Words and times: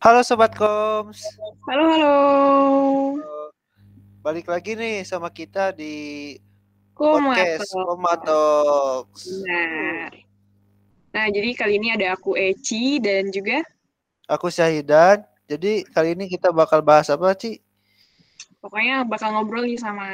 Halo 0.00 0.24
Sobat 0.24 0.56
Koms. 0.56 1.20
Halo, 1.68 1.84
halo. 1.92 2.16
Balik 4.20 4.48
lagi 4.48 4.72
nih 4.72 5.04
sama 5.04 5.28
kita 5.28 5.72
di 5.72 6.36
Komato. 6.92 7.32
podcast 7.32 7.68
Komatox. 7.72 9.08
Benar. 9.44 10.10
Nah, 11.10 11.26
jadi 11.28 11.48
kali 11.52 11.74
ini 11.76 11.88
ada 11.92 12.14
aku 12.14 12.32
Eci 12.32 12.96
dan 13.02 13.28
juga 13.28 13.60
Aku 14.30 14.46
Syahidan. 14.46 15.26
Jadi 15.50 15.82
kali 15.84 16.14
ini 16.14 16.30
kita 16.30 16.54
bakal 16.54 16.80
bahas 16.80 17.10
apa, 17.10 17.34
Ci? 17.34 17.58
pokoknya 18.60 19.08
bakal 19.08 19.32
ngobrol 19.32 19.64
nih 19.64 19.80
sama 19.80 20.04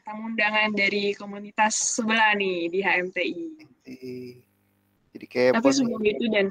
tamu 0.00 0.32
undangan 0.32 0.72
dari 0.72 1.12
komunitas 1.12 2.00
sebelah 2.00 2.32
nih 2.32 2.72
di 2.72 2.80
HMTI. 2.80 3.44
Di- 3.84 4.40
Jadi 5.12 5.26
kayak 5.28 5.60
Tapi 5.60 5.68
sebelum 5.68 6.00
itu 6.08 6.24
dan 6.32 6.48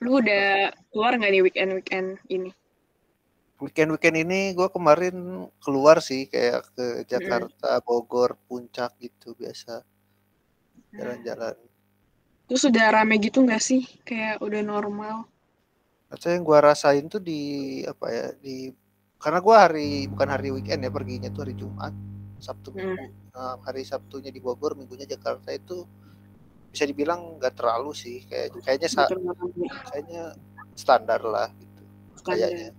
lu 0.00 0.20
udah 0.20 0.72
keluar 0.92 1.16
nggak 1.16 1.30
nih 1.32 1.42
weekend-weekend 1.44 2.08
ini? 2.28 2.50
weekend-weekend 3.60 4.16
ini 4.24 4.56
gue 4.56 4.68
kemarin 4.72 5.44
keluar 5.60 6.00
sih 6.00 6.24
kayak 6.32 6.72
ke 6.72 6.86
Jakarta, 7.04 7.84
Bogor, 7.84 8.40
Puncak 8.48 8.96
gitu 8.96 9.36
biasa 9.36 9.84
jalan-jalan. 10.96 11.54
Terus 12.48 12.62
udah 12.66 12.86
rame 12.90 13.20
gitu 13.20 13.44
nggak 13.44 13.62
sih? 13.62 13.84
Kayak 14.02 14.40
udah 14.40 14.64
normal. 14.64 15.28
Atau 16.10 16.32
yang 16.34 16.42
gue 16.42 16.58
rasain 16.58 17.06
tuh 17.06 17.22
di 17.22 17.84
apa 17.86 18.06
ya 18.10 18.26
di 18.34 18.72
karena 19.20 19.38
gue 19.44 19.54
hari 19.54 19.88
bukan 20.08 20.28
hari 20.32 20.48
weekend 20.50 20.80
ya 20.82 20.90
perginya 20.90 21.28
tuh 21.28 21.44
hari 21.44 21.54
Jumat, 21.54 21.92
Sabtu 22.40 22.72
Hmm. 22.72 22.96
Minggu. 22.96 23.06
Nah, 23.30 23.60
hari 23.62 23.84
Sabtunya 23.84 24.32
di 24.32 24.40
Bogor, 24.40 24.74
Minggunya 24.74 25.04
Jakarta 25.04 25.52
itu 25.52 25.84
bisa 26.70 26.86
dibilang 26.86 27.42
nggak 27.42 27.54
terlalu 27.58 27.90
sih 27.92 28.22
kayak 28.30 28.54
kayaknya 28.62 28.88
sa- 28.88 29.10
kayaknya 29.90 30.22
standar 30.78 31.20
lah 31.26 31.50
gitu 31.58 31.80
Standar. 32.22 32.50
kayaknya. 32.50 32.70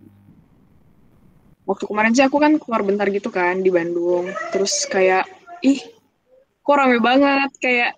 Waktu 1.61 1.85
kemarin 1.85 2.11
sih 2.17 2.25
aku 2.25 2.37
kan 2.41 2.57
keluar 2.57 2.81
bentar 2.81 3.07
gitu 3.07 3.29
kan 3.29 3.61
di 3.61 3.69
Bandung. 3.69 4.27
Terus 4.49 4.83
kayak, 4.89 5.29
ih, 5.61 5.79
kok 6.65 6.75
rame 6.75 6.97
banget. 6.97 7.51
Kayak 7.61 7.91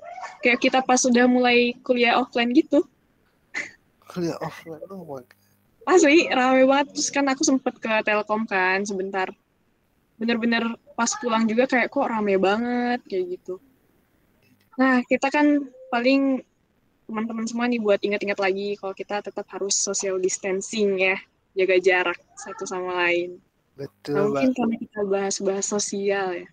kayak 0.43 0.59
kita 0.59 0.79
pas 0.83 0.99
sudah 0.99 1.25
mulai 1.25 1.73
kuliah 1.81 2.19
offline 2.19 2.51
gitu. 2.51 2.83
Kuliah 4.03 4.35
offline 4.43 4.83
oh 4.91 5.07
my 5.07 5.23
God. 5.23 5.41
Asli, 5.87 6.27
rame 6.27 6.67
banget. 6.67 6.91
Terus 6.95 7.09
kan 7.09 7.25
aku 7.31 7.41
sempet 7.47 7.79
ke 7.79 7.91
Telkom 8.03 8.43
kan 8.45 8.83
sebentar. 8.83 9.31
Bener-bener 10.19 10.75
pas 10.93 11.09
pulang 11.17 11.47
juga 11.47 11.65
kayak 11.65 11.87
kok 11.89 12.07
rame 12.07 12.35
banget 12.37 12.99
kayak 13.07 13.39
gitu. 13.39 13.63
Nah, 14.75 15.01
kita 15.07 15.31
kan 15.31 15.65
paling 15.93 16.41
teman-teman 17.05 17.45
semua 17.45 17.69
nih 17.69 17.77
buat 17.77 18.01
ingat-ingat 18.01 18.41
lagi 18.41 18.73
kalau 18.81 18.97
kita 18.97 19.21
tetap 19.21 19.45
harus 19.53 19.77
social 19.77 20.17
distancing 20.17 20.97
ya. 20.97 21.17
Jaga 21.53 21.77
jarak 21.77 22.17
satu 22.33 22.65
sama 22.65 23.05
lain. 23.05 23.37
Nah, 23.37 23.85
Betul, 23.85 24.33
mungkin 24.33 24.49
Mbak. 24.49 24.57
karena 24.57 24.75
kita 24.81 24.99
bahas-bahas 25.05 25.65
sosial 25.69 26.27
ya. 26.33 26.47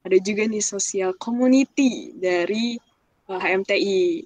Ada 0.00 0.16
juga 0.24 0.48
nih 0.48 0.64
sosial 0.64 1.12
community 1.20 2.16
dari 2.16 2.80
uh, 3.28 3.36
HMTI. 3.36 4.24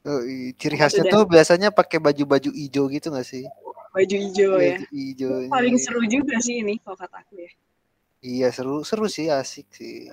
Oh, 0.00 0.24
ciri 0.56 0.76
khasnya 0.80 1.06
tuh 1.12 1.28
biasanya 1.28 1.68
pakai 1.68 2.00
baju-baju 2.00 2.50
hijau 2.50 2.88
gitu 2.90 3.12
gak 3.12 3.28
sih? 3.28 3.44
Baju 3.92 4.16
hijau 4.16 4.56
ya. 4.58 4.80
Hijau. 4.90 5.46
Paling 5.52 5.76
seru 5.78 6.02
juga 6.10 6.40
sih 6.42 6.64
ini 6.64 6.80
kalau 6.82 6.96
kata 6.98 7.22
aku 7.22 7.38
ya. 7.38 7.52
Iya 8.20 8.48
seru 8.50 8.82
seru 8.82 9.06
sih 9.06 9.28
asik 9.28 9.68
sih. 9.70 10.08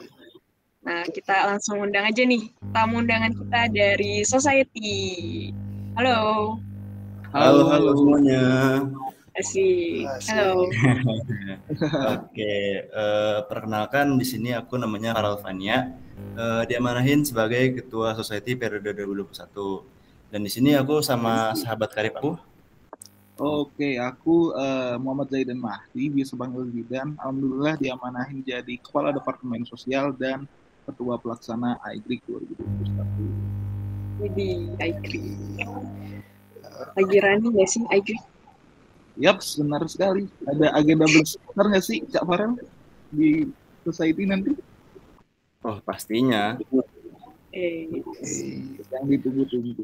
Nah, 0.85 1.03
kita 1.09 1.49
langsung 1.49 1.81
undang 1.81 2.05
aja 2.05 2.21
nih 2.21 2.53
tamu 2.69 3.01
undangan 3.01 3.33
kita 3.33 3.61
dari 3.73 4.21
Society. 4.21 4.95
Halo, 5.97 6.61
Halo, 7.35 7.67
halo 7.67 7.91
semuanya. 7.91 8.41
Asik. 9.35 10.07
Asik. 10.07 10.31
Halo. 10.31 10.65
Oke, 12.15 12.55
eh, 12.87 13.39
perkenalkan 13.51 14.15
di 14.15 14.23
sini 14.23 14.55
aku 14.55 14.79
namanya 14.79 15.11
Karel 15.11 15.35
Vania. 15.43 15.91
Eh, 16.17 16.63
diamanahin 16.71 17.27
sebagai 17.27 17.77
Ketua 17.83 18.15
Society 18.15 18.55
periode 18.55 18.95
2021. 18.95 19.83
Dan 20.31 20.41
di 20.47 20.51
sini 20.51 20.71
aku 20.73 21.03
sama 21.03 21.51
sahabat 21.53 21.91
karib 21.91 22.15
aku. 22.15 22.39
Oke, 23.37 23.99
aku 23.99 24.55
eh, 24.55 24.95
Muhammad 24.97 25.29
Zaidan 25.29 25.59
Mahdi, 25.59 26.09
biasa 26.09 26.33
panggil 26.39 26.63
Zidan. 26.71 27.13
Alhamdulillah 27.21 27.75
diamanahin 27.75 28.39
jadi 28.41 28.79
Kepala 28.79 29.11
Departemen 29.11 29.67
Sosial 29.67 30.15
dan 30.15 30.47
Ketua 30.87 31.19
Pelaksana 31.19 31.75
AIGRIK 31.83 32.23
2021. 32.31 34.23
Widih, 34.23 34.71
Aikri. 34.79 35.35
Lagi 36.95 37.17
running 37.19 37.51
nggak 37.51 37.67
sih 37.67 37.83
Aikri? 37.91 38.15
Yap, 39.19 39.43
benar 39.59 39.83
sekali. 39.91 40.31
Ada 40.47 40.71
agenda 40.79 41.03
besar 41.11 41.65
nggak 41.67 41.83
sih, 41.83 42.07
Cak 42.07 42.23
Farel? 42.23 42.55
Di 43.11 43.51
Society 43.83 44.23
nanti? 44.23 44.55
Oh, 45.67 45.83
pastinya. 45.83 46.55
Eh, 47.51 47.91
Yang 48.87 49.03
ditunggu-tunggu. 49.11 49.83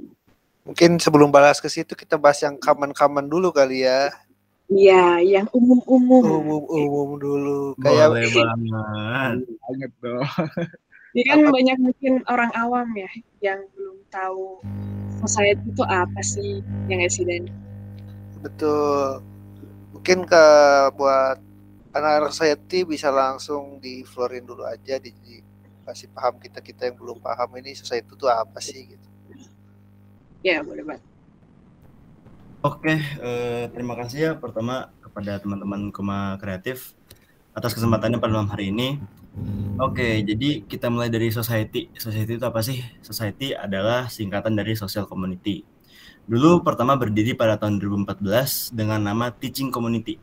Mungkin 0.63 0.96
sebelum 1.03 1.28
balas 1.28 1.59
ke 1.59 1.68
situ 1.68 1.92
kita 1.92 2.16
bahas 2.16 2.40
yang 2.40 2.56
kaman-kaman 2.56 3.28
dulu 3.28 3.52
kali 3.52 3.84
ya. 3.84 4.08
iya, 4.72 5.19
yang 5.19 5.52
umum-umum. 5.52 6.24
Umum-umum 6.24 7.19
dulu. 7.19 7.59
Kayak 7.84 8.16
Boleh 8.16 8.31
banget. 8.31 9.36
Banget 9.59 9.92
dong. 10.00 10.24
Ini 11.13 11.24
kan 11.29 11.40
banyak 11.56 11.78
mungkin 11.85 12.13
orang 12.34 12.51
awam 12.63 12.88
ya 12.97 13.09
yang 13.47 13.59
belum 13.74 13.97
tahu 14.09 14.46
society 15.22 15.66
itu 15.74 15.84
apa 15.85 16.22
sih, 16.34 16.51
yang 16.90 16.97
nggak 17.01 17.13
sih 17.16 17.24
Dan? 17.29 17.44
betul. 18.44 19.22
Mungkin 19.94 20.19
ke 20.28 20.46
buat 20.97 21.38
anak-anak 21.94 22.31
society 22.34 22.79
bisa 22.94 23.09
langsung 23.13 23.78
di 23.84 24.03
floorin 24.03 24.46
dulu 24.46 24.63
aja 24.66 24.97
di, 25.00 25.12
di- 25.24 25.46
kasih 25.85 26.07
paham 26.16 26.40
kita 26.40 26.59
kita 26.63 26.88
yang 26.90 26.96
belum 26.97 27.19
paham 27.19 27.50
ini 27.59 27.75
society 27.75 28.07
itu 28.16 28.25
apa 28.28 28.59
sih 28.63 28.81
gitu. 28.95 29.07
Ya, 30.44 30.59
boleh 30.63 30.84
banget. 30.84 31.03
Oke, 32.63 32.95
eh, 32.95 33.63
terima 33.75 33.94
kasih 34.00 34.19
ya 34.24 34.31
pertama 34.40 34.88
kepada 35.03 35.35
teman-teman 35.44 35.91
Koma 35.91 36.40
Kreatif 36.40 36.95
atas 37.51 37.75
kesempatannya 37.75 38.19
pada 38.24 38.31
malam 38.31 38.47
hari 38.47 38.72
ini. 38.72 39.00
Oke, 39.82 40.22
jadi 40.22 40.62
kita 40.62 40.94
mulai 40.94 41.10
dari 41.10 41.34
society. 41.34 41.90
Society 41.98 42.38
itu 42.38 42.46
apa 42.46 42.62
sih? 42.62 42.78
Society 43.02 43.58
adalah 43.58 44.06
singkatan 44.06 44.54
dari 44.54 44.78
social 44.78 45.10
community. 45.10 45.66
Dulu 46.30 46.62
pertama 46.62 46.94
berdiri 46.96 47.34
pada 47.34 47.58
tahun 47.58 47.82
2014 47.82 48.72
dengan 48.72 49.02
nama 49.02 49.34
Teaching 49.34 49.74
Community. 49.74 50.22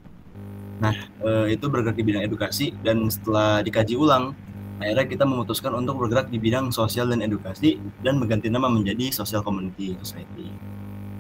Nah, 0.81 0.97
eh, 0.97 1.59
itu 1.59 1.69
bergerak 1.69 1.99
di 1.99 2.05
bidang 2.07 2.25
edukasi 2.25 2.73
dan 2.81 3.05
setelah 3.13 3.61
dikaji 3.61 4.01
ulang, 4.01 4.33
akhirnya 4.81 5.05
kita 5.05 5.25
memutuskan 5.29 5.77
untuk 5.77 6.01
bergerak 6.01 6.33
di 6.33 6.41
bidang 6.41 6.73
sosial 6.73 7.13
dan 7.13 7.21
edukasi 7.21 7.77
dan 8.01 8.17
mengganti 8.17 8.49
nama 8.49 8.71
menjadi 8.73 9.13
Social 9.13 9.45
Community 9.45 9.93
Society. 10.01 10.49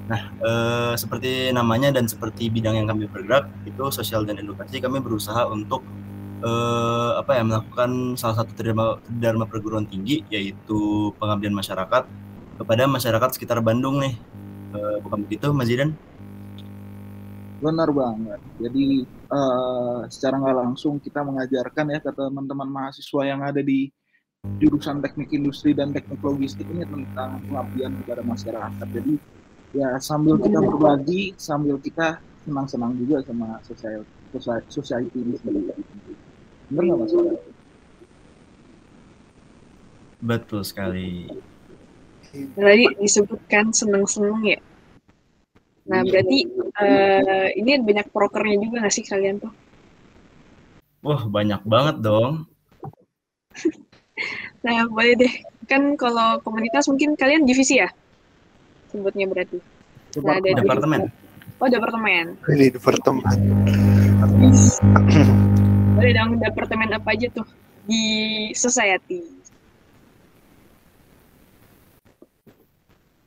Nah, 0.09 0.33
eh, 0.41 0.93
seperti 0.97 1.53
namanya 1.53 1.93
dan 1.93 2.09
seperti 2.09 2.49
bidang 2.49 2.81
yang 2.81 2.89
kami 2.89 3.05
bergerak 3.05 3.53
itu 3.69 3.85
sosial 3.93 4.25
dan 4.25 4.41
edukasi, 4.41 4.81
kami 4.81 5.03
berusaha 5.05 5.45
untuk 5.45 5.85
eh, 6.41 7.11
apa 7.21 7.31
ya 7.37 7.43
melakukan 7.45 8.17
salah 8.17 8.41
satu 8.41 8.53
dharma, 8.57 8.99
dharma 9.07 9.45
perguruan 9.45 9.85
tinggi 9.85 10.25
yaitu 10.33 11.13
pengabdian 11.21 11.53
masyarakat 11.53 12.05
kepada 12.61 12.83
masyarakat 12.85 13.29
sekitar 13.37 13.61
Bandung 13.61 14.01
nih. 14.01 14.15
Eh, 14.71 14.97
bukan 15.05 15.25
begitu, 15.25 15.53
Mas 15.53 15.69
Zidan? 15.69 15.97
Benar 17.61 17.93
banget. 17.93 18.41
Jadi 18.57 19.05
eh, 19.09 20.01
secara 20.09 20.35
nggak 20.41 20.57
langsung 20.57 20.97
kita 20.97 21.21
mengajarkan 21.21 21.87
ya 21.93 21.99
ke 22.01 22.11
teman-teman 22.13 22.69
mahasiswa 22.69 23.23
yang 23.25 23.41
ada 23.45 23.61
di 23.61 23.93
jurusan 24.41 25.05
teknik 25.05 25.37
industri 25.37 25.77
dan 25.77 25.93
teknik 25.93 26.21
logistik 26.25 26.65
ini 26.73 26.89
tentang 26.89 27.45
pengabdian 27.45 27.93
kepada 28.01 28.25
masyarakat. 28.25 28.87
Jadi 28.89 29.15
ya 29.77 30.01
sambil 30.01 30.41
kita 30.41 30.59
berbagi, 30.65 31.37
sambil 31.37 31.77
kita 31.77 32.19
senang-senang 32.49 32.97
juga 32.97 33.21
sama 33.21 33.61
society, 33.61 34.09
society, 34.33 34.69
society 34.73 35.19
ini 35.21 35.37
sendiri. 35.37 35.83
Benar 36.71 36.95
mas? 37.03 37.13
Betul 40.21 40.63
sekali. 40.63 41.27
Tadi 42.31 42.85
disebutkan 43.03 43.75
seneng-seneng 43.75 44.39
ya. 44.47 44.61
Nah, 45.91 46.07
Iya. 46.07 46.11
berarti 46.15 46.39
eh, 46.79 47.49
ini 47.59 47.83
banyak 47.83 48.07
prokernya 48.15 48.57
juga 48.63 48.87
nggak 48.87 48.95
sih 48.95 49.03
kalian 49.03 49.43
tuh? 49.43 49.51
Wah, 51.03 51.27
banyak 51.27 51.61
banget 51.67 51.97
dong. 52.05 52.47
Nah, 54.61 54.85
boleh 54.85 55.17
deh. 55.17 55.33
Kan 55.65 55.97
kalau 55.97 56.37
komunitas 56.45 56.85
mungkin 56.93 57.17
kalian 57.17 57.49
divisi 57.49 57.81
ya? 57.81 57.89
Sebutnya 58.93 59.25
berarti. 59.25 59.57
Nah, 60.21 60.37
ada 60.37 60.45
divisi. 60.45 60.61
Departemen. 60.61 61.01
Oh, 61.57 61.69
departemen. 61.73 62.37
Di 62.45 62.69
departemen. 62.69 63.25
Boleh 66.01 66.17
dong, 66.17 66.41
departemen 66.41 66.97
apa 66.97 67.13
aja 67.13 67.29
tuh 67.29 67.45
di 67.85 68.01
society? 68.57 69.21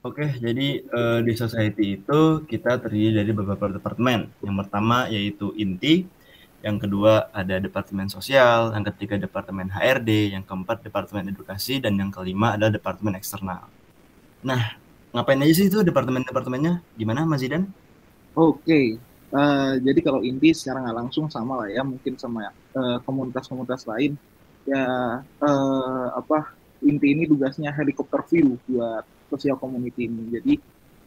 Oke, 0.01 0.33
jadi 0.41 0.81
uh, 0.89 1.21
di 1.21 1.37
society 1.37 2.01
itu 2.01 2.21
kita 2.49 2.81
terdiri 2.81 3.21
dari 3.21 3.29
beberapa 3.29 3.69
departemen. 3.69 4.25
Yang 4.41 4.55
pertama 4.65 5.05
yaitu 5.05 5.53
inti, 5.53 6.09
yang 6.65 6.81
kedua 6.81 7.29
ada 7.29 7.61
departemen 7.61 8.09
sosial, 8.09 8.73
yang 8.73 8.81
ketiga 8.89 9.21
departemen 9.21 9.69
HRD, 9.69 10.33
yang 10.33 10.41
keempat 10.41 10.81
departemen 10.81 11.29
edukasi, 11.29 11.77
dan 11.77 11.93
yang 11.93 12.09
kelima 12.09 12.57
adalah 12.57 12.73
departemen 12.73 13.13
eksternal. 13.13 13.69
Nah, 14.41 14.81
ngapain 15.13 15.37
aja 15.45 15.53
sih 15.53 15.69
itu 15.69 15.85
departemen-departemennya? 15.85 16.81
Gimana 16.97 17.21
Mas 17.29 17.45
Zidan? 17.45 17.69
Oke, 18.33 18.97
uh, 19.29 19.77
jadi 19.77 19.99
kalau 20.01 20.25
inti 20.25 20.57
secara 20.57 20.81
nggak 20.81 20.97
langsung 21.05 21.29
sama 21.29 21.61
lah 21.61 21.69
ya, 21.69 21.85
mungkin 21.85 22.17
sama 22.17 22.49
komunitas-komunitas 23.05 23.85
lain. 23.85 24.17
Ya 24.63 24.85
uh, 25.21 26.07
apa 26.15 26.55
inti 26.83 27.15
ini 27.15 27.27
tugasnya 27.27 27.71
helikopter 27.71 28.23
view 28.27 28.59
buat 28.67 29.03
sosial 29.31 29.57
community 29.59 30.07
ini. 30.07 30.23
Jadi 30.39 30.53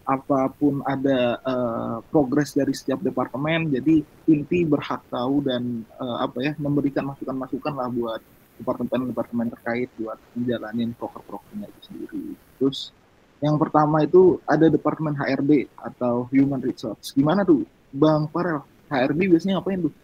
apa 0.06 0.46
pun 0.54 0.86
ada 0.86 1.42
uh, 1.42 1.98
progres 2.14 2.54
dari 2.54 2.70
setiap 2.70 3.02
departemen, 3.02 3.74
jadi 3.74 4.06
inti 4.30 4.62
berhak 4.62 5.02
tahu 5.10 5.42
dan 5.42 5.82
uh, 5.98 6.22
apa 6.22 6.38
ya 6.46 6.52
memberikan 6.62 7.10
masukan-masukan 7.10 7.74
lah 7.74 7.90
buat 7.90 8.22
departemen-departemen 8.62 9.50
terkait 9.58 9.90
buat 9.98 10.16
menjalani 10.38 10.94
proker-prokernya 10.94 11.66
itu 11.66 11.80
sendiri. 11.90 12.24
Terus 12.56 12.94
yang 13.42 13.60
pertama 13.60 14.06
itu 14.06 14.40
ada 14.48 14.70
departemen 14.70 15.12
HRD 15.12 15.68
atau 15.76 16.30
Human 16.32 16.62
Resource. 16.62 17.12
Gimana 17.12 17.44
tuh, 17.44 17.66
Bang 17.92 18.30
Farel? 18.32 18.64
HRD 18.86 19.20
biasanya 19.26 19.58
ngapain 19.58 19.90
tuh? 19.90 19.94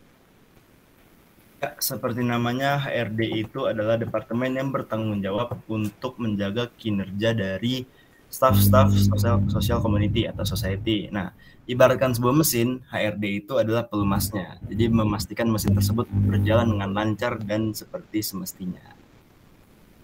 Ya, 1.62 1.78
seperti 1.78 2.26
namanya 2.26 2.74
HRD 2.74 3.46
itu 3.46 3.70
adalah 3.70 3.94
departemen 3.94 4.50
yang 4.50 4.74
bertanggung 4.74 5.22
jawab 5.22 5.62
untuk 5.70 6.18
menjaga 6.18 6.66
kinerja 6.74 7.38
dari 7.38 7.86
staff-staff 8.26 8.90
sosial 8.90 9.46
sosial 9.46 9.78
community 9.78 10.26
atau 10.26 10.42
society. 10.42 11.06
Nah, 11.14 11.30
ibaratkan 11.70 12.18
sebuah 12.18 12.34
mesin, 12.34 12.82
HRD 12.90 13.46
itu 13.46 13.62
adalah 13.62 13.86
pelumasnya. 13.86 14.58
Jadi 14.66 14.90
memastikan 14.90 15.46
mesin 15.46 15.78
tersebut 15.78 16.10
berjalan 16.10 16.66
dengan 16.66 16.90
lancar 16.98 17.38
dan 17.38 17.70
seperti 17.70 18.26
semestinya. 18.26 18.82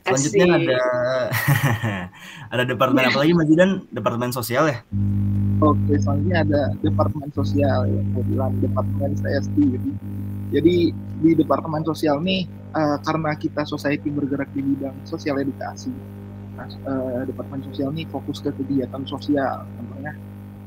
Selanjutnya 0.06 0.46
Asik. 0.46 0.62
ada 0.62 0.80
ada 2.54 2.62
departemen 2.70 3.04
apa 3.10 3.18
lagi 3.18 3.32
Mas 3.34 3.48
Jidan? 3.50 3.70
Departemen 3.90 4.30
sosial 4.30 4.64
ya? 4.70 4.78
Oke, 5.58 5.98
selanjutnya 5.98 6.38
ada 6.46 6.60
departemen 6.86 7.28
sosial 7.34 7.90
ya, 7.90 8.00
mau 8.14 8.22
bilang 8.22 8.54
departemen 8.62 9.12
saya 9.18 9.42
sendiri. 9.42 9.90
Jadi 10.48 10.90
di 10.94 11.30
departemen 11.36 11.84
sosial 11.84 12.24
nih 12.24 12.48
uh, 12.72 12.96
karena 13.04 13.36
kita 13.36 13.68
society 13.68 14.08
bergerak 14.08 14.48
di 14.56 14.64
bidang 14.64 14.96
sosial 15.04 15.36
edukasi 15.40 15.92
uh, 16.58 17.22
departemen 17.22 17.62
sosial 17.70 17.94
ini 17.94 18.08
fokus 18.10 18.42
ke 18.42 18.50
kegiatan 18.50 19.02
sosial. 19.06 19.62
Contohnya 19.78 20.12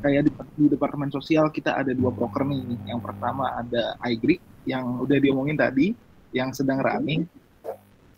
kayak 0.01 0.27
di, 0.27 0.31
di 0.57 0.65
departemen 0.71 1.11
sosial 1.11 1.51
kita 1.51 1.75
ada 1.75 1.91
dua 1.91 2.13
proker 2.15 2.47
nih. 2.47 2.79
Yang 2.87 3.01
pertama 3.03 3.51
ada 3.59 3.99
iGrid 4.07 4.39
yang 4.63 5.03
udah 5.03 5.17
diomongin 5.19 5.59
tadi 5.59 5.91
yang 6.31 6.55
sedang 6.55 6.79
running. 6.79 7.27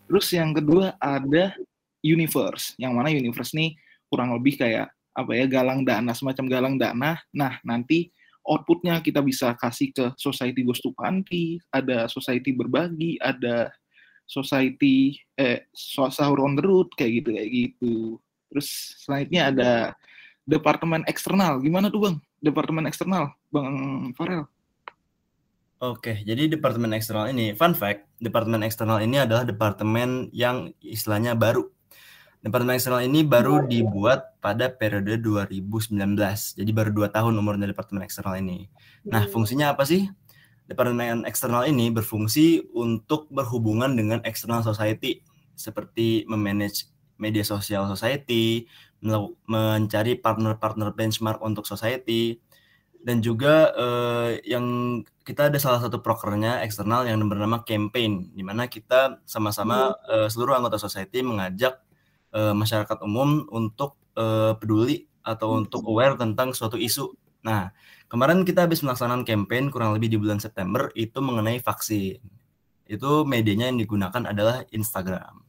Terus 0.05 0.27
yang 0.35 0.53
kedua 0.53 0.93
ada 1.01 1.57
Universe 2.03 2.75
yang 2.77 2.93
mana 2.93 3.09
Universe 3.09 3.55
nih 3.55 3.73
kurang 4.11 4.35
lebih 4.35 4.59
kayak 4.59 4.91
apa 5.13 5.31
ya 5.33 5.45
galang 5.45 5.81
dana 5.81 6.11
semacam 6.13 6.45
galang 6.45 6.75
dana. 6.77 7.17
Nah 7.33 7.57
nanti 7.65 8.12
outputnya 8.43 8.99
kita 8.99 9.23
bisa 9.23 9.55
kasih 9.55 9.91
ke 9.95 10.05
society 10.19 10.61
Ghost 10.67 10.83
to 10.83 10.91
Panti, 10.91 11.57
ada 11.71 12.07
society 12.11 12.51
berbagi, 12.51 13.17
ada 13.23 13.71
society 14.23 15.19
eh 15.35 15.67
sahur 15.75 16.43
on 16.43 16.55
the 16.55 16.63
road 16.63 16.87
kayak 16.95 17.23
gitu 17.23 17.29
kayak 17.35 17.49
gitu. 17.51 17.95
Terus 18.51 18.67
selanjutnya 19.03 19.43
ada 19.51 19.71
departemen 20.43 21.03
eksternal. 21.07 21.59
Gimana 21.63 21.87
tuh 21.87 22.07
bang? 22.07 22.15
Departemen 22.43 22.85
eksternal, 22.87 23.31
bang 23.51 23.67
Farel? 24.15 24.47
Oke, 25.83 26.23
jadi 26.23 26.47
departemen 26.47 26.95
eksternal 26.95 27.27
ini, 27.27 27.51
fun 27.59 27.75
fact, 27.75 28.07
departemen 28.15 28.63
eksternal 28.63 29.03
ini 29.03 29.19
adalah 29.19 29.43
departemen 29.43 30.31
yang 30.31 30.71
istilahnya 30.79 31.35
baru. 31.35 31.67
Departemen 32.43 32.75
eksternal 32.75 33.07
ini 33.07 33.23
baru 33.23 33.63
dibuat 33.63 34.35
pada 34.43 34.67
periode 34.67 35.15
2019, 35.15 35.95
jadi 36.59 36.71
baru 36.75 36.91
dua 36.91 37.07
tahun 37.07 37.39
umurnya 37.39 37.71
departemen 37.71 38.03
eksternal 38.03 38.35
ini. 38.35 38.67
Nah, 39.07 39.23
fungsinya 39.31 39.71
apa 39.71 39.87
sih? 39.87 40.11
Departemen 40.67 41.23
eksternal 41.23 41.63
ini 41.71 41.87
berfungsi 41.87 42.67
untuk 42.75 43.31
berhubungan 43.31 43.95
dengan 43.95 44.19
external 44.27 44.59
society 44.59 45.23
seperti 45.55 46.27
memanage 46.27 46.91
media 47.15 47.47
sosial 47.47 47.87
society, 47.87 48.67
mencari 49.47 50.19
partner-partner 50.19 50.91
benchmark 50.91 51.39
untuk 51.39 51.63
society, 51.63 52.43
dan 53.07 53.23
juga 53.23 53.71
eh, 53.71 54.43
yang 54.43 54.99
kita 55.23 55.47
ada 55.47 55.59
salah 55.63 55.79
satu 55.79 56.03
prokernya 56.03 56.59
eksternal 56.59 57.07
yang 57.07 57.23
bernama 57.23 57.63
campaign, 57.63 58.35
di 58.35 58.43
mana 58.43 58.67
kita 58.67 59.23
sama-sama 59.23 59.95
eh, 60.11 60.27
seluruh 60.27 60.59
anggota 60.59 60.75
society 60.75 61.23
mengajak 61.23 61.79
eh, 62.33 62.53
masyarakat 62.57 62.97
umum 63.05 63.45
untuk 63.53 63.95
eh, 64.17 64.57
peduli 64.57 65.05
atau 65.23 65.61
untuk 65.61 65.87
aware 65.87 66.19
tentang 66.19 66.51
suatu 66.51 66.75
isu. 66.75 67.13
Nah, 67.45 67.71
Kemarin 68.13 68.45
kita 68.45 68.69
habis 68.69 68.85
melaksanakan 68.85 69.25
campaign 69.25 69.73
kurang 69.73 69.97
lebih 69.97 70.05
di 70.05 70.21
bulan 70.21 70.37
September 70.37 70.93
itu 70.93 71.17
mengenai 71.17 71.57
vaksin. 71.57 72.21
Itu 72.85 73.25
medianya 73.25 73.73
yang 73.73 73.81
digunakan 73.81 74.29
adalah 74.29 74.61
Instagram. 74.69 75.41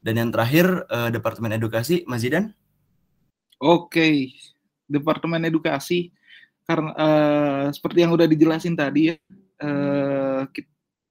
Dan 0.00 0.16
yang 0.16 0.30
terakhir 0.32 0.88
uh, 0.88 1.12
Departemen 1.12 1.52
Edukasi, 1.52 2.08
Mas 2.08 2.24
Zidan? 2.24 2.56
Oke, 3.60 4.32
Departemen 4.88 5.44
Edukasi 5.44 6.16
karena 6.64 6.96
uh, 6.96 7.64
seperti 7.68 8.08
yang 8.08 8.16
udah 8.16 8.24
dijelasin 8.24 8.72
tadi 8.72 9.12
ya, 9.12 9.20
uh, 9.60 10.48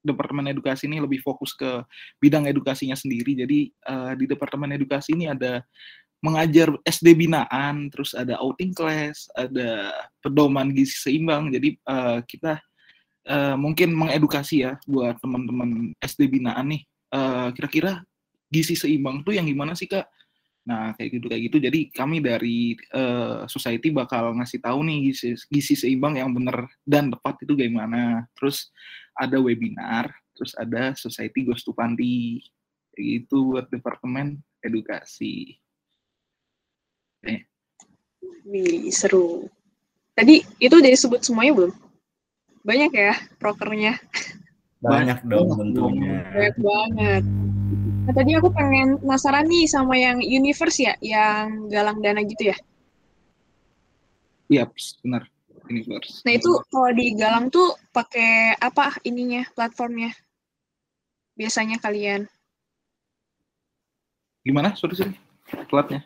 Departemen 0.02 0.50
Edukasi 0.50 0.90
ini 0.90 0.98
lebih 0.98 1.22
fokus 1.22 1.54
ke 1.54 1.86
bidang 2.18 2.50
edukasinya 2.50 2.98
sendiri. 2.98 3.38
Jadi 3.38 3.70
uh, 3.86 4.14
di 4.18 4.26
Departemen 4.26 4.74
Edukasi 4.74 5.14
ini 5.14 5.30
ada 5.30 5.62
mengajar 6.22 6.70
SD 6.86 7.18
binaan, 7.18 7.90
terus 7.90 8.14
ada 8.14 8.38
outing 8.38 8.78
class, 8.78 9.26
ada 9.34 9.90
pedoman 10.22 10.70
gizi 10.70 10.94
seimbang. 10.98 11.50
Jadi 11.50 11.78
uh, 11.90 12.22
kita 12.26 12.62
uh, 13.26 13.58
mungkin 13.58 13.94
mengedukasi 13.98 14.70
ya 14.70 14.78
buat 14.86 15.18
teman-teman 15.18 15.98
SD 15.98 16.30
binaan 16.30 16.78
nih. 16.78 16.82
Uh, 17.12 17.50
kira-kira 17.58 18.06
gizi 18.48 18.78
seimbang 18.78 19.26
tuh 19.26 19.36
yang 19.36 19.50
gimana 19.50 19.74
sih 19.74 19.90
kak? 19.90 20.06
Nah 20.62 20.94
kayak 20.94 21.10
gitu 21.18 21.26
kayak 21.26 21.44
gitu. 21.50 21.58
Jadi 21.58 21.80
kami 21.90 22.22
dari 22.22 22.78
uh, 22.94 23.50
society 23.50 23.90
bakal 23.90 24.38
ngasih 24.38 24.62
tahu 24.62 24.86
nih 24.86 25.10
gizi, 25.10 25.34
gizi 25.50 25.74
seimbang 25.74 26.22
yang 26.22 26.30
benar 26.38 26.70
dan 26.86 27.10
tepat 27.10 27.42
itu 27.42 27.58
gimana. 27.58 28.30
Terus 28.38 28.70
ada 29.18 29.38
webinar, 29.40 30.12
terus 30.36 30.52
ada 30.60 30.96
society 30.96 31.48
goes 31.48 31.64
to 31.64 31.72
panti. 31.72 32.44
Gitu 32.92 33.56
buat 33.56 33.72
departemen 33.72 34.44
edukasi. 34.60 35.56
Wih, 38.44 38.92
seru. 38.92 39.48
Tadi 40.12 40.44
itu 40.60 40.76
udah 40.76 40.92
disebut 40.92 41.24
semuanya 41.24 41.56
belum? 41.56 41.74
Banyak 42.68 42.92
ya 42.92 43.16
prokernya. 43.40 43.96
Banyak 44.84 45.24
dong 45.24 45.56
tentunya. 45.56 46.28
Banyak 46.36 46.58
banget. 46.60 47.24
Nah, 48.02 48.14
tadi 48.18 48.32
aku 48.36 48.52
pengen 48.52 49.00
penasaran 49.00 49.48
nih 49.48 49.70
sama 49.70 49.96
yang 49.96 50.20
universe 50.20 50.84
ya, 50.84 51.00
yang 51.00 51.72
galang 51.72 52.04
dana 52.04 52.20
gitu 52.28 52.52
ya? 52.52 52.58
Iya, 54.52 54.68
benar. 55.00 55.31
Universe. 55.72 56.22
Nah, 56.28 56.36
itu 56.36 56.52
kalau 56.68 56.92
di 56.92 57.16
galang 57.16 57.48
tuh 57.48 57.72
pakai 57.96 58.60
apa 58.60 59.00
ininya, 59.08 59.48
platformnya? 59.56 60.12
Biasanya 61.40 61.80
kalian. 61.80 62.28
Gimana? 64.44 64.76
Sorry, 64.76 65.00
sorry. 65.00 65.16
Platnya 65.72 66.04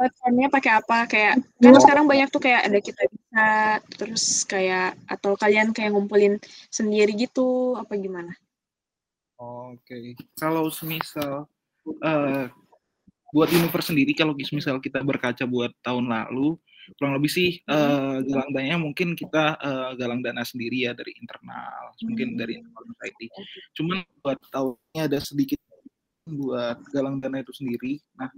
platformnya 0.00 0.48
pakai 0.48 0.72
apa 0.80 0.98
kayak 1.04 1.34
kan 1.60 1.76
sekarang 1.76 2.08
banyak 2.08 2.32
tuh 2.32 2.40
kayak 2.40 2.64
ada 2.64 2.80
kita 2.80 3.04
bisa 3.12 3.46
terus 4.00 4.24
kayak 4.48 4.96
atau 5.04 5.36
kalian 5.36 5.76
kayak 5.76 5.92
ngumpulin 5.92 6.40
sendiri 6.72 7.12
gitu 7.12 7.76
apa 7.76 8.00
gimana? 8.00 8.32
Oke, 9.36 9.84
okay. 9.84 10.04
kalau 10.40 10.72
semisal 10.72 11.44
uh, 12.00 12.48
buat 13.28 13.52
universe 13.52 13.92
sendiri 13.92 14.16
kalau 14.16 14.32
misal 14.32 14.80
kita 14.80 15.04
berkaca 15.04 15.44
buat 15.44 15.68
tahun 15.84 16.08
lalu 16.08 16.56
kurang 16.98 17.18
lebih 17.20 17.30
sih 17.30 17.60
uh, 17.68 18.22
galang 18.24 18.50
dananya 18.54 18.78
mungkin 18.80 19.14
kita 19.14 19.58
uh, 19.60 19.90
galang 19.94 20.24
dana 20.24 20.42
sendiri 20.42 20.88
ya 20.88 20.92
dari 20.96 21.14
internal 21.18 21.94
mungkin 22.02 22.34
dari 22.34 22.56
hmm. 22.56 22.60
internal 22.64 22.84
society 22.94 23.26
cuman 23.76 23.98
buat 24.24 24.38
tahunnya 24.50 25.02
ada 25.06 25.18
sedikit 25.22 25.60
buat 26.30 26.78
galang 26.94 27.18
dana 27.18 27.42
itu 27.42 27.52
sendiri. 27.54 27.98
Nah, 28.14 28.30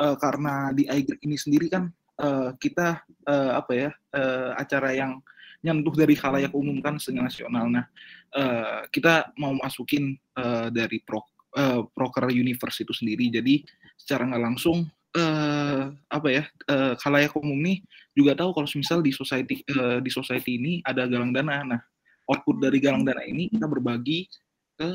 uh, 0.00 0.16
karena 0.16 0.72
di 0.72 0.88
iGrid 0.88 1.20
ini 1.22 1.36
sendiri 1.36 1.66
kan 1.68 1.92
uh, 2.22 2.56
kita 2.56 3.04
uh, 3.28 3.52
apa 3.60 3.72
ya 3.74 3.90
uh, 4.16 4.56
acara 4.56 4.94
yang 4.96 5.20
nyentuh 5.64 5.96
dari 5.96 6.14
khalayak 6.16 6.52
umum 6.52 6.80
kan 6.84 7.00
nasional. 7.00 7.68
Nah, 7.72 7.84
uh, 8.36 8.84
kita 8.92 9.32
mau 9.40 9.56
masukin 9.56 10.16
uh, 10.36 10.68
dari 10.68 11.00
pro, 11.00 11.24
uh, 11.56 11.88
proker 11.88 12.28
universe 12.28 12.84
itu 12.84 12.92
sendiri. 12.92 13.32
Jadi 13.32 13.64
secara 13.96 14.28
nggak 14.28 14.44
langsung 14.44 14.84
eh 15.14 15.82
apa 16.10 16.28
ya 16.28 16.42
eh, 16.70 16.94
khalayak 16.98 17.38
umum 17.38 17.54
nih 17.62 17.78
juga 18.18 18.34
tahu 18.34 18.50
kalau 18.50 18.66
misal 18.74 18.98
di 18.98 19.14
society 19.14 19.62
eh, 19.62 19.98
di 20.02 20.10
society 20.10 20.58
ini 20.58 20.72
ada 20.82 21.06
galang 21.06 21.30
dana. 21.30 21.62
Nah, 21.62 21.80
output 22.30 22.62
dari 22.62 22.78
galang 22.82 23.06
dana 23.06 23.22
ini 23.22 23.50
kita 23.50 23.66
berbagi 23.70 24.26
ke 24.74 24.90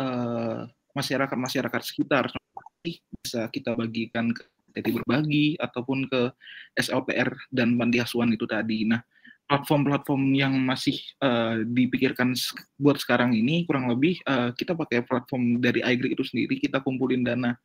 eh, 0.00 0.60
masyarakat-masyarakat 0.96 1.82
sekitar. 1.84 2.28
Seperti 2.28 3.04
Bisa 3.24 3.48
kita 3.52 3.74
bagikan 3.76 4.32
ke 4.32 4.44
TT 4.72 4.94
berbagi 4.94 5.56
ataupun 5.58 6.06
ke 6.06 6.30
SLPR 6.78 7.32
dan 7.50 7.74
panti 7.74 7.98
asuhan 7.98 8.30
itu 8.32 8.46
tadi. 8.46 8.84
Nah, 8.84 9.00
platform-platform 9.48 10.22
yang 10.36 10.54
masih 10.60 11.00
eh, 11.24 11.64
dipikirkan 11.64 12.36
buat 12.76 13.00
sekarang 13.00 13.32
ini 13.32 13.64
kurang 13.64 13.88
lebih 13.88 14.20
eh, 14.28 14.52
kita 14.52 14.76
pakai 14.76 15.04
platform 15.08 15.58
dari 15.64 15.80
iGrid 15.80 16.14
itu 16.14 16.24
sendiri 16.24 16.60
kita 16.60 16.84
kumpulin 16.84 17.24
dana 17.24 17.56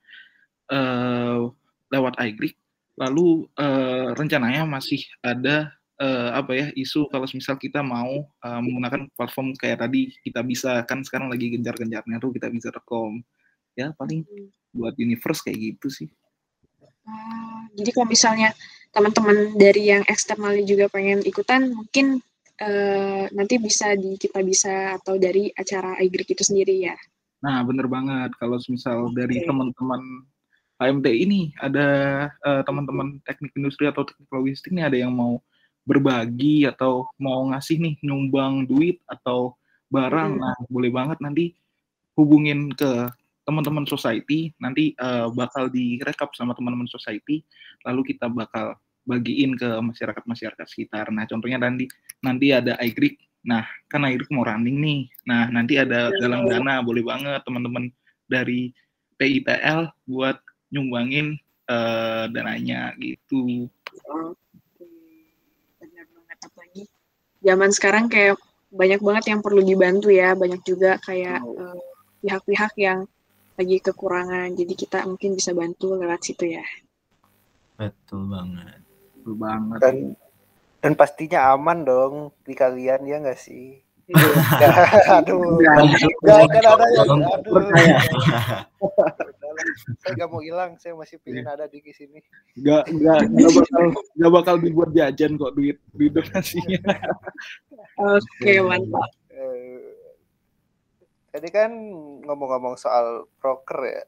eh, 0.71 1.39
lewat 1.93 2.17
iGrid 2.17 2.57
lalu 2.97 3.45
eh, 3.57 4.09
rencananya 4.17 4.65
masih 4.65 5.05
ada 5.21 5.69
eh, 6.01 6.29
apa 6.33 6.51
ya 6.57 6.67
isu 6.73 7.05
kalau 7.13 7.29
misal 7.29 7.57
kita 7.61 7.85
mau 7.85 8.25
eh, 8.25 8.61
menggunakan 8.65 9.13
platform 9.13 9.53
kayak 9.53 9.85
tadi 9.85 10.09
kita 10.25 10.41
bisa 10.41 10.81
kan 10.89 11.05
sekarang 11.05 11.29
lagi 11.29 11.53
gencar-gencarnya 11.53 12.17
tuh 12.17 12.33
kita 12.33 12.49
bisa 12.49 12.73
rekom 12.73 13.21
ya 13.77 13.93
paling 13.97 14.25
buat 14.73 14.97
universe 14.97 15.45
kayak 15.45 15.77
gitu 15.77 15.89
sih 15.93 16.09
Ah, 17.03 17.67
jadi 17.75 17.91
kalau 17.91 18.07
misalnya 18.07 18.55
teman-teman 18.95 19.59
dari 19.59 19.91
yang 19.91 20.03
eksternalnya 20.07 20.63
juga 20.63 20.87
pengen 20.87 21.19
ikutan, 21.27 21.75
mungkin 21.75 22.23
eh, 22.63 23.25
nanti 23.35 23.59
bisa 23.59 23.97
di 23.99 24.15
kita 24.15 24.39
bisa 24.39 24.95
atau 25.01 25.19
dari 25.19 25.51
acara 25.51 25.99
iGrid 25.99 26.31
itu 26.31 26.43
sendiri 26.47 26.75
ya. 26.87 26.95
Nah, 27.43 27.59
bener 27.67 27.91
banget. 27.91 28.31
Kalau 28.39 28.55
misal 28.71 29.11
dari 29.11 29.43
teman-teman 29.43 30.23
HMT 30.83 31.07
ini 31.07 31.55
ada 31.57 31.87
eh, 32.29 32.61
teman-teman 32.67 33.23
teknik 33.23 33.55
industri 33.55 33.87
atau 33.87 34.03
teknik 34.03 34.29
logistik 34.29 34.75
nih 34.75 34.85
ada 34.85 34.97
yang 34.99 35.15
mau 35.15 35.39
berbagi 35.83 36.67
atau 36.67 37.07
mau 37.19 37.47
ngasih 37.51 37.79
nih 37.79 37.95
nyumbang 38.03 38.67
duit 38.67 38.99
atau 39.07 39.55
barang. 39.87 40.39
Hmm. 40.39 40.43
Nah, 40.43 40.55
boleh 40.67 40.91
banget 40.91 41.19
nanti 41.23 41.55
hubungin 42.19 42.71
ke 42.75 43.07
teman-teman 43.47 43.87
society. 43.87 44.51
Nanti 44.59 44.91
eh, 44.95 45.27
bakal 45.31 45.71
direkap 45.71 46.35
sama 46.35 46.51
teman-teman 46.51 46.87
society. 46.91 47.43
Lalu 47.87 48.15
kita 48.15 48.27
bakal 48.27 48.75
bagiin 49.03 49.55
ke 49.55 49.67
masyarakat-masyarakat 49.67 50.67
sekitar. 50.67 51.11
Nah, 51.11 51.27
contohnya 51.27 51.59
nanti 51.59 51.87
nanti 52.23 52.51
ada 52.51 52.79
iGrid 52.83 53.19
Nah, 53.43 53.67
kan 53.91 54.07
Airik 54.07 54.31
mau 54.31 54.47
running 54.47 54.79
nih. 54.79 55.01
Nah, 55.27 55.51
nanti 55.51 55.75
ada 55.75 56.09
galang 56.15 56.47
dana, 56.47 56.79
boleh 56.79 57.03
banget 57.03 57.43
teman-teman 57.43 57.91
dari 58.23 58.71
PITL 59.19 59.91
buat 60.07 60.39
nyumbangin 60.73 61.37
eh, 61.69 62.25
dananya 62.33 62.97
gitu. 62.97 63.69
Oke, 64.09 64.89
benar 65.77 66.05
banget 66.09 66.37
apalagi 66.49 66.83
zaman 67.45 67.69
sekarang 67.69 68.05
kayak 68.09 68.41
banyak 68.73 68.97
banget 69.05 69.25
yang 69.29 69.39
perlu 69.45 69.61
dibantu 69.61 70.09
ya, 70.09 70.33
banyak 70.33 70.65
juga 70.65 70.97
kayak 71.05 71.45
eh, 71.45 71.81
pihak-pihak 72.25 72.73
yang 72.81 73.05
lagi 73.53 73.77
kekurangan, 73.77 74.49
jadi 74.57 74.73
kita 74.73 75.05
mungkin 75.05 75.37
bisa 75.37 75.53
bantu 75.53 75.93
lewat 75.93 76.25
situ 76.25 76.57
ya. 76.57 76.65
Betul 77.77 78.25
banget. 78.33 78.81
Betul 79.13 79.33
banget. 79.37 79.77
Dan 79.77 79.95
dan 80.81 80.91
pastinya 80.97 81.53
aman 81.53 81.85
dong 81.85 82.13
di 82.41 82.57
kalian 82.57 83.05
ya 83.05 83.21
nggak 83.21 83.37
sih? 83.37 83.77
aduh, 85.15 85.63
nggak 85.63 85.73
kan 85.79 85.85
ada 86.43 86.87
yang 86.91 87.21
aduh. 87.23 87.61
Saya 90.01 90.11
nggak 90.17 90.29
mau 90.29 90.41
hilang, 90.43 90.77
saya 90.77 90.93
masih 90.93 91.17
pengen 91.21 91.47
ada 91.49 91.65
di 91.65 91.79
sini. 91.93 92.19
Gak, 92.59 92.87
gak, 92.89 93.19
gak 93.29 93.51
bakal 93.57 93.83
gak 93.93 94.31
bakal 94.31 94.55
dibuat 94.61 94.89
jajan 94.93 95.35
kok 95.35 95.53
duit 95.57 95.77
duit 95.93 96.11
donasinya. 96.13 96.79
Oke, 97.97 98.53
mantap. 98.61 99.09
Eh, 99.33 99.93
Tadi 101.33 101.49
kan 101.49 101.73
ngomong-ngomong 102.21 102.77
soal 102.77 103.25
broker 103.41 103.81
ya, 103.89 104.01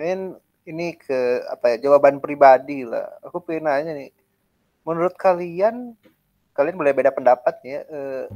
ini 0.00 0.32
ini 0.64 0.96
ke 0.96 1.44
apa 1.44 1.76
ya 1.76 1.88
jawaban 1.88 2.24
pribadi 2.24 2.88
lah. 2.88 3.20
Aku 3.20 3.44
pengen 3.44 3.68
nanya 3.68 3.92
nih, 3.92 4.08
menurut 4.88 5.12
kalian, 5.12 5.92
kalian 6.56 6.76
boleh 6.80 6.96
beda 6.96 7.12
pendapat 7.12 7.60
ya. 7.60 7.84
eh, 7.84 8.26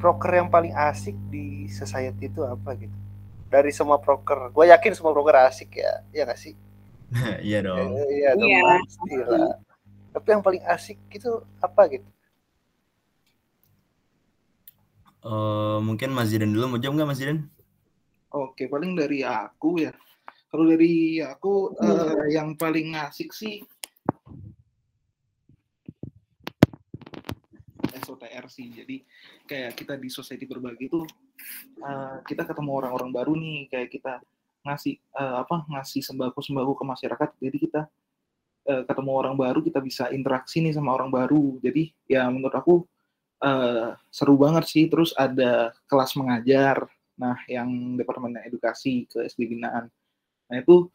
broker 0.00 0.32
yang 0.32 0.48
paling 0.48 0.72
asik 0.72 1.12
di 1.28 1.68
society 1.68 2.32
itu 2.32 2.40
apa 2.48 2.72
gitu? 2.80 2.96
Dari 3.50 3.74
semua 3.74 3.98
broker, 3.98 4.54
gue 4.54 4.64
yakin 4.70 4.94
semua 4.94 5.10
broker 5.10 5.50
asik 5.50 5.82
ya, 5.82 6.06
ya 6.14 6.22
nggak 6.22 6.38
sih? 6.38 6.54
Iya 7.42 7.66
dong. 7.66 7.98
Eh, 7.98 8.22
iya 8.22 8.30
dong 8.38 8.46
Iya. 8.46 8.62
pasti 8.86 9.14
lah. 9.26 9.58
Tapi 10.14 10.26
yang 10.30 10.42
paling 10.46 10.62
asik 10.70 10.98
gitu 11.10 11.42
apa 11.58 11.82
gitu? 11.90 12.06
Eh, 15.20 15.78
mungkin 15.82 16.14
Mas 16.14 16.30
Zidan 16.30 16.54
dulu 16.54 16.78
mau 16.78 16.80
jawab 16.80 16.94
nggak 17.02 17.10
Mas 17.10 17.18
Zidan? 17.18 17.50
Oke, 18.30 18.70
paling 18.70 18.94
dari 18.94 19.26
aku 19.26 19.82
ya. 19.82 19.90
Kalau 20.46 20.64
dari 20.70 21.18
aku 21.18 21.74
eh, 21.82 22.30
yang 22.30 22.54
paling 22.54 22.94
asik 22.94 23.34
sih 23.34 23.58
SOTR 28.00 28.46
sih. 28.46 28.70
Jadi 28.70 29.02
kayak 29.46 29.74
kita 29.74 29.98
di 29.98 30.06
society 30.06 30.46
berbagi 30.46 30.86
tuh 30.86 31.02
eh, 31.80 32.16
kita 32.26 32.42
ketemu 32.48 32.70
orang-orang 32.82 33.10
baru 33.10 33.32
nih, 33.36 33.68
kayak 33.70 33.88
kita 33.92 34.12
ngasih 34.66 34.94
eh, 35.00 35.36
apa 35.40 35.64
ngasih 35.68 36.02
sembako-sembako 36.04 36.72
ke 36.76 36.84
masyarakat. 36.84 37.30
Jadi 37.40 37.56
kita 37.58 37.80
eh, 38.68 38.82
ketemu 38.84 39.10
orang 39.12 39.34
baru, 39.36 39.58
kita 39.64 39.80
bisa 39.80 40.08
interaksi 40.12 40.60
nih 40.64 40.76
sama 40.76 40.94
orang 40.96 41.10
baru. 41.12 41.58
Jadi 41.64 41.92
ya 42.08 42.28
menurut 42.28 42.54
aku 42.54 42.74
eh, 43.44 43.96
seru 44.12 44.36
banget 44.36 44.64
sih. 44.68 44.84
Terus 44.92 45.16
ada 45.16 45.72
kelas 45.88 46.14
mengajar. 46.16 46.88
Nah, 47.20 47.36
yang 47.52 48.00
Departemen 48.00 48.40
Edukasi 48.48 49.04
ke 49.04 49.28
SD 49.28 49.44
Binaan. 49.52 49.92
Nah, 50.48 50.56
itu 50.56 50.88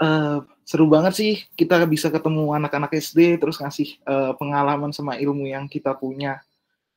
eh, 0.00 0.38
seru 0.64 0.86
banget 0.86 1.12
sih 1.16 1.32
kita 1.58 1.82
bisa 1.88 2.08
ketemu 2.08 2.56
anak-anak 2.56 2.94
SD 2.96 3.40
terus 3.42 3.60
ngasih 3.60 4.00
eh, 4.00 4.32
pengalaman 4.38 4.94
sama 4.94 5.18
ilmu 5.20 5.48
yang 5.50 5.66
kita 5.66 5.96
punya 5.98 6.40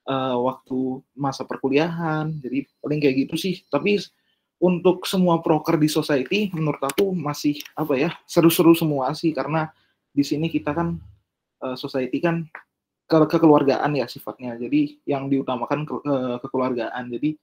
eh, 0.08 0.38
waktu 0.38 1.02
masa 1.16 1.44
perkuliahan. 1.48 2.32
Jadi 2.44 2.68
paling 2.80 3.00
kayak 3.00 3.16
gitu 3.28 3.36
sih. 3.40 3.64
Tapi 3.68 4.00
untuk 4.64 5.04
semua 5.04 5.44
proker 5.44 5.76
di 5.76 5.92
society 5.92 6.48
menurut 6.56 6.80
aku 6.80 7.12
masih 7.12 7.60
apa 7.76 8.00
ya 8.00 8.10
seru-seru 8.24 8.72
semua 8.72 9.12
sih 9.12 9.36
karena 9.36 9.68
di 10.14 10.24
sini 10.24 10.48
kita 10.48 10.72
kan 10.72 10.96
eh, 11.64 11.76
society 11.76 12.20
kan 12.24 12.48
ke 13.04 13.18
kekeluargaan 13.28 13.92
ya 14.00 14.08
sifatnya. 14.08 14.56
Jadi 14.56 15.04
yang 15.08 15.28
diutamakan 15.28 15.86
ke, 15.86 15.94
eh, 16.08 16.38
kekeluargaan. 16.40 17.04
Jadi 17.12 17.36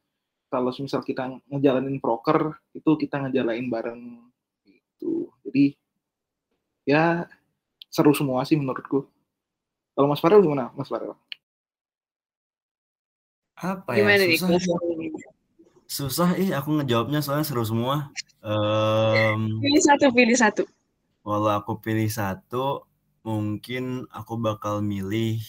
kalau 0.51 0.75
misal 0.75 1.05
kita 1.07 1.31
ngejalanin 1.47 2.03
proker 2.03 2.59
itu 2.75 2.91
kita 2.99 3.23
ngejalanin 3.23 3.71
bareng 3.71 4.01
gitu. 4.67 5.31
Jadi 5.47 5.79
ya 6.89 7.29
seru 7.87 8.11
semua 8.17 8.43
sih 8.43 8.59
menurutku. 8.59 9.07
Kalau 9.95 10.07
Mas 10.11 10.23
Farel 10.23 10.43
gimana, 10.43 10.75
Mas 10.75 10.91
Farel? 10.91 11.15
Apa 13.61 13.93
ya? 13.93 14.03
Gimana 14.03 14.25
nih? 14.25 14.39
Susah. 14.41 14.79
Susah 15.91 16.29
ih 16.39 16.55
aku 16.55 16.81
ngejawabnya 16.81 17.21
soalnya 17.21 17.45
seru 17.45 17.67
semua. 17.67 18.09
Em, 18.41 19.61
Pilih 19.61 19.83
satu, 19.83 20.07
pilih 20.15 20.39
satu. 20.39 20.63
Kalau 21.21 21.51
aku 21.53 21.77
pilih 21.77 22.09
satu, 22.09 22.89
mungkin 23.21 24.09
aku 24.09 24.41
bakal 24.41 24.81
milih 24.81 25.43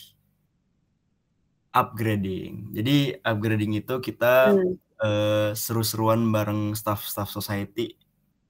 upgrading. 1.71 2.75
Jadi 2.75 3.15
upgrading 3.23 3.79
itu 3.79 3.95
kita 4.03 4.51
Hmm. 4.59 4.75
eh, 5.01 5.51
seru-seruan 5.55 6.29
bareng 6.29 6.75
staff-staff 6.77 7.31
society 7.31 7.95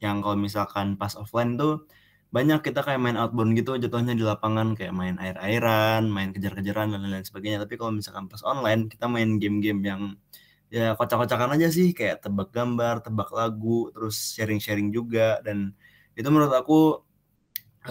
yang 0.01 0.19
kalau 0.19 0.35
misalkan 0.35 0.97
pas 0.97 1.13
offline 1.15 1.55
tuh 1.55 1.85
banyak 2.31 2.63
kita 2.63 2.79
kayak 2.79 3.00
main 3.03 3.19
outbound 3.19 3.51
gitu 3.59 3.75
jatuhnya 3.75 4.15
di 4.15 4.23
lapangan 4.23 4.71
kayak 4.71 4.95
main 4.95 5.19
air-airan, 5.19 6.07
main 6.07 6.31
kejar-kejaran 6.31 6.95
dan 6.95 7.03
lain-lain 7.03 7.27
sebagainya. 7.27 7.59
Tapi 7.59 7.75
kalau 7.75 7.91
misalkan 7.91 8.31
pas 8.31 8.39
online 8.47 8.88
kita 8.88 9.11
main 9.11 9.35
game-game 9.35 9.83
yang 9.83 10.01
ya 10.71 10.95
kocak-kocakan 10.95 11.59
aja 11.59 11.67
sih 11.67 11.91
kayak 11.91 12.23
tebak 12.23 12.55
gambar, 12.55 13.03
tebak 13.03 13.29
lagu, 13.35 13.91
terus 13.91 14.15
sharing-sharing 14.39 14.95
juga 14.95 15.43
dan 15.43 15.75
itu 16.15 16.27
menurut 16.31 16.55
aku 16.55 17.03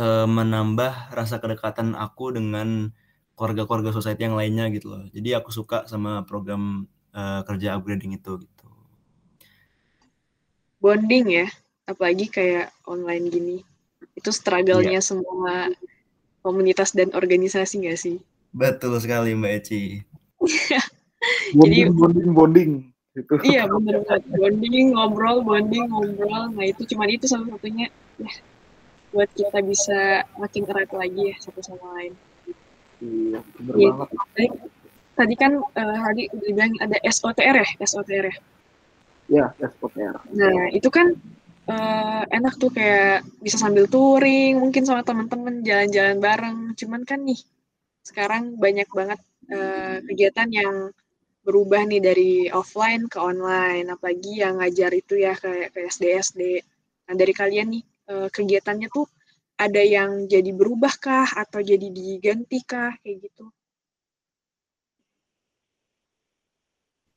eh, 0.01 0.25
menambah 0.25 1.13
rasa 1.13 1.37
kedekatan 1.37 1.93
aku 1.93 2.33
dengan 2.33 2.89
keluarga-keluarga 3.37 3.93
society 3.93 4.25
yang 4.25 4.41
lainnya 4.41 4.73
gitu 4.73 4.89
loh. 4.89 5.05
Jadi 5.13 5.37
aku 5.37 5.53
suka 5.53 5.85
sama 5.85 6.25
program 6.25 6.89
eh, 7.13 7.45
kerja 7.45 7.77
upgrading 7.77 8.17
itu 8.17 8.41
gitu. 8.41 8.67
Bonding 10.81 11.45
ya, 11.45 11.47
apalagi 11.85 12.25
kayak 12.33 12.73
online 12.89 13.29
gini. 13.29 13.70
Itu 14.21 14.37
struggle-nya 14.37 15.01
semua 15.01 15.73
komunitas 16.45 16.93
dan 16.93 17.09
organisasi 17.17 17.89
nggak 17.89 17.97
sih? 17.97 18.17
Betul 18.53 19.01
sekali 19.01 19.33
Mbak 19.33 19.53
Eci. 19.65 19.83
Bonding, 21.57 21.93
bonding, 21.97 22.31
bonding. 22.37 22.71
Gitu. 23.17 23.33
Iya 23.45 23.65
bener 23.69 24.05
banget. 24.05 24.23
Bonding, 24.29 24.87
ngobrol, 24.97 25.41
bonding, 25.45 25.85
ngobrol. 25.89 26.53
Nah 26.53 26.65
itu 26.69 26.85
cuma 26.93 27.09
itu 27.09 27.25
salah 27.25 27.49
satunya. 27.57 27.89
Ya, 28.21 28.33
buat 29.11 29.29
kita 29.33 29.59
bisa 29.65 30.25
makin 30.37 30.69
erat 30.69 30.93
lagi 30.93 31.33
ya 31.33 31.37
satu 31.41 31.61
sama 31.65 31.97
lain. 31.99 32.13
Iya, 33.01 33.41
bener 33.57 33.75
Iya. 33.77 33.91
banget. 33.97 34.09
Tadi, 34.13 34.47
tadi 35.17 35.35
kan 35.37 35.53
eh, 35.61 35.97
Hadi 36.01 36.23
udah 36.33 36.51
bilang 36.55 36.73
ada 36.81 36.97
SOTR 37.05 37.57
ya, 37.61 37.69
SOTR 37.85 38.25
ya. 38.29 38.37
Ya, 39.31 39.47
SPTR. 39.63 40.27
Nah, 40.35 40.75
itu 40.75 40.91
kan 40.91 41.15
eh, 41.75 42.23
enak 42.37 42.55
tuh 42.63 42.71
kayak 42.77 43.23
bisa 43.45 43.57
sambil 43.65 43.85
touring, 43.95 44.55
mungkin 44.63 44.83
sama 44.89 45.03
teman-teman 45.09 45.55
jalan-jalan 45.69 46.19
bareng. 46.27 46.59
Cuman 46.81 47.03
kan 47.11 47.21
nih, 47.29 47.41
sekarang 48.09 48.43
banyak 48.65 48.89
banget 48.99 49.21
eh, 49.57 49.97
kegiatan 50.09 50.49
yang 50.61 50.75
berubah 51.47 51.83
nih 51.91 52.01
dari 52.09 52.33
offline 52.61 53.05
ke 53.13 53.19
online, 53.31 53.87
apalagi 53.95 54.33
yang 54.43 54.55
ngajar 54.61 54.91
itu 55.03 55.15
ya 55.27 55.33
kayak 55.43 55.69
ke 55.75 55.79
SD-SD. 55.95 56.43
Nah, 57.09 57.15
dari 57.21 57.33
kalian 57.41 57.69
nih, 57.75 57.85
eh, 58.13 58.29
kegiatannya 58.37 58.89
tuh 58.97 59.07
ada 59.67 59.83
yang 59.97 60.11
jadi 60.33 60.51
berubah 60.61 60.95
kah 61.05 61.29
atau 61.43 61.61
jadi 61.71 61.87
diganti 61.99 62.59
kah 62.71 62.93
kayak 63.03 63.19
gitu? 63.27 63.45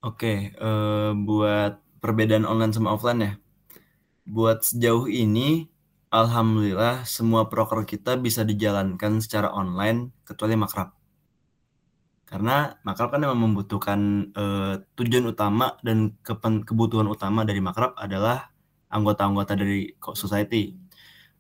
Oke, 0.08 0.28
eh, 0.68 1.10
buat 1.28 1.72
perbedaan 2.04 2.46
online 2.52 2.74
sama 2.76 2.92
offline 2.96 3.20
ya. 3.28 3.32
Buat 4.24 4.64
sejauh 4.64 5.12
ini, 5.12 5.68
alhamdulillah 6.08 7.04
semua 7.04 7.52
proker 7.52 7.84
kita 7.84 8.16
bisa 8.16 8.48
dijalankan 8.48 9.20
secara 9.20 9.52
online 9.52 10.16
kecuali 10.24 10.56
makrab. 10.56 10.96
Karena 12.24 12.72
makrab 12.88 13.14
kan 13.14 13.20
memang 13.22 13.40
membutuhkan 13.52 14.00
eh, 14.34 14.74
tujuan 14.96 15.26
utama 15.36 15.76
dan 15.84 16.16
kebutuhan 16.66 17.06
utama 17.12 17.44
dari 17.44 17.60
makrab 17.60 17.94
adalah 18.00 18.50
anggota-anggota 18.90 19.54
dari 19.60 19.92
society. 20.16 20.74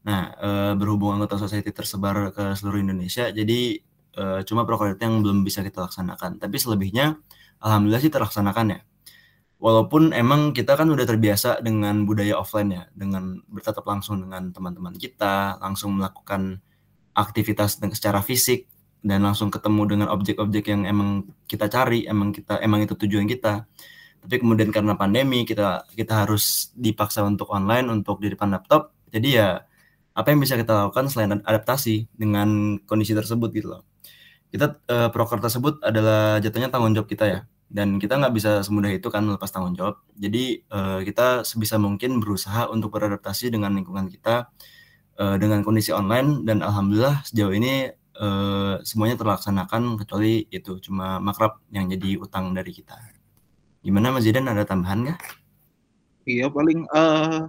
Nah, 0.04 0.22
eh, 0.36 0.74
berhubung 0.75 1.16
anggota 1.16 1.40
society 1.40 1.72
tersebar 1.72 2.36
ke 2.36 2.54
seluruh 2.60 2.84
Indonesia, 2.84 3.32
jadi 3.32 3.80
eh, 4.13 4.40
cuma 4.46 4.68
proker 4.68 4.94
itu 5.00 5.02
yang 5.08 5.24
belum 5.24 5.48
bisa 5.48 5.63
kita 5.63 5.88
laksanakan. 5.88 6.38
Tapi 6.44 6.56
selebihnya 6.60 7.16
alhamdulillah 7.63 8.04
sih 8.04 8.12
terlaksanakan 8.13 8.66
ya. 8.75 8.80
Walaupun 9.63 10.12
emang 10.12 10.51
kita 10.51 10.75
kan 10.75 10.91
udah 10.91 11.08
terbiasa 11.08 11.63
dengan 11.63 12.03
budaya 12.03 12.36
offline 12.36 12.75
ya, 12.75 12.84
dengan 12.91 13.39
bertatap 13.48 13.88
langsung 13.88 14.20
dengan 14.20 14.51
teman-teman 14.51 14.91
kita, 15.00 15.55
langsung 15.63 15.96
melakukan 15.96 16.60
aktivitas 17.15 17.79
secara 17.79 18.20
fisik 18.20 18.67
dan 19.00 19.24
langsung 19.24 19.48
ketemu 19.48 19.88
dengan 19.88 20.08
objek-objek 20.12 20.67
yang 20.67 20.84
emang 20.84 21.32
kita 21.48 21.72
cari, 21.72 22.03
emang 22.03 22.36
kita 22.36 22.60
emang 22.60 22.84
itu 22.84 22.91
tujuan 23.08 23.24
kita. 23.24 23.63
Tapi 24.27 24.36
kemudian 24.43 24.67
karena 24.67 25.00
pandemi 25.00 25.48
kita 25.48 25.88
kita 25.96 26.27
harus 26.27 26.75
dipaksa 26.75 27.24
untuk 27.24 27.48
online 27.48 27.88
untuk 27.88 28.20
di 28.20 28.36
depan 28.36 28.51
laptop. 28.51 28.91
Jadi 29.15 29.39
ya 29.39 29.63
apa 30.12 30.27
yang 30.27 30.43
bisa 30.43 30.60
kita 30.60 30.91
lakukan 30.91 31.08
selain 31.08 31.39
adaptasi 31.39 32.12
dengan 32.12 32.84
kondisi 32.84 33.15
tersebut 33.15 33.48
gitu 33.55 33.79
loh. 33.79 33.88
Kita 34.51 34.75
eh, 34.91 35.08
proker 35.08 35.39
tersebut 35.39 35.79
adalah 35.88 36.43
jatuhnya 36.43 36.67
tanggung 36.67 36.91
jawab 36.91 37.08
kita 37.08 37.25
ya 37.32 37.39
dan 37.74 37.98
kita 37.98 38.22
nggak 38.22 38.34
bisa 38.38 38.62
semudah 38.62 38.94
itu 38.94 39.10
kan 39.10 39.25
melepas 39.25 39.50
tanggung 39.50 39.74
jawab. 39.74 39.98
Jadi 40.13 40.62
eh, 40.62 41.00
kita 41.01 41.42
sebisa 41.42 41.82
mungkin 41.82 42.22
berusaha 42.22 42.70
untuk 42.70 42.94
beradaptasi 42.94 43.50
dengan 43.50 43.74
lingkungan 43.74 44.13
kita 44.13 44.53
eh, 45.18 45.36
dengan 45.42 45.65
kondisi 45.65 45.89
online 45.89 46.46
dan 46.46 46.62
alhamdulillah 46.62 47.25
sejauh 47.25 47.50
ini 47.50 47.89
eh, 47.98 48.75
semuanya 48.86 49.18
terlaksanakan 49.18 49.98
kecuali 49.98 50.46
itu 50.53 50.77
cuma 50.86 51.18
makrab 51.18 51.58
yang 51.74 51.89
jadi 51.89 52.22
utang 52.22 52.53
dari 52.53 52.70
kita. 52.70 52.94
Gimana 53.82 54.13
Mas 54.13 54.30
Zidan 54.30 54.46
ada 54.46 54.63
tambahan 54.63 55.10
nggak? 55.10 55.20
Iya 56.30 56.48
paling 56.53 56.88
eh 56.88 57.42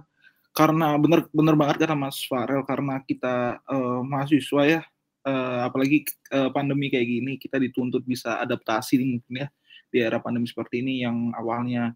karena 0.55 0.95
bener 0.97 1.27
bener 1.29 1.55
banget 1.59 1.85
kata 1.85 1.93
Mas 1.93 2.17
Farel 2.25 2.65
karena 2.65 2.97
kita 3.05 3.61
eh, 3.61 3.99
mahasiswa 4.01 4.61
ya 4.65 4.81
eh, 5.27 5.59
apalagi 5.69 6.01
eh, 6.33 6.49
pandemi 6.49 6.89
kayak 6.89 7.07
gini 7.07 7.31
kita 7.37 7.61
dituntut 7.61 8.01
bisa 8.07 8.41
adaptasi 8.41 8.97
mungkin 9.05 9.45
ya 9.45 9.47
di 9.95 10.03
era 10.03 10.19
pandemi 10.19 10.45
seperti 10.51 10.83
ini 10.83 10.99
yang 11.07 11.31
awalnya 11.39 11.95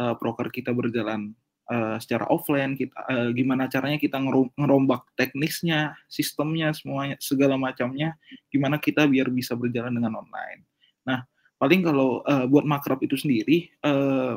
eh, 0.00 0.14
proker 0.16 0.48
kita 0.48 0.72
berjalan 0.72 1.32
eh, 1.70 1.96
secara 2.00 2.28
offline 2.32 2.76
kita 2.80 2.96
eh, 3.12 3.30
gimana 3.36 3.68
caranya 3.68 3.98
kita 4.00 4.16
ngerom- 4.20 4.52
ngerombak 4.56 5.04
teknisnya 5.20 5.96
sistemnya 6.08 6.72
semuanya 6.72 7.16
segala 7.20 7.60
macamnya 7.60 8.16
gimana 8.48 8.80
kita 8.80 9.04
biar 9.08 9.28
bisa 9.32 9.52
berjalan 9.58 9.92
dengan 9.92 10.20
online. 10.24 10.64
Nah 11.08 11.24
paling 11.60 11.84
kalau 11.84 12.24
eh, 12.24 12.46
buat 12.48 12.64
makrab 12.64 13.00
itu 13.04 13.16
sendiri 13.20 13.68
eh, 13.70 14.34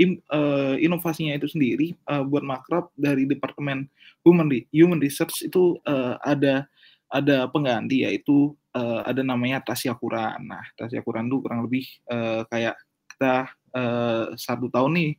im- 0.00 0.22
eh, 0.32 0.76
inovasinya 0.84 1.36
itu 1.36 1.48
sendiri 1.50 1.94
eh, 1.96 2.24
buat 2.24 2.44
makrab 2.44 2.90
dari 2.96 3.28
departemen 3.28 3.86
human 4.24 4.48
human 4.72 5.00
research 5.00 5.44
itu 5.44 5.76
eh, 5.84 6.14
ada 6.24 6.66
ada 7.10 7.50
pengganti 7.50 8.06
yaitu 8.06 8.54
eh, 8.72 9.00
ada 9.04 9.22
namanya 9.22 9.62
tasyakuran. 9.62 10.42
Nah, 10.46 10.64
tasyakuran 10.76 11.26
itu 11.26 11.36
kurang 11.42 11.60
lebih 11.66 11.84
eh, 12.06 12.42
kayak 12.46 12.76
kita 13.16 13.34
eh, 13.74 14.24
satu 14.34 14.66
tahun 14.70 14.92
nih 14.96 15.10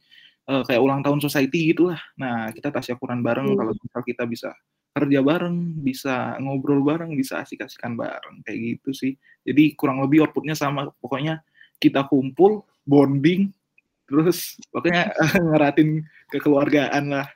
eh, 0.49 0.63
kayak 0.67 0.81
ulang 0.81 1.01
tahun 1.01 1.19
society 1.19 1.71
gitulah. 1.71 1.99
Nah, 2.17 2.51
kita 2.51 2.71
tasyakuran 2.71 3.21
bareng 3.21 3.53
Hmm. 3.53 3.57
kalau 3.59 3.71
misal 3.75 4.01
kita 4.03 4.23
bisa 4.25 4.49
kerja 4.91 5.23
bareng, 5.23 5.55
bisa 5.79 6.35
ngobrol 6.43 6.83
bareng, 6.83 7.15
bisa 7.15 7.39
asik-asikan 7.39 7.95
bareng 7.95 8.43
kayak 8.43 8.59
gitu 8.75 8.91
sih. 8.91 9.13
Jadi 9.47 9.71
kurang 9.79 10.03
lebih 10.03 10.27
outputnya 10.27 10.51
sama. 10.51 10.91
Pokoknya 10.99 11.39
kita 11.79 12.03
kumpul, 12.11 12.67
bonding, 12.83 13.55
terus 14.03 14.59
pokoknya 14.67 15.15
ngeratin 15.47 16.03
kekeluargaan 16.27 17.07
lah. 17.07 17.27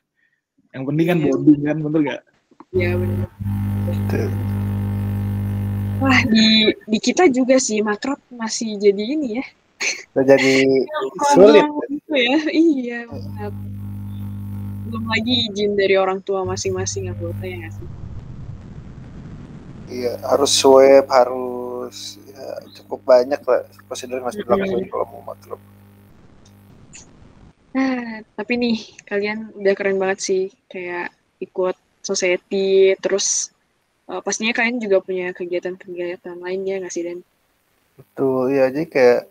Yang 0.76 0.84
penting 0.92 1.06
kan 1.08 1.18
Iya. 1.18 1.26
bonding 1.32 1.60
kan, 1.64 1.78
bener 1.80 2.02
gak? 2.04 2.22
Ya 2.76 2.92
benar. 3.00 3.30
Wah 5.96 6.20
di 6.28 6.76
di 6.86 6.98
kita 7.00 7.32
juga 7.32 7.56
sih 7.56 7.80
makrab 7.80 8.20
masih 8.28 8.76
jadi 8.76 9.04
ini 9.16 9.40
ya. 9.40 9.46
Jadi 10.16 10.68
sulit. 11.36 11.64
Gitu 11.88 12.14
ya, 12.16 12.38
iya 12.52 13.00
benar. 13.08 13.52
Belum 14.92 15.06
lagi 15.08 15.34
izin 15.52 15.74
dari 15.80 15.96
orang 15.96 16.20
tua 16.20 16.44
masing-masing 16.44 17.10
anggota 17.12 17.48
ya 17.48 17.68
sih. 17.72 17.90
Iya, 19.86 20.18
harus 20.26 20.52
swab, 20.52 21.06
harus 21.14 22.18
ya, 22.26 22.46
cukup 22.82 23.00
banyak 23.06 23.38
lah 23.46 23.62
prosedur 23.86 24.20
harus 24.20 24.36
dilakukan 24.36 24.82
Mm. 24.82 24.90
kalau 24.90 25.06
mau 25.14 25.22
makrab. 25.32 25.62
Nah, 27.76 28.24
tapi 28.40 28.54
nih 28.56 28.78
kalian 29.04 29.52
udah 29.52 29.74
keren 29.76 30.00
banget 30.00 30.20
sih 30.24 30.44
kayak 30.72 31.12
ikut 31.44 31.76
society 32.02 32.96
terus 33.04 33.52
eh, 34.12 34.22
pastinya 34.22 34.54
kalian 34.54 34.78
juga 34.82 35.02
punya 35.02 35.32
kegiatan-kegiatan 35.34 36.38
lainnya 36.42 36.82
nggak 36.84 36.94
sih 36.94 37.04
Dan? 37.06 37.20
Betul, 37.96 38.52
ya 38.52 38.68
jadi 38.70 38.88
kayak 38.92 39.22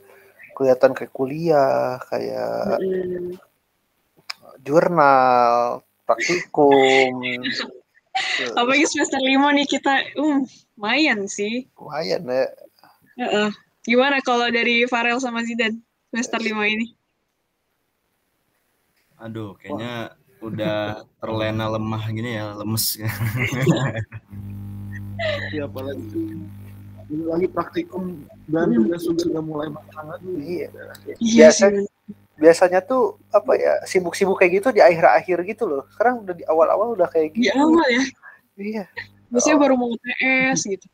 kelihatan 0.55 0.93
kayak 0.97 1.13
kuliah, 1.13 2.01
kayak 2.09 2.81
Mm, 2.81 3.37
jurnal, 4.65 5.85
praktikum. 6.09 7.13
Apalagi 8.59 8.87
semester 8.87 9.19
lima 9.19 9.51
nih 9.51 9.67
kita, 9.67 10.15
um, 10.17 10.47
lumayan 10.79 11.27
sih. 11.27 11.67
lumayan 11.75 12.23
ya. 12.31 12.47
Heeh. 13.19 13.51
Gimana 13.85 14.23
kalau 14.25 14.49
dari 14.49 14.89
Farel 14.89 15.21
sama 15.21 15.45
Zidan 15.45 15.77
semester 16.09 16.41
lima 16.41 16.65
ini? 16.65 16.95
Aduh, 19.21 19.59
kayaknya 19.61 20.15
udah 20.41 21.05
terlena 21.21 21.69
lemah 21.69 22.03
gini 22.09 22.39
ya, 22.39 22.57
lemes. 22.57 22.97
Iya, 25.51 25.65
apalagi 25.67 26.05
ini 27.05 27.25
lagi 27.29 27.47
praktikum 27.53 28.25
dan 28.49 28.73
juga 28.73 28.97
sudah 28.97 29.41
mulai 29.45 29.69
matang 29.69 30.09
lagi. 30.09 30.29
Iya. 30.41 30.69
Iya 31.21 31.49
Biasa- 31.53 31.69
sih. 31.71 31.87
Biasanya 32.35 32.81
tuh 32.83 33.15
apa 33.31 33.55
ya 33.55 33.79
sibuk-sibuk 33.87 34.35
kayak 34.35 34.59
gitu 34.59 34.69
di 34.75 34.83
akhir-akhir 34.83 35.39
gitu 35.47 35.71
loh. 35.71 35.87
Sekarang 35.95 36.27
udah 36.27 36.35
di 36.35 36.43
awal-awal 36.43 36.99
udah 36.99 37.07
kayak 37.07 37.31
Di 37.31 37.47
gitu. 37.47 37.55
awal 37.55 37.87
ya. 37.87 38.03
Iya, 38.55 38.85
Biasanya 39.31 39.57
baru 39.63 39.75
mau 39.79 39.89
UTS 39.95 40.61
gitu. 40.67 40.87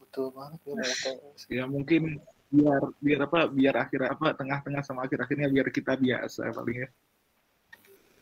betul 0.00 0.32
banget 0.36 0.60
ya 0.64 0.72
mau 0.76 0.84
UTS. 0.84 1.40
Ya 1.48 1.64
mungkin 1.64 2.02
biar 2.52 2.82
biar 3.00 3.20
apa 3.24 3.38
biar 3.48 3.74
akhir 3.88 4.00
apa 4.06 4.26
tengah-tengah 4.36 4.82
sama 4.84 5.04
akhir-akhirnya 5.08 5.48
biar 5.48 5.68
kita 5.72 5.96
biasa 5.96 6.52
paling 6.52 6.84
ya. 6.84 6.88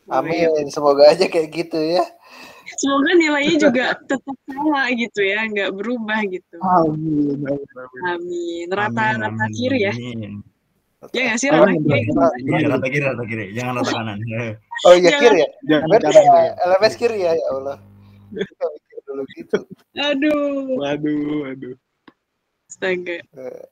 Amin, 0.05 0.69
semoga 0.69 1.09
aja 1.09 1.25
kayak 1.25 1.49
gitu 1.49 1.79
ya. 1.81 2.05
Semoga 2.77 3.11
nilainya 3.13 3.55
juga 3.61 3.85
tetap 4.05 4.35
sama 4.45 4.89
gitu 4.93 5.21
ya, 5.21 5.45
nggak 5.49 5.71
berubah 5.73 6.19
gitu. 6.29 6.57
Amin. 6.61 7.41
amin. 8.05 8.67
Rata-rata 8.69 9.45
Amin, 9.45 9.53
kiri 9.53 9.89
ya. 9.89 9.93
amin. 9.93 10.41
Ya 11.13 11.21
nggak 11.29 11.37
sih 11.37 11.49
rata 11.53 11.69
kiri? 11.69 12.01
Iya, 12.49 12.67
rata 12.69 12.87
kiri, 12.89 13.05
rata 13.05 13.25
kiri. 13.29 13.45
Jangan 13.53 13.73
rata 13.81 13.91
kanan. 13.93 14.17
Oh 14.85 14.93
iya 14.93 15.09
kiri 15.17 15.37
ya. 15.41 15.49
Jangan 15.69 15.87
Berarti 15.89 16.05
kanan, 16.09 16.17
ya, 16.17 16.25
jangan. 16.25 16.69
LMS 16.69 16.95
kiri 16.97 17.17
ya, 17.21 17.31
ya 17.33 17.47
Allah. 17.53 17.77
Dulu 19.05 19.21
gitu. 19.37 19.59
Aduh. 19.95 20.75
Waduh, 20.81 21.35
waduh. 21.45 21.75
Astaga. 22.65 23.17
Eh, 23.21 23.63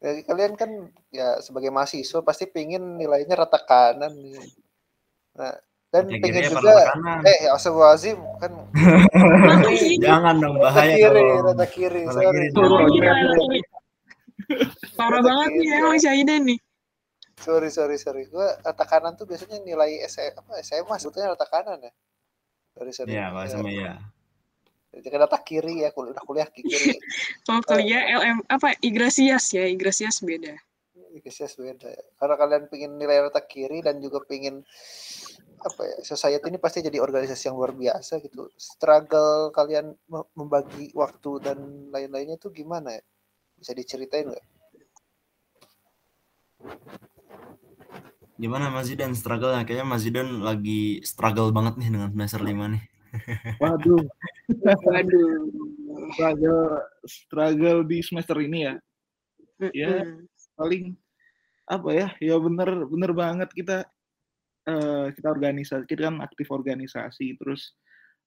ya, 0.00 0.10
kalian 0.24 0.52
kan 0.56 0.70
ya 1.12 1.38
sebagai 1.44 1.68
mahasiswa 1.68 2.24
pasti 2.24 2.48
pingin 2.48 2.96
nilainya 2.96 3.36
rata 3.36 3.60
kanan 3.62 4.16
nih. 4.16 4.40
Nah, 5.36 5.54
dan 5.88 6.04
Rata 6.04 6.20
pengen 6.20 6.42
juga 6.46 6.74
eh 7.24 7.48
Astagfirullahaladzim 7.48 8.18
kan 8.38 8.52
Jangan 10.04 10.34
dong 10.36 10.56
rata 10.56 10.64
bahaya 10.68 10.94
kiri 10.94 11.22
dong. 11.24 11.40
rata 11.46 11.66
kiri 11.66 12.00
Rata 12.04 12.22
kiri. 12.28 12.46
Sorry. 12.52 12.92
iya. 12.92 13.12
Parah 14.94 15.20
Rata 15.20 15.26
banget 15.26 15.50
nih 15.54 15.68
emang 15.74 15.96
Syahidan 15.96 16.42
nih. 16.44 16.58
sorry 17.38 17.70
sorry 17.70 17.96
sorry 17.96 18.26
gue 18.26 18.48
rata 18.58 18.82
kanan 18.82 19.14
tuh 19.14 19.22
biasanya 19.22 19.62
nilai 19.62 20.02
SM, 20.02 20.34
apa 20.36 20.58
SMA 20.60 20.96
sebetulnya 20.98 21.32
rata 21.32 21.46
kanan 21.46 21.78
ya 21.80 21.92
sorry 22.74 22.90
sorry 22.90 23.10
Iya, 23.14 23.30
kalau 23.30 23.46
sama 23.46 23.70
ya. 23.70 23.94
jadi 24.90 25.06
kan 25.06 25.18
rata 25.22 25.38
kiri 25.40 25.86
ya 25.86 25.94
kuliah 25.94 26.18
kuliah 26.18 26.48
ke 26.50 26.60
kiri 26.60 26.98
Kalau 27.46 27.62
kuliah 27.62 28.02
LM 28.12 28.42
apa 28.44 28.74
Igrasias 28.80 29.54
ya, 29.54 29.64
Igrasias 29.64 30.18
beda. 30.20 30.58
Biasanya 31.18 31.50
beda 31.58 31.88
ya. 31.88 32.02
Karena 32.14 32.34
kalian 32.36 32.62
pengen 32.66 32.92
nilai 32.94 33.18
rata 33.22 33.42
kiri 33.42 33.80
dan 33.80 33.98
juga 33.98 34.18
pengen 34.24 34.62
apa 35.58 35.82
ya 35.82 35.96
society 36.06 36.46
ini 36.54 36.58
pasti 36.62 36.78
jadi 36.86 37.02
organisasi 37.02 37.50
yang 37.50 37.58
luar 37.58 37.74
biasa 37.74 38.22
gitu 38.22 38.46
struggle 38.54 39.50
kalian 39.50 39.90
me- 40.06 40.30
membagi 40.38 40.94
waktu 40.94 41.42
dan 41.42 41.58
lain-lainnya 41.90 42.38
tuh 42.38 42.54
gimana 42.54 42.94
ya 42.94 43.02
bisa 43.58 43.74
diceritain 43.74 44.30
nggak 44.30 44.46
Gimana 48.38 48.70
Mas 48.70 48.86
Zidan 48.86 49.18
struggle 49.18 49.50
Kayaknya 49.66 49.82
Mas 49.82 50.06
Zidan 50.06 50.46
lagi 50.46 51.02
struggle 51.02 51.50
banget 51.50 51.74
nih 51.74 51.90
dengan 51.90 52.14
semester 52.14 52.38
5 52.38 52.70
nih. 52.70 52.82
Waduh, 53.62 54.04
Waduh. 54.86 55.34
struggle 56.14 56.62
struggle 57.02 57.78
di 57.82 57.98
semester 57.98 58.38
ini 58.38 58.70
ya. 58.70 58.74
Ya. 59.74 60.06
Paling 60.54 60.94
apa 61.66 61.90
ya? 61.90 62.08
Ya 62.22 62.38
bener 62.38 62.86
bener 62.86 63.10
banget 63.10 63.50
kita 63.50 63.90
eh, 64.68 65.06
kita 65.16 65.28
organisasi, 65.32 65.84
kita 65.88 66.12
kan 66.12 66.16
aktif 66.20 66.48
organisasi, 66.52 67.40
terus 67.40 67.72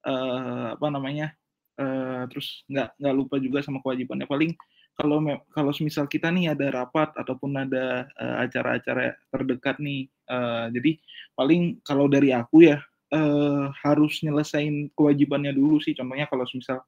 eh, 0.05 0.67
apa 0.75 0.87
namanya? 0.89 1.31
eh, 1.79 2.23
terus 2.29 2.63
nggak 2.69 2.99
nggak 2.99 3.15
lupa 3.15 3.35
juga 3.41 3.59
sama 3.65 3.79
kewajibannya. 3.81 4.27
Paling 4.29 4.51
kalau 4.97 5.23
kalau 5.55 5.71
misal 5.81 6.05
kita 6.05 6.29
nih 6.29 6.53
ada 6.53 6.67
rapat 6.69 7.15
ataupun 7.15 7.55
ada 7.57 8.05
acara-acara 8.43 9.15
terdekat 9.31 9.79
nih, 9.81 10.05
eh, 10.09 10.65
jadi 10.75 10.91
paling 11.37 11.81
kalau 11.85 12.05
dari 12.11 12.35
aku 12.35 12.69
ya 12.69 12.77
eh, 13.11 13.65
harus 13.83 14.23
nyelesain 14.23 14.91
kewajibannya 14.95 15.51
dulu 15.55 15.79
sih. 15.83 15.93
Contohnya 15.97 16.27
kalau 16.31 16.45
misal 16.55 16.79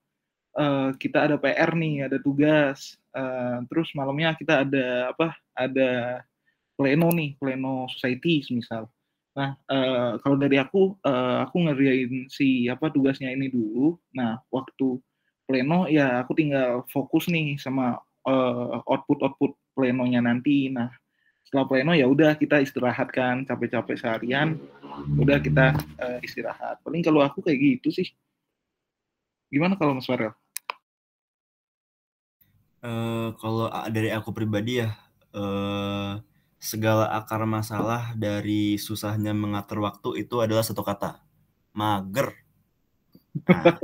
eh, 0.59 0.89
kita 0.99 1.25
ada 1.29 1.35
PR 1.41 1.71
nih, 1.75 2.07
ada 2.11 2.17
tugas, 2.21 2.95
eh, 3.15 3.57
terus 3.69 3.89
malamnya 3.97 4.35
kita 4.37 4.63
ada 4.67 4.85
apa? 5.15 5.35
Ada 5.55 6.21
pleno 6.77 7.09
nih, 7.13 7.37
pleno 7.39 7.85
society 7.91 8.43
misal. 8.53 8.89
Nah, 9.33 9.57
eh, 9.65 10.11
kalau 10.21 10.37
dari 10.37 10.57
aku, 10.61 10.93
eh, 11.01 11.37
aku 11.45 11.55
ngerjain 11.65 12.29
si 12.29 12.69
apa 12.69 12.93
tugasnya 12.93 13.33
ini 13.33 13.49
dulu. 13.49 13.97
Nah, 14.13 14.37
waktu 14.53 15.01
pleno 15.49 15.89
ya 15.89 16.21
aku 16.23 16.31
tinggal 16.37 16.85
fokus 16.93 17.25
nih 17.33 17.57
sama 17.57 17.97
eh, 18.29 18.77
output-output 18.91 19.51
plenonya 19.75 20.21
nanti. 20.23 20.69
Nah, 20.69 20.89
setelah 21.45 21.65
pleno 21.69 21.93
ya 21.97 22.05
udah 22.09 22.37
kita 22.37 22.61
istirahat 22.61 23.09
kan, 23.13 23.45
capek-capek 23.49 23.97
seharian, 23.97 24.57
udah 25.17 25.37
kita 25.41 25.73
eh, 26.03 26.19
istirahat. 26.25 26.81
Paling 26.85 27.01
kalau 27.05 27.21
aku 27.25 27.41
kayak 27.45 27.59
gitu 27.81 27.89
sih. 27.93 28.07
Gimana 29.53 29.73
kalau 29.79 29.93
Mas 29.97 30.07
Farel? 30.09 30.33
Eh, 32.83 33.27
kalau 33.41 33.67
a- 33.71 33.87
dari 33.95 34.09
aku 34.11 34.29
pribadi 34.35 34.83
ya, 34.83 34.89
eh, 35.33 36.11
segala 36.63 37.11
akar 37.11 37.43
masalah 37.43 38.15
dari 38.15 38.79
susahnya 38.79 39.35
mengatur 39.35 39.83
waktu 39.83 40.23
itu 40.23 40.39
adalah 40.39 40.63
satu 40.63 40.79
kata, 40.79 41.19
mager. 41.75 42.31
Nah, 43.43 43.75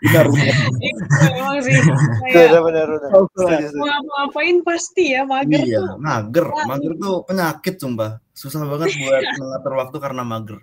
Benar. 0.00 0.26
Itu 0.88 1.16
emang 1.28 1.60
sih 1.60 1.76
benar 1.76 2.00
kayak 2.32 2.62
benar 2.64 2.88
mau 3.12 3.84
ngapa-ngapain 3.84 4.56
pasti 4.64 5.12
ya 5.12 5.28
mager 5.28 5.60
iya, 5.60 5.80
tuh. 5.84 5.96
mager. 6.00 6.46
Mager 6.64 6.92
tuh 6.96 7.16
penyakit 7.28 7.74
sumpah. 7.76 8.16
Susah 8.32 8.64
banget 8.64 8.96
buat 9.04 9.22
mengatur 9.36 9.72
waktu 9.76 9.96
karena 10.00 10.22
mager. 10.24 10.58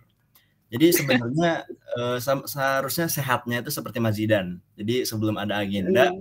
Jadi 0.72 0.86
sebenarnya 0.96 1.68
eh, 1.70 2.18
seharusnya 2.24 3.06
sehatnya 3.12 3.62
itu 3.62 3.70
seperti 3.70 4.02
Mas 4.02 4.18
Zidan. 4.18 4.58
Jadi 4.74 5.06
sebelum 5.06 5.38
ada 5.38 5.62
agenda, 5.62 6.16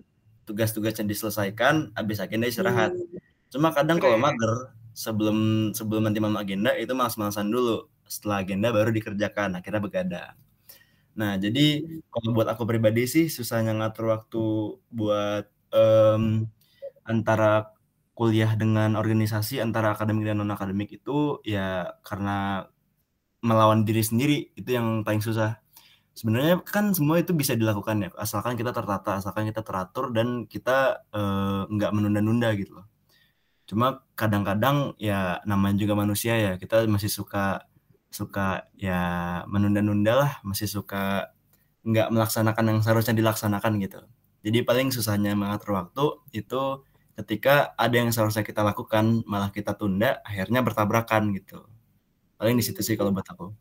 tugas-tugas 0.44 0.92
yang 1.00 1.08
diselesaikan, 1.08 1.96
habis 1.96 2.20
agenda 2.20 2.50
istirahat. 2.50 2.92
Cuma 3.48 3.72
kadang 3.72 3.96
kalau 3.96 4.20
mager 4.20 4.76
sebelum 4.94 5.70
sebelum 5.76 6.08
nanti 6.08 6.18
malam 6.22 6.38
agenda 6.40 6.74
itu 6.76 6.92
malas-malasan 6.96 7.48
dulu. 7.50 7.88
Setelah 8.10 8.42
agenda 8.42 8.68
baru 8.74 8.90
dikerjakan, 8.90 9.58
akhirnya 9.58 9.80
begadang. 9.82 10.34
Nah, 11.18 11.36
jadi 11.36 11.84
kalau 12.12 12.28
buat 12.36 12.48
aku 12.52 12.62
pribadi 12.70 13.04
sih 13.10 13.26
susahnya 13.26 13.74
ngatur 13.76 14.14
waktu 14.14 14.42
buat 14.94 15.44
em, 15.74 16.46
antara 17.06 17.74
kuliah 18.14 18.52
dengan 18.58 18.94
organisasi, 19.00 19.58
antara 19.64 19.96
akademik 19.96 20.28
dan 20.28 20.38
non 20.40 20.52
akademik 20.52 20.92
itu 20.92 21.40
ya 21.44 21.96
karena 22.04 22.68
melawan 23.40 23.82
diri 23.88 24.02
sendiri 24.04 24.52
itu 24.56 24.70
yang 24.76 25.02
paling 25.06 25.22
susah. 25.24 25.58
Sebenarnya 26.18 26.60
kan 26.66 26.92
semua 26.92 27.22
itu 27.22 27.32
bisa 27.32 27.54
dilakukan 27.56 27.96
ya, 28.04 28.08
asalkan 28.20 28.54
kita 28.58 28.74
tertata, 28.76 29.22
asalkan 29.22 29.48
kita 29.48 29.62
teratur 29.64 30.12
dan 30.12 30.44
kita 30.44 31.00
eh, 31.14 31.62
nggak 31.70 31.90
menunda-nunda 31.96 32.52
gitu 32.58 32.82
loh. 32.82 32.89
Cuma 33.70 34.02
kadang-kadang 34.18 34.98
ya 34.98 35.38
namanya 35.46 35.78
juga 35.78 35.94
manusia 35.94 36.34
ya, 36.34 36.52
kita 36.58 36.90
masih 36.90 37.06
suka 37.06 37.70
suka 38.10 38.66
ya 38.74 38.98
menunda-nunda 39.46 40.26
lah, 40.26 40.32
masih 40.42 40.66
suka 40.66 41.30
nggak 41.86 42.10
melaksanakan 42.10 42.64
yang 42.66 42.78
seharusnya 42.82 43.14
dilaksanakan 43.14 43.78
gitu. 43.78 44.02
Jadi 44.42 44.66
paling 44.66 44.90
susahnya 44.90 45.38
mengatur 45.38 45.78
waktu 45.78 46.18
itu 46.34 46.82
ketika 47.14 47.70
ada 47.78 47.94
yang 47.94 48.10
seharusnya 48.10 48.42
kita 48.42 48.66
lakukan 48.66 49.22
malah 49.22 49.54
kita 49.54 49.78
tunda, 49.78 50.18
akhirnya 50.26 50.66
bertabrakan 50.66 51.30
gitu. 51.38 51.62
Paling 52.42 52.58
di 52.58 52.66
situ 52.66 52.82
sih 52.82 52.98
kalau 52.98 53.14
buat 53.14 53.30
aku. 53.30 53.54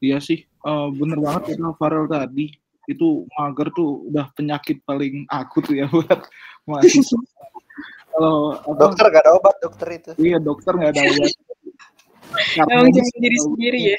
Iya 0.00 0.24
sih, 0.24 0.48
eh, 0.48 0.88
bener 0.96 1.20
banget 1.20 1.52
kata 1.52 1.76
Farel 1.76 2.08
tadi. 2.08 2.48
Itu 2.88 3.28
mager 3.36 3.68
tuh 3.76 4.08
udah 4.08 4.32
penyakit 4.32 4.80
paling 4.88 5.28
akut 5.28 5.68
ya 5.68 5.84
buat 5.92 6.24
mahasiswa. 6.64 7.20
Kalau 8.10 8.58
apa, 8.58 8.74
dokter 8.74 9.04
gak 9.08 9.22
ada 9.22 9.32
obat 9.38 9.54
dokter 9.62 9.88
itu. 9.94 10.10
Iya 10.18 10.36
dokter 10.42 10.72
nggak 10.74 10.90
ada 10.92 11.02
obat. 11.02 11.32
Emang 12.58 12.88
cuma 12.90 13.06
ini- 13.06 13.22
diri 13.22 13.38
sendiri 13.38 13.80
ya. 13.80 13.98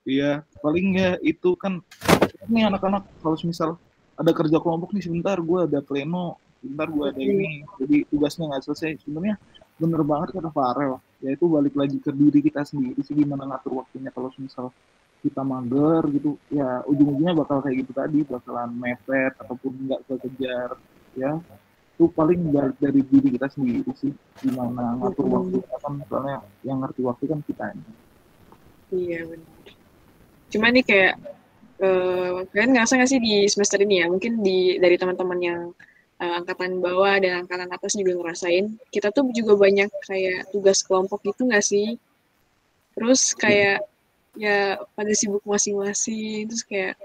Iya, 0.00 0.32
paling 0.64 0.86
ya 0.96 1.10
itu 1.20 1.52
kan 1.60 1.84
ini 2.48 2.64
anak-anak 2.64 3.04
kalau 3.20 3.36
misal 3.44 3.76
ada 4.16 4.32
kerja 4.32 4.56
kelompok 4.58 4.96
nih 4.96 5.04
sebentar 5.04 5.36
gue 5.36 5.60
ada 5.68 5.80
pleno, 5.84 6.40
sebentar 6.60 6.88
gue 6.88 7.04
ada 7.04 7.20
ini, 7.20 7.64
jadi 7.80 7.96
tugasnya 8.08 8.48
nggak 8.48 8.64
selesai. 8.64 8.90
Sebenarnya 9.04 9.36
bener 9.76 10.00
banget 10.04 10.36
kata 10.36 10.50
Farel, 10.52 11.00
ya 11.20 11.36
itu 11.36 11.44
balik 11.48 11.76
lagi 11.76 11.96
ke 12.00 12.10
diri 12.12 12.40
kita 12.40 12.64
sendiri 12.64 13.00
sih 13.04 13.12
gimana 13.16 13.44
ngatur 13.48 13.80
waktunya. 13.84 14.08
Kalau 14.12 14.32
misal 14.40 14.72
kita 15.20 15.44
mager 15.44 16.04
gitu, 16.16 16.40
ya 16.48 16.80
ujung-ujungnya 16.88 17.36
bakal 17.36 17.60
kayak 17.60 17.84
gitu 17.84 17.92
tadi, 17.92 18.18
bakalan 18.24 18.72
mepet 18.72 19.36
ataupun 19.36 19.72
nggak 19.84 20.00
kekejar, 20.08 20.80
ya 21.12 21.36
itu 22.00 22.08
paling 22.16 22.40
balik 22.48 22.80
dari 22.80 23.04
diri 23.04 23.28
kita 23.36 23.52
sendiri 23.52 23.84
sih 23.92 24.08
gimana 24.40 24.96
ngatur 24.96 25.20
Mm-mm. 25.28 25.36
waktu 25.36 25.56
kan 25.84 25.92
soalnya 26.08 26.36
yang 26.64 26.80
ngerti 26.80 27.00
waktu 27.04 27.24
kan 27.28 27.40
kita 27.44 27.76
Iya 28.90 29.20
benar. 29.28 29.52
Cuma 30.50 30.66
nih 30.72 30.82
kayak 30.82 31.14
eh 31.80 32.40
kalian 32.56 32.70
ngerasa 32.72 32.96
nggak 32.96 33.10
sih 33.12 33.20
di 33.20 33.44
semester 33.52 33.78
ini 33.84 34.00
ya? 34.00 34.06
Mungkin 34.08 34.40
di 34.40 34.80
dari 34.80 34.96
teman-teman 34.96 35.38
yang 35.44 35.60
eh, 36.18 36.34
angkatan 36.40 36.80
bawah 36.80 37.20
dan 37.20 37.44
angkatan 37.44 37.68
atas 37.68 37.94
juga 38.00 38.16
ngerasain. 38.16 38.80
Kita 38.88 39.12
tuh 39.12 39.28
juga 39.36 39.60
banyak 39.60 39.92
kayak 40.08 40.50
tugas 40.56 40.80
kelompok 40.80 41.20
gitu 41.22 41.46
nggak 41.46 41.62
sih? 41.62 42.00
Terus 42.96 43.36
kayak 43.36 43.84
ya 44.40 44.80
pada 44.96 45.12
sibuk 45.12 45.44
masing-masing. 45.46 46.48
Terus 46.48 46.64
kayak 46.64 46.98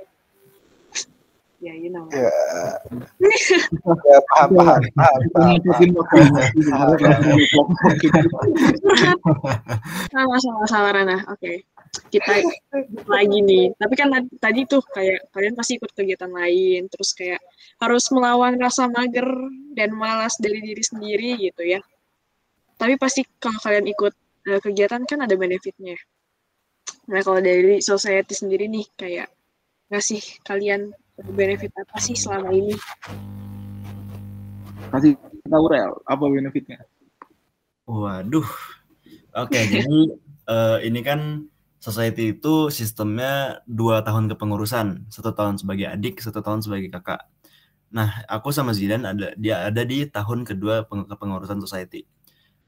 ya 1.66 1.74
you 1.74 1.90
know. 1.90 2.06
ya 2.14 2.30
ya 4.10 4.18
paham 4.30 4.50
paham 4.54 4.82
paham, 10.14 10.28
salah, 10.40 10.68
salah 10.70 10.92
Rana. 10.94 11.18
Oke. 11.32 11.66
Kita 12.12 12.44
lagi 13.08 13.40
nih. 13.40 13.72
Tapi 13.80 13.94
kan 13.96 14.12
tadi- 14.12 14.36
tadi 14.38 14.62
tuh 14.68 14.82
kayak 14.84 15.32
kalian 15.32 15.56
pasti 15.56 15.80
ikut 15.80 15.92
kegiatan 15.96 16.32
lain, 16.32 16.92
terus 16.92 17.16
kayak 17.16 17.40
harus 17.80 18.04
melawan 18.12 18.60
rasa 18.60 18.92
mager 18.92 19.28
dan 19.74 19.96
malas 19.96 20.36
dari 20.38 20.60
diri 20.60 20.84
sendiri 20.84 21.30
gitu 21.40 21.64
ya. 21.64 21.80
Tapi 22.76 23.00
pasti 23.00 23.24
kalau 23.40 23.58
kalian 23.64 23.88
ikut 23.88 24.14
eh, 24.52 24.60
kegiatan 24.60 25.02
kan 25.08 25.20
ada 25.24 25.36
benefitnya. 25.40 25.96
Nah 27.10 27.22
kalau 27.24 27.40
dari 27.40 27.80
society 27.80 28.34
sendiri 28.36 28.68
nih 28.68 28.86
kayak 29.00 29.30
ngasih 29.90 30.22
kalian 30.44 30.92
benefit 31.24 31.72
apa 31.78 31.98
sih 32.02 32.16
selama 32.18 32.52
ini? 32.52 32.76
kasih 34.92 35.18
tahu 35.50 35.66
rel 35.68 35.98
apa 36.08 36.24
benefitnya 36.30 36.80
Waduh. 37.86 38.50
Oke, 39.38 39.62
jadi 39.74 40.00
eh, 40.50 40.78
ini 40.90 41.00
kan 41.06 41.46
society 41.78 42.34
itu 42.34 42.74
sistemnya 42.74 43.62
dua 43.70 44.02
tahun 44.02 44.26
kepengurusan, 44.34 45.06
satu 45.14 45.38
tahun 45.38 45.62
sebagai 45.62 45.86
adik, 45.94 46.18
satu 46.18 46.42
tahun 46.42 46.66
sebagai 46.66 46.90
kakak. 46.90 47.30
Nah, 47.94 48.26
aku 48.26 48.50
sama 48.50 48.74
Zidan 48.74 49.06
ada 49.06 49.38
dia 49.38 49.70
ada 49.70 49.86
di 49.86 50.10
tahun 50.10 50.50
kedua 50.50 50.90
kepengurusan 50.90 51.62
society. 51.62 52.10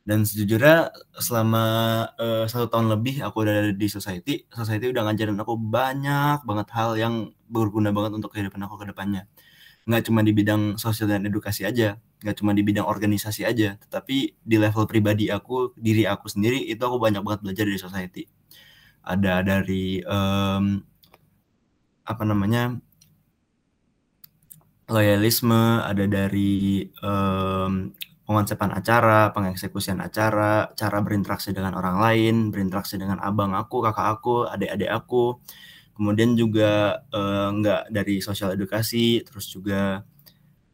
Dan 0.08 0.24
sejujurnya 0.24 0.94
selama 1.20 1.66
uh, 2.16 2.46
satu 2.48 2.72
tahun 2.72 2.94
lebih 2.96 3.26
aku 3.26 3.44
udah 3.44 3.54
ada 3.68 3.74
di 3.76 3.88
society, 3.92 4.46
society 4.48 4.94
udah 4.94 5.04
ngajarin 5.10 5.36
aku 5.42 5.60
banyak 5.60 6.46
banget 6.48 6.68
hal 6.72 6.96
yang 6.96 7.16
berguna 7.48 7.90
banget 7.96 8.20
untuk 8.20 8.36
kehidupan 8.36 8.60
aku 8.68 8.76
ke 8.84 8.86
depannya. 8.92 9.26
Nggak 9.88 10.12
cuma 10.12 10.20
di 10.22 10.36
bidang 10.36 10.76
sosial 10.76 11.08
dan 11.12 11.24
edukasi 11.24 11.64
aja, 11.64 11.96
nggak 12.24 12.36
cuma 12.44 12.52
di 12.52 12.62
bidang 12.62 12.84
organisasi 12.84 13.48
aja, 13.48 13.80
tetapi 13.88 14.36
di 14.44 14.56
level 14.60 14.84
pribadi 14.84 15.32
aku, 15.32 15.72
diri 15.80 16.04
aku 16.04 16.28
sendiri 16.28 16.60
itu 16.68 16.82
aku 16.84 17.00
banyak 17.00 17.24
banget 17.24 17.40
belajar 17.44 17.66
dari 17.68 17.80
society 17.80 18.24
ada 19.08 19.40
dari 19.40 20.04
um, 20.04 20.84
apa 22.08 22.24
namanya 22.28 22.76
loyalisme, 24.88 25.84
ada 25.84 26.08
dari 26.08 26.88
um, 27.04 27.92
pengonsepan 28.24 28.72
acara, 28.72 29.32
pengeksekusian 29.36 30.00
acara, 30.00 30.72
cara 30.76 30.98
berinteraksi 31.04 31.52
dengan 31.52 31.76
orang 31.76 32.00
lain, 32.00 32.36
berinteraksi 32.52 32.96
dengan 32.96 33.20
abang 33.20 33.52
aku, 33.52 33.84
kakak 33.84 34.08
aku, 34.20 34.48
adik-adik 34.48 34.88
aku, 34.88 35.44
kemudian 35.98 36.38
juga 36.38 37.02
uh, 37.10 37.50
nggak 37.58 37.90
dari 37.90 38.22
sosial 38.22 38.54
edukasi, 38.54 39.26
terus 39.26 39.50
juga 39.50 40.06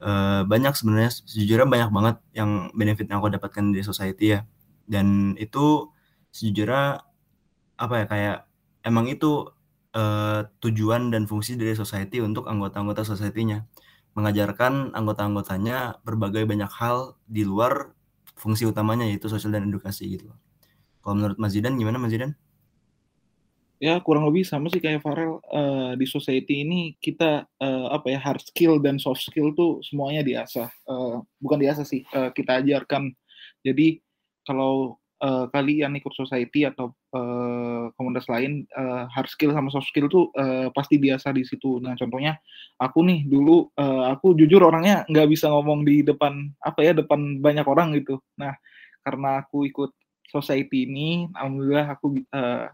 uh, 0.04 0.44
banyak 0.44 0.76
sebenarnya 0.76 1.12
sejujurnya 1.24 1.68
banyak 1.68 1.90
banget 1.96 2.16
yang 2.36 2.70
benefit 2.76 3.08
yang 3.08 3.24
aku 3.24 3.32
dapatkan 3.32 3.72
dari 3.72 3.84
society 3.88 4.36
ya, 4.36 4.40
dan 4.86 5.34
itu 5.40 5.88
sejujurnya 6.36 7.02
apa 7.80 7.94
ya 8.04 8.06
kayak 8.06 8.38
emang 8.84 9.08
itu 9.08 9.48
uh, 9.96 10.46
tujuan 10.60 11.10
dan 11.10 11.26
fungsi 11.26 11.56
dari 11.56 11.74
society 11.74 12.20
untuk 12.20 12.46
anggota-anggota 12.52 13.08
society-nya 13.08 13.66
mengajarkan 14.14 14.94
anggota-anggotanya 14.94 16.04
berbagai 16.06 16.46
banyak 16.46 16.70
hal 16.70 17.18
di 17.26 17.42
luar 17.48 17.98
fungsi 18.38 18.68
utamanya 18.70 19.10
yaitu 19.10 19.26
sosial 19.26 19.56
dan 19.56 19.66
edukasi 19.70 20.06
gitu. 20.06 20.30
Kalau 21.02 21.16
menurut 21.18 21.38
Mas 21.42 21.58
Zidan 21.58 21.80
gimana 21.82 21.98
Mas 21.98 22.14
Zidan? 22.14 22.38
Ya 23.84 24.00
kurang 24.00 24.24
lebih 24.32 24.48
sama 24.48 24.72
sih 24.72 24.80
kayak 24.80 25.04
Farel 25.04 25.44
uh, 25.52 25.92
di 26.00 26.08
society 26.08 26.64
ini 26.64 26.96
kita 27.04 27.44
uh, 27.60 27.92
apa 27.92 28.16
ya 28.16 28.20
hard 28.24 28.40
skill 28.40 28.80
dan 28.80 28.96
soft 28.96 29.28
skill 29.28 29.52
tuh 29.52 29.84
semuanya 29.84 30.24
diasah. 30.24 30.72
Uh, 30.88 31.20
bukan 31.44 31.60
diasah 31.60 31.84
sih 31.84 32.08
uh, 32.16 32.32
kita 32.32 32.64
ajarkan. 32.64 33.12
Jadi 33.60 34.00
kalau 34.48 34.96
uh, 35.20 35.52
kalian 35.52 36.00
ikut 36.00 36.16
society 36.16 36.64
atau 36.64 36.96
uh, 37.12 37.92
komunitas 38.00 38.32
lain 38.32 38.64
uh, 38.72 39.04
hard 39.12 39.28
skill 39.28 39.52
sama 39.52 39.68
soft 39.68 39.92
skill 39.92 40.08
tuh 40.08 40.32
uh, 40.40 40.72
pasti 40.72 40.96
biasa 40.96 41.36
di 41.36 41.44
situ. 41.44 41.84
Nah 41.84 42.00
contohnya 42.00 42.40
aku 42.80 43.04
nih 43.04 43.28
dulu 43.28 43.68
uh, 43.76 44.16
aku 44.16 44.32
jujur 44.40 44.64
orangnya 44.64 45.04
nggak 45.12 45.28
bisa 45.28 45.52
ngomong 45.52 45.84
di 45.84 46.08
depan 46.08 46.56
apa 46.64 46.88
ya 46.88 46.96
depan 46.96 47.44
banyak 47.44 47.68
orang 47.68 48.00
gitu. 48.00 48.16
Nah 48.40 48.56
karena 49.04 49.44
aku 49.44 49.68
ikut 49.68 49.92
society 50.32 50.88
ini, 50.88 51.28
alhamdulillah 51.36 52.00
aku 52.00 52.24
uh, 52.32 52.72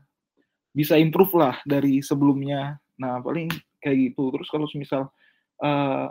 bisa 0.73 0.95
improve 0.95 1.33
lah 1.37 1.55
dari 1.65 2.01
sebelumnya. 2.03 2.77
Nah 2.99 3.21
paling 3.23 3.49
kayak 3.81 4.11
gitu. 4.11 4.29
Terus 4.35 4.47
kalau 4.51 4.67
misal 4.75 5.01
uh, 5.63 6.07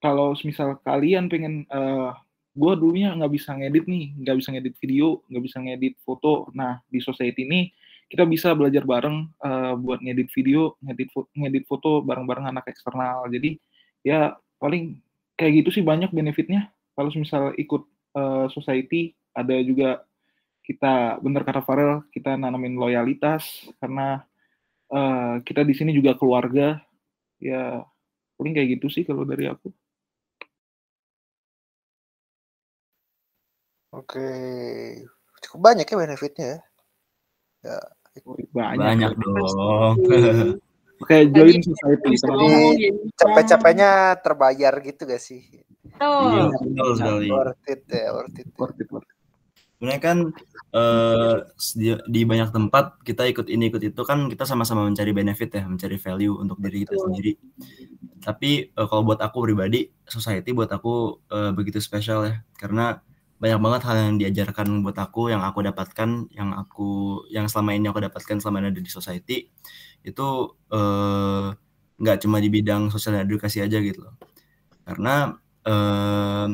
kalau 0.00 0.36
misal 0.44 0.78
kalian 0.84 1.26
pengen 1.26 1.64
uh, 1.72 2.12
gue 2.56 2.72
dulunya 2.80 3.12
nggak 3.12 3.32
bisa 3.32 3.52
ngedit 3.52 3.84
nih, 3.84 4.16
nggak 4.22 4.36
bisa 4.40 4.48
ngedit 4.54 4.74
video, 4.80 5.20
nggak 5.28 5.44
bisa 5.44 5.56
ngedit 5.60 5.94
foto. 6.02 6.48
Nah 6.56 6.80
di 6.88 6.98
society 7.04 7.44
ini 7.44 7.68
kita 8.06 8.22
bisa 8.22 8.54
belajar 8.54 8.86
bareng 8.86 9.26
uh, 9.42 9.74
buat 9.76 9.98
ngedit 9.98 10.30
video, 10.30 10.78
ngedit 10.80 11.10
fo 11.10 11.26
ngedit 11.34 11.66
foto 11.66 12.00
bareng-bareng 12.06 12.48
anak 12.48 12.70
eksternal. 12.70 13.26
Jadi 13.28 13.58
ya 14.06 14.38
paling 14.62 15.02
kayak 15.34 15.64
gitu 15.64 15.80
sih 15.80 15.84
banyak 15.84 16.14
benefitnya. 16.14 16.70
Kalau 16.96 17.12
misal 17.12 17.52
ikut 17.60 17.82
uh, 18.16 18.46
society 18.48 19.12
ada 19.36 19.58
juga 19.60 20.05
kita 20.66 21.22
bener 21.22 21.46
kata 21.46 21.62
Farel 21.62 22.02
kita 22.10 22.34
nanamin 22.34 22.74
loyalitas 22.74 23.70
karena 23.78 24.26
uh, 24.90 25.38
kita 25.46 25.62
di 25.62 25.74
sini 25.78 25.94
juga 25.94 26.18
keluarga 26.18 26.82
ya 27.38 27.86
paling 28.34 28.52
kayak 28.52 28.68
gitu 28.76 28.90
sih 28.90 29.06
kalau 29.06 29.22
dari 29.22 29.46
aku. 29.46 29.70
Oke, 33.94 34.28
cukup 35.40 35.72
banyak 35.72 35.86
ya 35.88 35.96
benefitnya 35.96 36.46
ya. 36.52 36.60
Ya, 37.64 37.78
banyak, 38.52 38.76
banyak 38.76 39.12
dong. 39.16 39.96
Oke, 41.00 41.28
join 41.28 41.60
society 41.60 42.16
Capek-capeknya 43.16 44.16
terbayar 44.20 44.72
gitu 44.80 45.04
gak 45.04 45.20
sih? 45.20 45.44
Oh. 46.00 46.28
Iya, 46.28 46.44
betul 46.56 46.88
sekali. 46.96 47.26
Worth 47.28 47.68
it 47.68 47.82
ya, 47.88 48.06
worth 48.12 48.36
it. 48.36 48.48
Worth 48.56 48.80
it, 48.80 48.88
worth 48.92 49.08
it. 49.08 49.15
Sebenarnya 49.76 50.00
kan 50.00 50.18
uh, 50.72 51.44
di, 51.76 51.92
di 52.08 52.20
banyak 52.24 52.48
tempat 52.48 52.96
kita 53.04 53.28
ikut 53.28 53.52
ini 53.52 53.68
ikut 53.68 53.84
itu 53.84 54.02
kan 54.08 54.32
kita 54.32 54.48
sama-sama 54.48 54.88
mencari 54.88 55.12
benefit 55.12 55.52
ya, 55.52 55.68
mencari 55.68 56.00
value 56.00 56.32
untuk 56.32 56.56
diri 56.64 56.88
kita 56.88 56.96
sendiri. 56.96 57.36
Tapi 58.24 58.72
uh, 58.72 58.88
kalau 58.88 59.04
buat 59.04 59.20
aku 59.20 59.44
pribadi, 59.44 59.92
society 60.08 60.56
buat 60.56 60.72
aku 60.72 61.20
uh, 61.28 61.52
begitu 61.52 61.76
spesial 61.76 62.24
ya, 62.24 62.40
karena 62.56 63.04
banyak 63.36 63.60
banget 63.60 63.80
hal 63.84 63.96
yang 64.00 64.16
diajarkan 64.16 64.80
buat 64.80 64.96
aku 64.96 65.28
yang 65.28 65.44
aku 65.44 65.60
dapatkan 65.60 66.32
yang 66.32 66.56
aku 66.56 67.20
yang 67.28 67.44
selama 67.52 67.76
ini 67.76 67.92
aku 67.92 68.00
dapatkan 68.00 68.40
selama 68.40 68.64
ada 68.64 68.80
di 68.80 68.88
society 68.88 69.52
itu 70.00 70.28
nggak 72.00 72.16
uh, 72.16 72.20
cuma 72.24 72.40
di 72.40 72.48
bidang 72.48 72.88
sosial 72.88 73.20
dan 73.20 73.28
edukasi 73.28 73.60
aja 73.60 73.76
gitu 73.76 74.08
loh. 74.08 74.16
Karena 74.88 75.36
uh, 75.68 76.48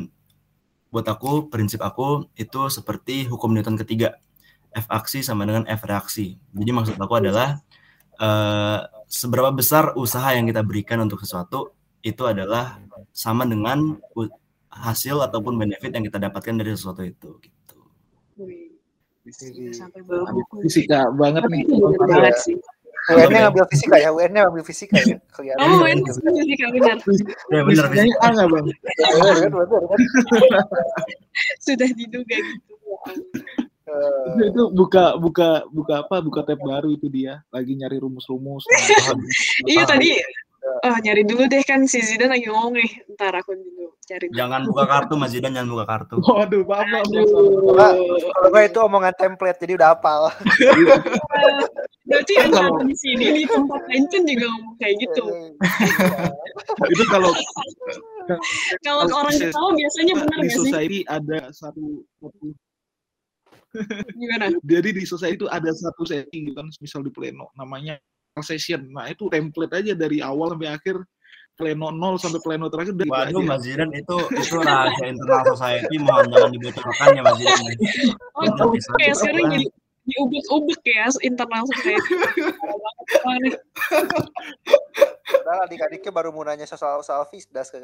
buat 0.93 1.09
aku 1.09 1.49
prinsip 1.49 1.81
aku 1.81 2.29
itu 2.37 2.69
seperti 2.69 3.27
hukum 3.27 3.57
Newton 3.57 3.81
ketiga 3.81 4.21
F 4.77 4.85
aksi 4.93 5.25
sama 5.25 5.49
dengan 5.49 5.65
F 5.65 5.83
reaksi 5.89 6.37
jadi 6.53 6.71
maksud 6.71 7.01
aku 7.01 7.15
adalah 7.17 7.65
uh, 8.21 8.85
seberapa 9.09 9.49
besar 9.53 9.97
usaha 9.97 10.37
yang 10.37 10.45
kita 10.45 10.61
berikan 10.61 11.01
untuk 11.01 11.25
sesuatu 11.25 11.73
itu 12.05 12.23
adalah 12.29 12.83
sama 13.15 13.49
dengan 13.49 13.97
hasil 14.73 15.21
ataupun 15.21 15.61
benefit 15.61 15.93
yang 15.93 16.05
kita 16.05 16.19
dapatkan 16.19 16.55
dari 16.57 16.73
sesuatu 16.73 17.05
itu 17.05 17.37
gitu. 17.45 17.79
Fisika 20.65 21.13
banget 21.15 21.47
nih. 21.47 21.63
Banget 21.95 22.35
sih. 22.43 22.57
UN-nya 23.11 23.51
ngambil 23.51 23.67
fisika 23.67 23.97
ya, 23.99 24.15
UN-nya 24.15 24.41
ngambil 24.47 24.63
fisika 24.63 24.99
ya. 25.03 25.19
Oh, 25.59 25.83
UN 25.83 26.07
fisika 26.07 26.67
benar. 26.71 26.97
Ya 27.51 27.61
benar 27.67 27.87
Fisikanya 27.91 28.17
A 28.23 28.27
nggak 28.31 28.47
bang? 28.47 28.67
Sudah 31.67 31.89
diduga 31.91 32.37
gitu. 32.39 32.73
Uh, 33.83 34.39
itu 34.47 34.63
buka 34.73 35.19
buka 35.19 35.67
buka 35.75 36.07
apa 36.07 36.23
buka 36.23 36.41
tab 36.47 36.63
baru 36.63 36.95
itu 36.95 37.11
dia 37.11 37.43
lagi 37.51 37.75
nyari 37.75 37.99
rumus-rumus. 37.99 38.63
iya 39.67 39.83
tadi 39.83 40.15
Oh, 40.63 40.97
nyari 41.03 41.27
dulu 41.27 41.51
deh 41.51 41.63
kan 41.67 41.83
si 41.91 41.99
Zidan 41.99 42.31
lagi 42.31 42.47
ngomong 42.47 42.79
nih. 42.79 42.91
Ntar 43.19 43.35
aku 43.35 43.59
dulu 43.59 43.99
cari. 44.07 44.31
Dulu. 44.31 44.39
Jangan 44.39 44.61
buka 44.71 44.85
kartu 44.87 45.15
Mas 45.19 45.35
Zidan, 45.35 45.59
jangan 45.59 45.71
buka 45.75 45.85
kartu. 45.91 46.15
Waduh, 46.23 46.63
bapak. 46.63 47.03
Kalau 48.31 48.49
gue 48.55 48.63
itu 48.63 48.79
omongan 48.79 49.15
template 49.19 49.59
jadi 49.59 49.75
udah 49.75 49.89
hafal. 49.99 50.31
Berarti 52.09 52.33
yang 52.39 52.51
kalau 52.55 52.79
di 52.83 52.95
sini 52.95 53.43
di 53.43 53.45
tempat 53.47 53.83
lain 53.91 54.05
kan 54.07 54.23
juga 54.23 54.47
ngomong 54.55 54.75
kayak 54.79 54.95
gitu. 55.03 55.25
itu 56.95 57.05
kalau 57.11 57.31
kalau 58.87 59.03
orang 59.11 59.35
ketawa 59.35 59.71
biasanya 59.75 60.15
benar 60.19 60.39
di 60.43 60.51
society 60.51 60.99
ada 61.11 61.51
satu 61.51 62.07
Gimana? 64.13 64.53
Jadi 64.61 64.89
di 64.93 65.05
society 65.09 65.41
itu 65.41 65.49
ada 65.49 65.73
satu 65.73 66.05
setting 66.05 66.53
kan 66.53 66.69
misal 66.79 67.01
di 67.01 67.09
pleno 67.09 67.49
namanya 67.57 67.97
session. 68.41 68.89
Nah, 68.89 69.13
itu 69.13 69.29
template 69.29 69.85
aja 69.85 69.93
dari 69.93 70.25
awal 70.25 70.57
sampai 70.57 70.73
akhir 70.73 70.97
pleno 71.53 71.93
nol 71.93 72.17
sampai 72.17 72.41
pleno 72.41 72.73
terakhir 72.73 72.97
udah 72.97 73.05
Waduh, 73.13 73.45
Mas 73.45 73.61
Zidan 73.69 73.93
itu 73.93 74.17
itu 74.41 74.57
rahasia 74.57 75.05
internal 75.05 75.45
society 75.53 76.01
mohon 76.01 76.33
jangan 76.33 76.51
dibocorkan 76.57 77.09
ya 77.13 77.21
Mas 77.21 77.37
Zidan. 77.37 77.75
Oh, 78.33 78.49
oke, 78.49 78.81
okay, 78.97 79.13
sekarang 79.13 79.53
jadi 79.53 79.67
diubek-ubek 80.03 80.83
ya 80.89 81.07
internal 81.21 81.63
society. 81.69 82.13
Nah, 85.43 85.57
adik-adiknya 85.69 86.11
baru 86.11 86.33
mau 86.33 86.43
nanya 86.49 86.65
soal 86.65 87.05
soal 87.05 87.29
Fisdas 87.29 87.69
ke 87.69 87.79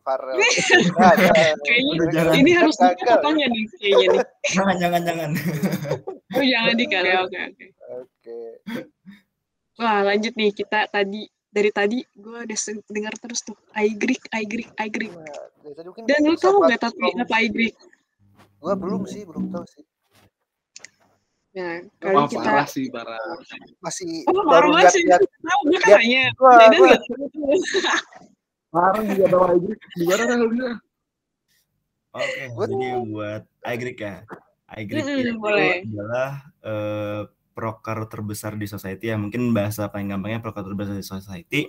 Farel. 0.00 0.40
kayaknya 1.60 2.32
ini 2.40 2.56
harus 2.56 2.74
tanya 2.80 3.20
nih 3.52 3.64
kayaknya 3.76 4.06
nih. 4.16 4.20
Jangan, 4.56 4.76
jangan, 4.80 5.00
jangan. 5.04 5.30
Oh, 6.34 6.44
jangan 6.44 6.74
dikali. 6.74 7.10
Oke, 7.20 7.38
oke. 7.52 7.66
Oke. 8.00 8.09
Wah 9.80 10.04
lanjut 10.04 10.36
nih 10.36 10.52
kita 10.52 10.92
tadi 10.92 11.24
dari 11.48 11.70
tadi 11.72 11.98
gue 12.12 12.38
udah 12.44 12.58
dengar 12.92 13.16
terus 13.16 13.40
tuh 13.40 13.56
I 13.72 13.96
Greek, 13.96 14.20
I 14.28 14.44
Greek, 14.44 14.68
I 14.76 14.92
Greek. 14.92 15.10
Nah, 15.16 16.04
Dan 16.04 16.20
lu 16.28 16.36
tahu 16.36 16.68
nggak 16.68 16.80
tapi 16.84 17.00
apa 17.16 17.34
I 17.40 17.48
Greek? 17.48 17.74
Gue 18.60 18.74
belum 18.76 19.08
sih, 19.08 19.24
belum 19.24 19.48
tahu 19.48 19.64
sih. 19.64 19.84
Nah, 21.56 21.80
kali 21.98 22.16
Oh, 22.20 22.28
kita 22.28 22.44
parah 22.44 22.68
sih, 22.68 22.86
parah. 22.92 23.18
Masih 23.80 24.28
Oh, 24.28 24.44
baru 24.44 24.70
parah 24.70 24.84
lihat 24.84 24.92
sih. 24.92 25.02
Tahu 25.08 25.60
gue 25.64 25.78
kan 25.80 25.90
nanya. 25.96 26.22
Parah 28.70 29.02
juga 29.02 29.26
tahu 29.32 29.42
aja. 29.48 29.70
Gimana 29.96 30.22
dah 30.28 30.36
dia? 30.44 30.70
Oke, 32.10 32.42
Gua- 32.52 32.66
jadi 32.68 32.88
buat 33.08 33.42
iGreek 33.64 33.98
ya. 34.02 34.16
iGreek 34.76 35.06
Mm-mm, 35.08 35.22
itu 35.24 35.36
boleh. 35.40 35.82
adalah 35.88 36.30
eh, 36.62 37.22
proker 37.60 38.08
terbesar 38.08 38.56
di 38.56 38.64
society 38.64 39.12
ya. 39.12 39.20
Mungkin 39.20 39.52
bahasa 39.52 39.92
paling 39.92 40.16
gampangnya 40.16 40.40
proker 40.40 40.64
terbesar 40.64 40.96
di 40.96 41.04
society 41.04 41.60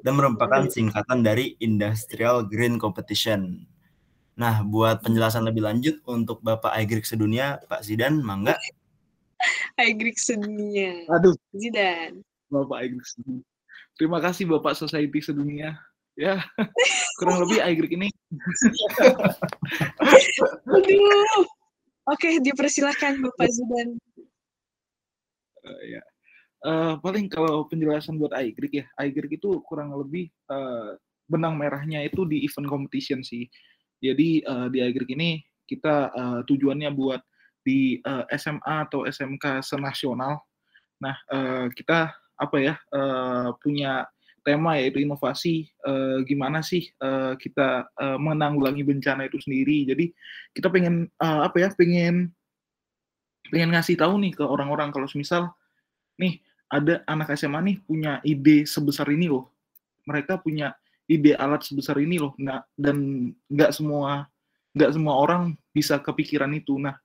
dan 0.00 0.16
merupakan 0.16 0.64
singkatan 0.72 1.20
dari 1.20 1.60
Industrial 1.60 2.48
Green 2.48 2.80
Competition. 2.80 3.68
Nah, 4.40 4.64
buat 4.64 5.04
penjelasan 5.04 5.44
lebih 5.44 5.68
lanjut 5.68 6.00
untuk 6.08 6.40
Bapak 6.40 6.72
iGreek 6.80 7.04
sedunia, 7.04 7.60
Pak 7.68 7.84
Zidan, 7.84 8.24
mangga. 8.24 8.56
Igrik 9.76 10.16
sedunia. 10.16 11.04
Aduh, 11.12 11.36
Zidan. 11.52 12.24
Bapak 12.48 12.86
Inggris. 12.86 13.12
Terima 13.98 14.18
kasih 14.18 14.46
Bapak 14.50 14.74
Society 14.78 15.20
sedunia. 15.22 15.78
Ya, 16.14 16.38
kurang 17.18 17.42
lebih 17.42 17.58
Igrik 17.58 17.98
ini 17.98 18.06
Aduh. 20.70 21.42
Oke, 22.06 22.38
dipersilakan 22.38 23.18
Bapak 23.18 23.48
Zidan. 23.50 23.98
Eh, 25.64 25.98
ya. 25.98 26.02
Eh, 26.64 26.94
paling 27.04 27.28
kalau 27.28 27.68
penjelasan 27.68 28.16
buat 28.16 28.32
Igrik 28.32 28.72
ya, 28.72 28.86
Igrik 28.96 29.36
itu 29.36 29.60
kurang 29.68 29.92
lebih 29.92 30.32
eh, 30.48 30.90
benang 31.28 31.60
merahnya 31.60 32.00
itu 32.04 32.24
di 32.24 32.44
event 32.44 32.68
competition 32.68 33.20
sih. 33.20 33.44
Jadi 34.00 34.40
eh, 34.40 34.66
di 34.72 34.78
Igrik 34.80 35.12
ini 35.12 35.44
kita 35.68 36.12
eh, 36.12 36.40
tujuannya 36.48 36.88
buat 36.96 37.20
di 37.64 38.00
eh, 38.00 38.24
SMA 38.40 38.88
atau 38.88 39.04
SMK 39.04 39.60
senasional. 39.60 40.40
Nah, 41.00 41.16
eh, 41.32 41.66
kita 41.76 42.12
apa 42.34 42.56
ya 42.58 42.74
eh, 42.76 43.48
punya 43.60 44.08
tema 44.44 44.76
yaitu 44.76 45.00
inovasi 45.00 45.68
eh, 45.68 46.18
gimana 46.28 46.60
sih 46.60 46.84
eh, 46.84 47.32
kita 47.40 47.88
eh, 47.88 48.18
menanggulangi 48.20 48.84
bencana 48.84 49.28
itu 49.28 49.40
sendiri. 49.40 49.88
Jadi 49.88 50.12
kita 50.52 50.68
pengen 50.68 51.08
eh, 51.08 51.40
apa 51.44 51.56
ya 51.60 51.68
pengen 51.76 52.32
pengen 53.48 53.72
ngasih 53.74 53.96
tahu 53.98 54.16
nih 54.20 54.32
ke 54.36 54.44
orang-orang 54.44 54.92
kalau 54.92 55.08
misal 55.16 55.52
nih 56.20 56.40
ada 56.70 57.04
anak 57.04 57.34
SMA 57.36 57.60
nih 57.60 57.76
punya 57.84 58.12
ide 58.24 58.64
sebesar 58.64 59.06
ini 59.12 59.28
loh. 59.28 59.52
Mereka 60.08 60.40
punya 60.40 60.72
ide 61.08 61.36
alat 61.36 61.64
sebesar 61.64 62.00
ini 62.00 62.16
loh. 62.18 62.32
Nah, 62.40 62.64
dan 62.74 63.30
nggak 63.48 63.70
semua 63.72 64.26
nggak 64.74 64.90
semua 64.90 65.14
orang 65.20 65.54
bisa 65.70 66.00
kepikiran 66.00 66.50
itu. 66.56 66.80
Nah, 66.80 66.96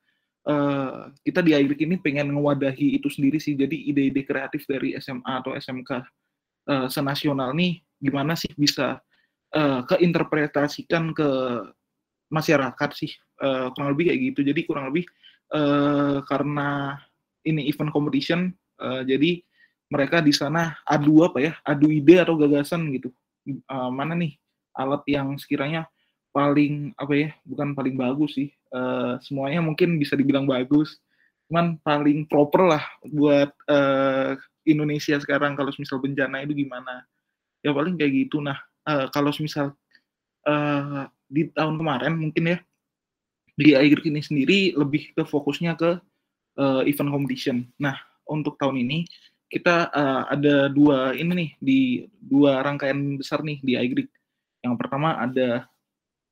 eh, 0.47 1.13
kita 1.21 1.45
di 1.45 1.54
Agrik 1.54 1.86
ini 1.86 1.99
pengen 2.02 2.34
ngewadahi 2.34 2.97
itu 2.97 3.08
sendiri 3.12 3.38
sih. 3.38 3.54
Jadi 3.54 3.91
ide-ide 3.91 4.25
kreatif 4.25 4.65
dari 4.65 4.95
SMA 4.97 5.34
atau 5.43 5.54
SMK 5.54 5.91
eh, 6.71 6.88
senasional 6.89 7.54
nih 7.54 7.84
gimana 7.99 8.34
sih 8.34 8.49
bisa 8.58 8.97
eh, 9.54 9.82
keinterpretasikan 9.86 11.13
ke 11.13 11.30
masyarakat 12.30 12.89
sih 12.95 13.12
Eh, 13.39 13.67
kurang 13.71 13.95
lebih 13.95 14.12
kayak 14.12 14.19
gitu. 14.32 14.39
Jadi 14.52 14.62
kurang 14.67 14.91
lebih 14.91 15.08
eh, 15.53 16.17
karena 16.25 16.97
ini 17.45 17.69
event 17.69 17.91
competition, 17.93 18.53
eh, 18.81 19.01
jadi 19.05 19.41
mereka 19.89 20.21
di 20.21 20.29
sana 20.29 20.77
adu 20.85 21.25
apa 21.25 21.41
ya, 21.41 21.53
adu 21.65 21.89
ide 21.89 22.21
atau 22.21 22.38
gagasan 22.38 22.89
gitu. 22.93 23.09
Eh, 23.49 23.89
mana 23.91 24.13
nih 24.13 24.38
alat 24.77 25.03
yang 25.09 25.35
sekiranya 25.41 25.89
paling 26.29 26.93
apa 26.95 27.13
ya, 27.17 27.29
bukan 27.45 27.73
paling 27.73 27.95
bagus 27.97 28.38
sih. 28.38 28.49
Eh, 28.49 29.13
semuanya 29.25 29.65
mungkin 29.65 29.97
bisa 29.97 30.13
dibilang 30.13 30.45
bagus, 30.45 31.01
cuman 31.49 31.81
paling 31.81 32.29
proper 32.29 32.77
lah 32.77 32.83
buat 33.09 33.49
eh, 33.65 34.38
Indonesia 34.69 35.17
sekarang 35.17 35.57
kalau 35.57 35.73
misal 35.73 35.97
bencana 35.97 36.45
itu 36.45 36.53
gimana. 36.53 37.05
Ya 37.65 37.73
paling 37.73 37.97
kayak 37.97 38.29
gitu. 38.29 38.39
Nah, 38.39 38.62
eh, 38.85 39.09
kalau 39.09 39.33
misal 39.41 39.73
eh, 40.45 41.03
di 41.29 41.49
tahun 41.53 41.77
kemarin 41.77 42.13
mungkin 42.17 42.43
ya 42.55 42.57
di 43.60 43.76
Air 43.76 44.00
ini 44.08 44.24
sendiri 44.24 44.72
lebih 44.80 45.12
ke 45.12 45.28
fokusnya 45.28 45.76
ke 45.76 46.00
eh, 46.56 46.84
event 46.88 47.12
competition. 47.12 47.67
Nah, 47.76 48.00
untuk 48.24 48.56
tahun 48.56 48.88
ini 48.88 49.04
kita 49.52 49.91
eh, 49.91 50.22
ada 50.32 50.56
dua 50.72 51.12
ini 51.12 51.32
nih 51.36 51.52
di 51.60 51.80
dua 52.15 52.63
rangkaian 52.63 53.19
besar 53.19 53.43
nih 53.43 53.60
di 53.60 53.76
iGrid. 53.76 54.08
Yang 54.63 54.76
pertama 54.80 55.19
ada 55.19 55.67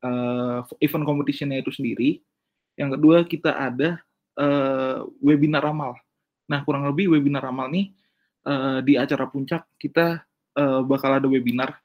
eh, 0.07 0.59
event 0.79 1.03
competitionnya 1.03 1.59
itu 1.59 1.75
sendiri. 1.75 2.23
Yang 2.79 2.89
kedua 2.95 3.17
kita 3.27 3.51
ada 3.51 3.99
eh, 4.39 4.97
webinar 5.19 5.67
ramal. 5.67 5.99
Nah, 6.47 6.63
kurang 6.63 6.87
lebih 6.87 7.11
webinar 7.11 7.43
ramal 7.43 7.67
nih 7.67 7.91
eh, 8.47 8.79
di 8.87 8.95
acara 8.95 9.27
puncak 9.27 9.67
kita 9.75 10.23
eh, 10.55 10.81
bakal 10.87 11.19
ada 11.19 11.27
webinar. 11.27 11.75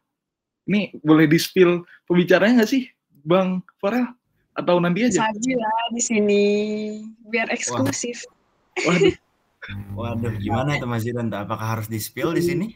Ini 0.70 0.94
boleh 1.02 1.26
di-spill 1.26 1.82
pembicaranya 2.06 2.62
nggak 2.62 2.70
sih, 2.70 2.86
Bang 3.10 3.66
Farel? 3.82 4.21
Atau 4.52 4.76
nanti 4.78 5.08
aja? 5.08 5.28
Saji 5.28 5.52
lah 5.56 5.80
di 5.96 6.02
sini 6.02 6.42
biar 7.24 7.48
eksklusif. 7.48 8.28
Waduh, 8.84 9.14
Waduh, 9.98 10.32
gimana 10.42 10.76
tuh 10.76 10.88
Mas 10.90 11.06
Zidan? 11.06 11.32
Apakah 11.32 11.78
harus 11.78 11.88
di-spill 11.88 12.36
di 12.36 12.42
sini? 12.42 12.66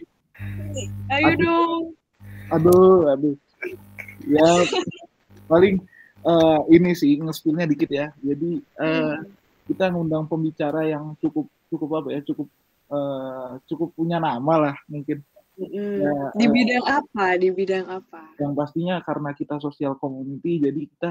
Ayo 1.13 1.25
Aduh. 1.33 1.43
dong. 1.43 1.83
aduh, 2.47 2.99
aduh. 3.11 3.35
Ya, 4.23 4.51
paling 5.51 5.83
eh, 6.23 6.61
ini 6.71 6.95
sih 6.95 7.19
nge-spillnya 7.19 7.67
dikit 7.67 7.91
ya. 7.91 8.15
Jadi 8.23 8.63
eh, 8.63 9.15
kita 9.67 9.91
ngundang 9.91 10.31
pembicara 10.31 10.87
yang 10.87 11.19
cukup 11.19 11.51
cukup 11.67 11.91
apa 12.05 12.09
ya, 12.15 12.21
cukup 12.23 12.47
eh, 12.93 13.51
cukup 13.67 13.89
punya 13.99 14.23
nama 14.23 14.71
lah 14.71 14.77
mungkin. 14.87 15.21
Mm-mm. 15.57 16.05
Ya, 16.05 16.17
Di 16.37 16.47
bidang 16.53 16.85
apa? 16.85 17.25
Di 17.41 17.49
bidang 17.49 17.87
apa? 17.89 18.37
yang 18.37 18.53
pastinya 18.53 19.01
karena 19.01 19.33
kita 19.33 19.57
sosial 19.57 19.97
community, 19.97 20.61
jadi 20.61 20.81
kita 20.85 21.11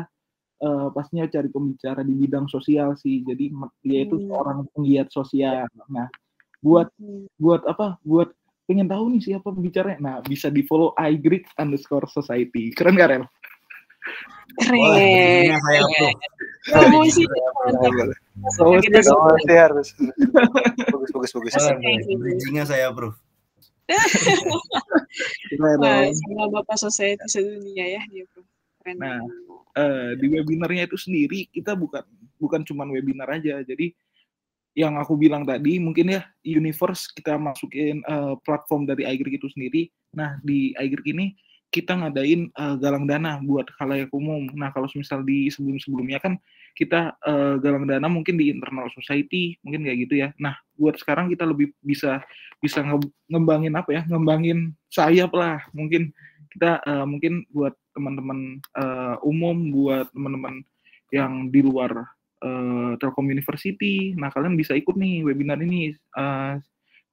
eh, 0.55 0.87
pastinya 0.91 1.25
cari 1.27 1.49
pembicara 1.49 2.01
di 2.01 2.13
bidang 2.15 2.47
sosial 2.47 2.95
sih. 2.95 3.21
Jadi 3.21 3.51
dia 3.81 3.99
itu 4.03 4.15
Hmm. 4.19 4.27
seorang 4.31 4.57
penggiat 4.71 5.07
sosial. 5.11 5.67
Nah, 5.87 6.07
buat 6.59 6.87
Hmm. 6.95 7.27
buat 7.35 7.61
apa? 7.67 7.99
Buat 8.01 8.31
pengen 8.65 8.89
tahu 8.89 9.13
nih 9.13 9.21
siapa 9.21 9.51
pembicaranya. 9.53 9.99
Nah, 10.01 10.15
bisa 10.25 10.49
di 10.49 10.65
follow 10.65 10.95
iGreek 10.97 11.45
underscore 11.59 12.09
society. 12.09 12.73
Keren 12.73 12.97
gak, 12.97 13.09
Rel? 13.13 13.25
Keren. 14.57 14.77
Boleh, 14.79 15.53
saya 15.53 15.79
approve. 15.85 16.17
Promosi. 16.65 17.23
Promosi 18.57 18.87
Kita 18.89 19.13
Oh, 19.13 19.37
sih 19.37 19.53
harus. 19.53 19.87
bagus 20.93 21.09
bagus 21.13 21.31
bagus. 21.37 21.53
Bridging-nya 22.17 22.65
saya 22.65 22.89
approve. 22.89 23.13
Keren, 25.53 25.77
Wah, 25.77 26.09
sama 26.09 26.43
Bapak 26.49 26.77
Society 26.81 27.21
sedunia 27.29 27.85
ya 27.85 28.01
dia 28.09 28.25
bro. 28.33 28.41
Keren. 28.81 28.97
Nah, 28.97 29.21
eh, 29.75 30.11
di 30.17 30.27
webinarnya 30.31 30.87
itu 30.87 30.97
sendiri 30.97 31.51
kita 31.51 31.75
bukan 31.75 32.03
bukan 32.39 32.61
cuman 32.63 32.87
webinar 32.91 33.29
aja. 33.31 33.61
Jadi 33.63 33.91
yang 34.75 34.99
aku 34.99 35.15
bilang 35.15 35.47
tadi 35.47 35.79
mungkin 35.79 36.11
ya 36.11 36.27
universe 36.43 37.07
kita 37.15 37.39
masukin 37.39 38.03
eh, 38.03 38.33
platform 38.43 38.87
dari 38.87 39.07
iGreek 39.07 39.39
itu 39.39 39.47
sendiri. 39.51 39.87
Nah 40.15 40.35
di 40.43 40.75
iGreek 40.75 41.07
ini 41.15 41.31
kita 41.71 41.95
ngadain 41.95 42.51
eh, 42.51 42.75
galang 42.79 43.07
dana 43.07 43.39
buat 43.39 43.71
halayak 43.79 44.11
umum. 44.11 44.51
Nah 44.55 44.75
kalau 44.75 44.91
misal 44.95 45.23
di 45.23 45.47
sebelum-sebelumnya 45.47 46.19
kan 46.19 46.35
kita 46.75 47.15
eh, 47.23 47.55
galang 47.63 47.87
dana 47.87 48.07
mungkin 48.11 48.35
di 48.35 48.51
internal 48.51 48.91
society 48.91 49.55
mungkin 49.63 49.87
kayak 49.87 49.97
gitu 50.07 50.15
ya. 50.27 50.29
Nah 50.43 50.59
buat 50.75 50.99
sekarang 50.99 51.31
kita 51.31 51.47
lebih 51.47 51.71
bisa 51.79 52.19
bisa 52.59 52.83
nge- 52.83 53.11
ngembangin 53.31 53.73
apa 53.79 53.89
ya 53.95 54.01
ngembangin 54.11 54.75
sayap 54.91 55.31
lah 55.31 55.63
mungkin 55.71 56.11
kita 56.51 56.83
eh, 56.83 57.05
mungkin 57.07 57.47
buat 57.51 57.75
teman-teman 57.95 58.59
eh, 58.59 59.15
umum 59.23 59.71
buat 59.71 60.11
teman-teman 60.11 60.61
yang 61.15 61.47
di 61.47 61.63
luar 61.63 62.11
eh, 62.43 62.91
Telkom 62.99 63.31
University. 63.31 64.11
Nah 64.19 64.29
kalian 64.29 64.59
bisa 64.59 64.75
ikut 64.75 64.93
nih 64.99 65.23
webinar 65.23 65.57
ini 65.63 65.95
eh, 65.95 66.53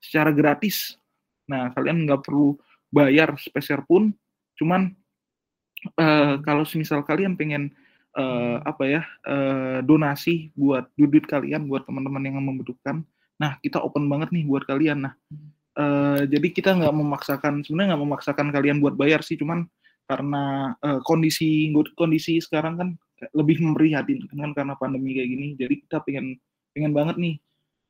secara 0.03 0.35
gratis. 0.35 0.99
Nah 1.47 1.71
kalian 1.73 2.05
nggak 2.05 2.27
perlu 2.27 2.59
bayar 2.91 3.39
spesial 3.39 3.87
pun. 3.87 4.11
Cuman 4.59 4.91
eh, 5.97 6.35
kalau 6.43 6.67
misal 6.75 7.07
kalian 7.07 7.39
pengen 7.39 7.71
eh, 8.19 8.57
apa 8.63 8.85
ya 8.85 9.03
eh, 9.25 9.79
donasi 9.87 10.53
buat 10.53 10.91
duit 10.99 11.25
kalian 11.25 11.65
buat 11.71 11.89
teman-teman 11.89 12.23
yang 12.29 12.37
membutuhkan 12.43 13.07
nah 13.41 13.59
kita 13.59 13.83
open 13.83 14.07
banget 14.07 14.31
nih 14.31 14.47
buat 14.47 14.63
kalian. 14.69 15.09
Nah 15.09 15.15
eh, 15.79 16.23
jadi 16.29 16.49
kita 16.53 16.71
nggak 16.79 16.95
memaksakan 16.95 17.65
sebenarnya 17.67 17.97
nggak 17.97 18.05
memaksakan 18.07 18.49
kalian 18.55 18.79
buat 18.79 18.95
bayar 18.95 19.25
sih 19.25 19.35
cuman 19.41 19.67
karena 20.13 20.77
eh, 20.85 21.01
kondisi 21.09 21.73
kondisi 21.97 22.37
sekarang 22.45 22.77
kan 22.77 22.89
lebih 23.33 23.65
memprihatinkan 23.65 24.37
kan 24.37 24.53
karena 24.53 24.75
pandemi 24.77 25.17
kayak 25.17 25.31
gini. 25.33 25.47
Jadi 25.57 25.75
kita 25.89 26.05
pengen 26.05 26.37
pengen 26.77 26.93
banget 26.93 27.17
nih 27.17 27.41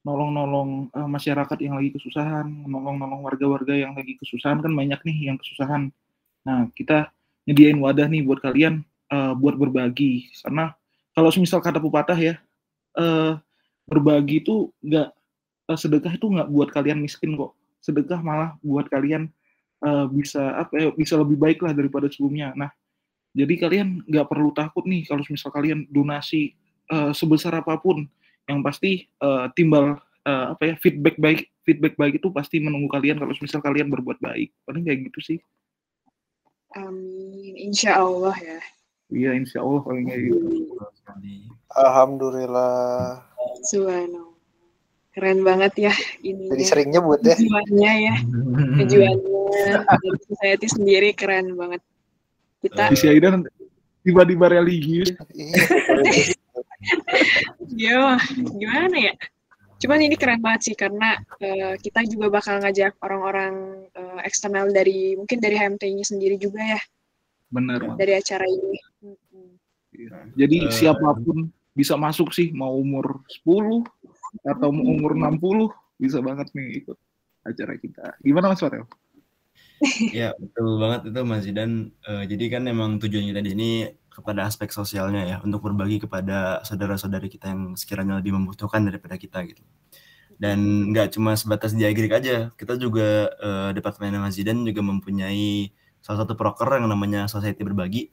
nolong-nolong 0.06 0.94
eh, 0.94 1.08
masyarakat 1.10 1.58
yang 1.58 1.74
lagi 1.74 1.90
kesusahan 1.98 2.46
nolong-nolong 2.46 3.26
warga-warga 3.26 3.74
yang 3.74 3.98
lagi 3.98 4.14
kesusahan. 4.22 4.62
Kan 4.62 4.70
banyak 4.70 5.02
nih 5.02 5.34
yang 5.34 5.36
kesusahan. 5.42 5.90
Nah 6.46 6.70
kita 6.78 7.10
nyediain 7.50 7.82
wadah 7.82 8.06
nih 8.06 8.22
buat 8.22 8.38
kalian 8.38 8.86
eh, 9.10 9.32
buat 9.34 9.58
berbagi. 9.58 10.30
Karena 10.46 10.70
kalau 11.18 11.34
misal 11.34 11.58
kata 11.58 11.82
pepatah 11.82 12.18
ya 12.18 12.38
eh, 13.02 13.32
berbagi 13.90 14.46
itu 14.46 14.70
nggak 14.78 15.08
eh, 15.74 15.78
sedekah 15.78 16.12
itu 16.14 16.26
nggak 16.30 16.48
buat 16.54 16.70
kalian 16.70 17.02
miskin 17.02 17.34
kok. 17.34 17.58
Sedekah 17.82 18.22
malah 18.22 18.54
buat 18.62 18.86
kalian 18.86 19.26
eh, 19.82 20.06
bisa 20.10 20.42
apa 20.62 20.72
ya 20.78 20.88
bisa 20.94 21.14
lebih 21.18 21.36
baik 21.36 21.58
lah 21.60 21.74
daripada 21.74 22.06
sebelumnya 22.08 22.54
nah 22.54 22.70
jadi 23.32 23.54
kalian 23.58 24.04
nggak 24.06 24.28
perlu 24.28 24.52
takut 24.52 24.84
nih 24.86 25.08
kalau 25.08 25.24
misal 25.26 25.50
kalian 25.50 25.84
donasi 25.90 26.54
eh, 26.88 27.12
sebesar 27.12 27.52
apa 27.58 27.76
pun 27.78 28.06
yang 28.46 28.62
pasti 28.62 29.06
eh, 29.06 29.46
timbal 29.58 29.98
eh, 30.26 30.46
apa 30.54 30.62
ya 30.72 30.74
feedback 30.78 31.16
baik 31.18 31.50
feedback 31.62 31.94
baik 31.98 32.18
itu 32.18 32.28
pasti 32.30 32.58
menunggu 32.58 32.90
kalian 32.90 33.18
kalau 33.18 33.34
misal 33.34 33.60
kalian 33.62 33.90
berbuat 33.90 34.18
baik 34.18 34.50
paling 34.66 34.82
kayak 34.86 35.10
gitu 35.10 35.20
sih 35.22 35.38
Amin. 36.72 37.52
Insya 37.68 38.00
Allah 38.00 38.32
ya. 38.40 38.60
iya 39.12 39.36
insya 39.36 39.60
Allah 39.60 39.84
paling 39.84 40.08
kayak 40.08 40.22
gitu. 40.24 40.72
Alhamdulillah. 41.76 43.20
Subhanallah. 43.68 44.31
Keren 45.12 45.44
banget 45.44 45.72
ya 45.78 45.92
Jadi 45.92 46.24
ininya. 46.24 46.64
sering 46.64 46.88
nyebut 46.88 47.20
ya. 47.20 47.36
Tujuannya 47.36 47.92
ya. 48.00 48.14
Tujuannya 48.80 49.20
dari 49.84 50.18
society 50.24 50.66
sendiri 50.66 51.08
keren 51.12 51.52
banget. 51.52 51.80
Kita 52.62 52.88
di 52.88 52.96
si 52.96 53.06
Aidan 53.06 53.44
tiba-tiba 54.00 54.48
religius 54.48 55.12
Iya. 55.32 55.54
ya 57.76 58.00
gimana 58.56 58.96
ya? 58.98 59.14
Cuman 59.78 59.98
ini 60.00 60.14
keren 60.14 60.38
banget 60.38 60.70
sih 60.70 60.76
karena 60.78 61.18
eh, 61.38 61.74
kita 61.76 62.06
juga 62.06 62.30
bakal 62.30 62.62
ngajak 62.62 62.94
orang-orang 63.02 63.54
eh, 63.92 64.20
eksternal 64.22 64.70
dari 64.70 65.18
mungkin 65.18 65.38
dari 65.38 65.58
HMT-nya 65.58 66.04
sendiri 66.06 66.38
juga 66.38 66.62
ya 66.62 66.80
Bang. 67.50 67.68
dari 67.98 68.12
acara 68.14 68.46
ini. 68.46 68.78
Mm-mm. 69.02 69.48
Jadi 70.38 70.56
Eh, 70.64 70.72
siapa 70.72 71.12
pun 71.18 71.50
bisa 71.72 71.96
masuk 71.96 72.30
sih, 72.30 72.52
mau 72.52 72.72
umur 72.76 73.20
10 73.44 73.84
atau 74.40 74.72
umur 74.72 75.12
60 75.14 75.68
bisa 76.00 76.18
banget 76.24 76.48
nih 76.56 76.82
ikut 76.82 76.98
acara 77.44 77.74
kita. 77.78 78.04
Gimana 78.24 78.52
Mas 78.52 78.62
Farel? 78.62 78.86
Ya 80.14 80.30
betul 80.38 80.78
banget 80.78 81.10
itu 81.10 81.20
Mas 81.26 81.42
Zidan. 81.42 81.90
Eh, 82.06 82.24
jadi 82.30 82.44
kan 82.58 82.62
emang 82.70 83.02
tujuan 83.02 83.26
kita 83.34 83.40
di 83.42 83.50
sini 83.50 83.70
kepada 84.12 84.46
aspek 84.46 84.70
sosialnya 84.70 85.26
ya 85.26 85.36
untuk 85.42 85.64
berbagi 85.64 85.98
kepada 86.04 86.62
saudara-saudari 86.62 87.26
kita 87.26 87.50
yang 87.50 87.74
sekiranya 87.74 88.20
lebih 88.22 88.30
membutuhkan 88.36 88.86
daripada 88.86 89.18
kita 89.18 89.42
gitu. 89.42 89.66
Dan 90.38 90.90
nggak 90.94 91.18
cuma 91.18 91.34
sebatas 91.34 91.74
di 91.74 91.82
Agrik 91.82 92.14
aja, 92.14 92.50
kita 92.54 92.78
juga 92.78 93.30
eh, 93.42 93.70
Departemen 93.74 94.22
Mas 94.22 94.38
Zidan 94.38 94.62
juga 94.62 94.86
mempunyai 94.86 95.74
salah 95.98 96.26
satu 96.26 96.34
proker 96.38 96.78
yang 96.78 96.86
namanya 96.86 97.26
Society 97.26 97.62
Berbagi. 97.66 98.10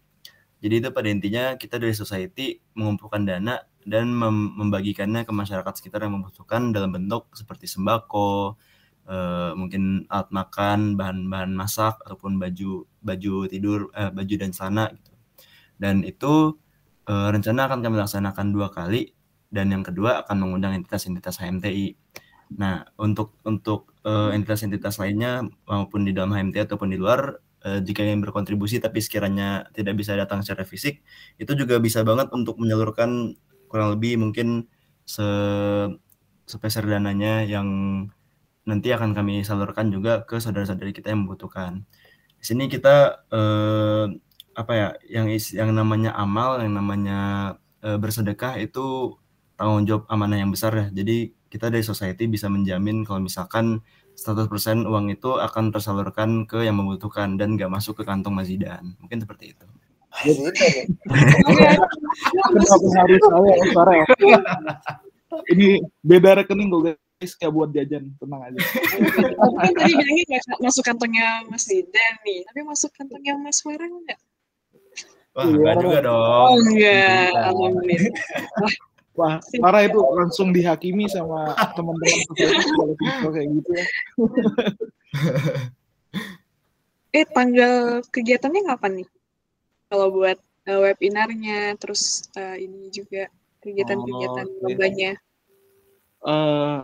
Jadi 0.60 0.74
itu 0.84 0.90
pada 0.92 1.08
intinya 1.08 1.44
kita 1.56 1.80
dari 1.80 1.96
society 1.96 2.60
mengumpulkan 2.76 3.24
dana 3.24 3.64
dan 3.88 4.12
mem- 4.12 4.56
membagikannya 4.60 5.24
ke 5.24 5.32
masyarakat 5.32 5.74
sekitar 5.80 6.04
yang 6.04 6.20
membutuhkan 6.20 6.76
dalam 6.76 6.92
bentuk 6.92 7.32
seperti 7.32 7.70
sembako, 7.70 8.60
eh, 9.08 9.52
mungkin 9.56 10.06
alat 10.12 10.30
makan, 10.30 11.00
bahan-bahan 11.00 11.52
masak 11.56 11.98
ataupun 12.04 12.38
baju 12.42 12.86
baju 13.02 13.36
tidur, 13.48 13.90
eh, 13.96 14.12
baju 14.12 14.34
dan 14.36 14.52
celana 14.52 14.86
gitu. 14.94 15.12
Dan 15.80 16.04
itu 16.04 16.60
eh, 17.10 17.30
rencana 17.34 17.66
akan 17.68 17.80
kami 17.82 17.96
laksanakan 17.98 18.48
dua 18.54 18.70
kali 18.70 19.10
dan 19.50 19.74
yang 19.74 19.82
kedua 19.82 20.22
akan 20.26 20.38
mengundang 20.46 20.78
entitas-entitas 20.78 21.42
HMTI. 21.42 21.98
Nah, 22.62 22.86
untuk 22.98 23.38
untuk 23.46 23.94
entitas-entitas 24.10 24.98
lainnya 24.98 25.46
maupun 25.70 26.02
di 26.02 26.12
dalam 26.18 26.34
HMTI 26.34 26.66
ataupun 26.66 26.90
di 26.90 26.98
luar 26.98 27.38
jika 27.86 28.02
ingin 28.02 28.26
berkontribusi 28.26 28.82
tapi 28.82 29.04
sekiranya 29.06 29.70
tidak 29.76 30.00
bisa 30.02 30.18
datang 30.18 30.42
secara 30.42 30.66
fisik, 30.66 31.06
itu 31.38 31.52
juga 31.54 31.78
bisa 31.78 32.02
banget 32.02 32.34
untuk 32.34 32.58
menyalurkan 32.58 33.38
kurang 33.70 33.94
lebih 33.96 34.14
mungkin 34.24 34.68
se 35.06 35.24
sepeser 36.50 36.84
dananya 36.90 37.46
yang 37.46 37.68
nanti 38.70 38.88
akan 38.94 39.12
kami 39.18 39.42
salurkan 39.48 39.90
juga 39.90 40.24
ke 40.30 40.38
saudara-saudari 40.38 40.92
kita 40.94 41.14
yang 41.14 41.26
membutuhkan. 41.26 41.86
Di 42.40 42.46
sini 42.50 42.66
kita 42.72 43.26
eh, 43.34 44.06
apa 44.58 44.74
ya, 44.76 44.90
yang 45.10 45.28
is- 45.32 45.56
yang 45.56 45.72
namanya 45.74 46.12
amal, 46.18 46.62
yang 46.64 46.74
namanya 46.76 47.20
eh, 47.86 47.98
bersedekah 48.02 48.60
itu 48.62 49.18
tanggung 49.58 49.86
jawab 49.90 50.04
amanah 50.14 50.38
yang 50.42 50.52
besar 50.54 50.72
ya. 50.76 50.88
Jadi 50.94 51.34
kita 51.50 51.68
dari 51.74 51.84
society 51.86 52.30
bisa 52.30 52.48
menjamin 52.52 53.04
kalau 53.08 53.22
misalkan 53.24 53.82
100% 54.16 54.86
uang 54.86 55.10
itu 55.16 55.40
akan 55.40 55.72
tersalurkan 55.74 56.30
ke 56.50 56.68
yang 56.68 56.78
membutuhkan 56.80 57.40
dan 57.40 57.56
nggak 57.58 57.72
masuk 57.72 58.02
ke 58.02 58.04
kantong 58.08 58.36
Mazidan. 58.38 58.96
Mungkin 59.02 59.24
seperti 59.24 59.56
itu. 59.58 59.66
Kenapa 60.10 60.58
harus 62.98 63.22
saya 63.22 63.54
Mas 63.62 63.72
Farel? 63.78 64.06
Ini 65.54 65.68
beda 66.02 66.42
rekening 66.42 66.68
kok 66.74 66.82
guys, 66.90 67.32
kayak 67.38 67.54
buat 67.54 67.70
jajan, 67.70 68.10
tenang 68.18 68.42
aja. 68.50 68.58
kan 68.58 69.72
tadi 69.78 69.94
bilangnya 69.94 70.24
nggak 70.42 70.60
masuk 70.66 70.84
kantongnya 70.84 71.46
Mas 71.46 71.70
Zidan 71.70 72.14
nih, 72.26 72.42
tapi 72.50 72.60
masuk 72.66 72.90
kantongnya 72.98 73.38
Mas 73.38 73.62
Farel 73.62 73.94
nggak? 73.94 74.20
Wah, 75.38 75.46
enggak 75.46 75.76
juga 75.78 76.00
dong. 76.02 76.46
Oh 76.50 76.58
enggak, 76.58 77.30
Iya. 77.30 77.46
alhamdulillah. 77.54 78.14
Wah, 79.14 79.36
parah 79.62 79.84
itu 79.86 80.00
langsung 80.16 80.50
dihakimi 80.50 81.06
sama 81.06 81.54
teman-teman 81.78 82.20
kalau 83.14 83.32
kayak 83.36 83.48
gitu 83.52 83.70
ya. 83.78 83.86
Eh 87.10 87.26
tanggal 87.30 88.02
kegiatannya 88.10 88.62
kapan 88.70 88.92
nih? 89.04 89.08
Kalau 89.90 90.14
buat 90.14 90.38
eh, 90.70 90.80
webinarnya, 90.80 91.74
terus 91.82 92.30
eh, 92.38 92.70
ini 92.70 92.94
juga 92.94 93.26
kegiatan-kegiatan 93.60 94.48
Oh, 94.48 94.62
lombanya. 94.64 95.12
eh 96.20 96.80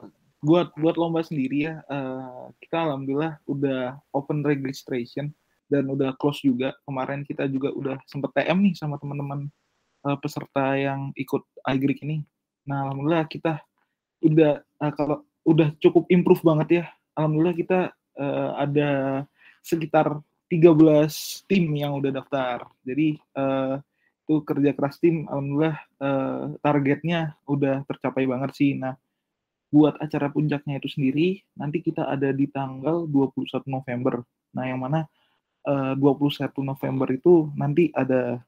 buat 0.45 0.71
buat 0.77 0.95
lomba 0.95 1.25
sendiri 1.25 1.65
ya 1.67 1.81
eh, 1.89 2.43
kita 2.61 2.77
alhamdulillah 2.85 3.41
udah 3.49 3.97
open 4.13 4.45
registration 4.45 5.33
dan 5.65 5.89
udah 5.89 6.13
close 6.17 6.41
juga. 6.45 6.73
Kemarin 6.85 7.25
kita 7.25 7.49
juga 7.49 7.73
udah 7.73 7.97
sempet 8.05 8.29
TM 8.37 8.57
nih 8.61 8.73
sama 8.77 8.97
teman-teman 9.01 9.49
eh, 10.05 10.17
peserta 10.21 10.73
yang 10.77 11.09
ikut 11.17 11.41
iGreek 11.65 12.01
ini. 12.05 12.25
Nah 12.65 12.89
alhamdulillah 12.89 13.25
kita 13.29 13.61
udah 14.21 14.61
eh, 14.61 14.93
kalau 14.97 15.21
udah 15.45 15.73
cukup 15.77 16.09
improve 16.09 16.41
banget 16.41 16.67
ya. 16.81 16.83
Alhamdulillah 17.17 17.55
kita 17.57 17.79
eh, 18.17 18.49
ada 18.57 18.89
sekitar 19.65 20.21
13 20.51 21.49
tim 21.49 21.65
yang 21.73 21.97
udah 21.97 22.11
daftar 22.21 22.69
jadi 22.85 23.17
eh, 23.17 23.75
itu 24.25 24.41
kerja 24.41 24.73
keras 24.73 24.97
tim 24.97 25.29
alhamdulillah 25.29 25.77
eh, 26.01 26.43
targetnya 26.61 27.37
udah 27.45 27.85
tercapai 27.85 28.25
banget 28.25 28.51
sih 28.57 28.73
nah 28.77 28.97
buat 29.75 29.99
acara 29.99 30.31
puncaknya 30.31 30.79
itu 30.79 30.87
sendiri 30.87 31.43
nanti 31.59 31.83
kita 31.83 32.07
ada 32.07 32.31
di 32.31 32.47
tanggal 32.47 33.03
21 33.11 33.67
November. 33.67 34.23
Nah, 34.55 34.63
yang 34.63 34.79
mana 34.79 35.03
eh, 35.67 35.93
21 35.99 36.63
November 36.63 37.07
itu 37.11 37.51
nanti 37.59 37.91
ada 37.91 38.39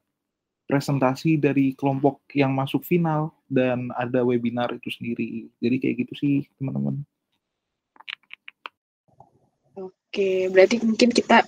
presentasi 0.68 1.36
dari 1.36 1.72
kelompok 1.76 2.24
yang 2.32 2.52
masuk 2.52 2.84
final 2.84 3.32
dan 3.48 3.92
ada 3.96 4.24
webinar 4.24 4.72
itu 4.72 4.88
sendiri. 4.88 5.48
Jadi 5.60 5.76
kayak 5.80 5.96
gitu 6.08 6.14
sih, 6.16 6.36
teman-teman. 6.60 7.04
Oke, 9.76 10.48
berarti 10.52 10.80
mungkin 10.80 11.12
kita 11.12 11.44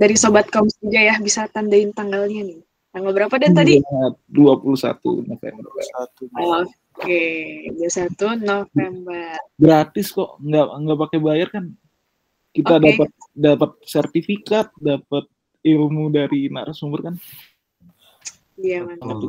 dari 0.00 0.16
Sobat 0.16 0.48
Kaum 0.48 0.64
juga 0.80 0.96
ya 0.96 1.20
bisa 1.20 1.44
tandain 1.52 1.92
tanggalnya 1.92 2.40
nih. 2.48 2.60
Tanggal 2.90 3.12
berapa 3.14 3.36
dan 3.38 3.52
tadi? 3.54 3.78
Iya, 3.78 4.16
21 4.32 5.28
November. 5.28 5.68
Satu. 5.78 6.26
Oke, 6.32 7.22
21 7.76 8.40
November. 8.42 9.36
Gratis 9.60 10.10
kok, 10.10 10.40
nggak 10.42 10.66
nggak 10.74 10.98
pakai 11.06 11.18
bayar 11.22 11.48
kan. 11.52 11.64
Kita 12.50 12.80
Oke. 12.80 12.82
dapat 12.82 13.10
dapat 13.30 13.70
sertifikat, 13.86 14.74
dapat 14.80 15.28
ilmu 15.62 16.10
dari 16.10 16.50
narasumber 16.50 17.12
kan. 17.12 17.14
Iya, 18.58 18.82
mantap. 18.82 19.22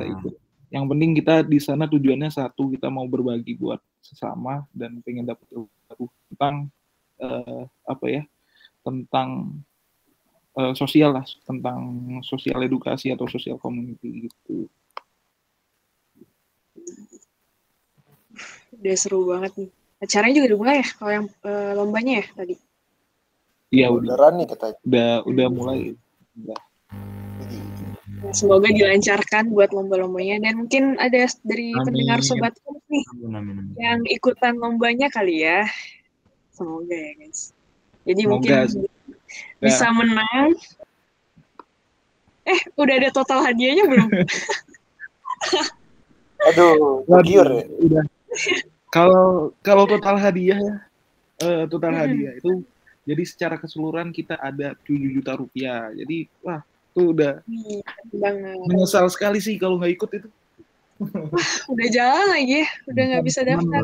itu. 0.00 0.28
Yang 0.72 0.84
penting 0.90 1.10
kita 1.14 1.34
di 1.44 1.58
sana 1.60 1.84
tujuannya 1.84 2.32
satu 2.32 2.72
kita 2.72 2.88
mau 2.88 3.04
berbagi 3.04 3.54
buat 3.54 3.78
sesama 4.00 4.64
dan 4.72 5.04
pengen 5.04 5.28
dapat 5.28 5.46
ilmu 5.52 6.08
tentang 6.32 6.72
eh, 7.20 7.62
apa 7.84 8.06
ya 8.08 8.22
tentang 8.82 9.60
eh, 10.54 10.72
sosial 10.74 11.10
lah 11.16 11.26
tentang 11.44 11.80
sosial 12.22 12.58
edukasi 12.62 13.10
atau 13.10 13.26
sosial 13.26 13.58
community 13.58 14.28
gitu. 14.30 14.66
Udah 18.74 18.96
seru 18.98 19.20
banget 19.30 19.52
nih. 19.56 19.70
Acaranya 20.02 20.34
juga 20.36 20.46
udah 20.52 20.60
mulai 20.60 20.76
ya, 20.82 20.88
kalau 20.98 21.12
yang 21.12 21.26
eh, 21.46 21.72
lombanya 21.78 22.12
ya 22.20 22.26
tadi. 22.34 22.54
Iya 23.74 23.86
udah 23.90 24.02
Beneran 24.14 24.32
nih 24.38 24.46
katanya. 24.52 24.76
udah 24.86 25.08
udah 25.26 25.46
mulai. 25.50 25.78
Udah. 26.38 26.60
Nah, 28.24 28.32
Semoga 28.32 28.72
dilancarkan 28.72 29.52
buat 29.52 29.68
lomba-lombanya 29.76 30.40
dan 30.48 30.56
mungkin 30.56 30.96
ada 30.96 31.28
dari 31.44 31.76
Amin. 31.76 31.84
pendengar 31.84 32.18
Sobat 32.24 32.56
nih 32.88 33.04
Amin, 33.12 33.32
amin, 33.36 33.54
amin. 33.60 33.74
yang 33.76 34.00
ikutan 34.08 34.56
lombanya 34.56 35.12
kali 35.12 35.44
ya. 35.44 35.68
Semoga 36.56 36.94
ya 36.94 37.12
guys. 37.20 37.52
Jadi 38.08 38.22
Semoga 38.24 38.32
mungkin 38.40 38.88
sih. 39.34 39.60
bisa 39.60 39.86
menang. 39.90 40.54
Eh, 42.44 42.60
udah 42.76 42.94
ada 42.94 43.10
total 43.10 43.40
hadiahnya 43.42 43.84
belum? 43.84 44.08
Aduh, 46.44 47.00
Waduh, 47.08 47.24
giur 47.24 47.48
ya. 47.50 47.64
udah 47.80 48.04
Kalau 48.92 49.50
kalau 49.58 49.84
total 49.88 50.14
hadiah 50.14 50.54
ya, 50.54 50.74
eh, 51.40 51.62
total 51.66 51.90
Hmm. 51.90 52.00
hadiah 52.04 52.32
itu 52.36 52.62
jadi 53.02 53.22
secara 53.24 53.56
keseluruhan 53.58 54.12
kita 54.12 54.38
ada 54.38 54.76
7 54.78 55.10
juta 55.10 55.34
rupiah. 55.34 55.90
Jadi 55.90 56.28
wah 56.40 56.60
itu 56.92 57.10
udah 57.10 57.42
Iya, 57.44 57.82
banget. 58.14 58.56
menyesal 58.64 59.08
sekali 59.08 59.40
sih 59.40 59.56
kalau 59.56 59.80
nggak 59.80 59.92
ikut 59.92 60.10
itu. 60.14 60.28
Udah 61.66 61.88
jalan 61.90 62.26
lagi 62.30 62.62
udah 62.86 63.02
nggak 63.02 63.24
bisa 63.26 63.40
daftar. 63.42 63.82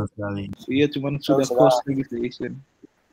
Iya 0.68 0.86
cuman 0.88 1.18
sudah 1.18 1.42
Sudah. 1.42 1.58
close 1.58 1.80
registration. 1.84 2.54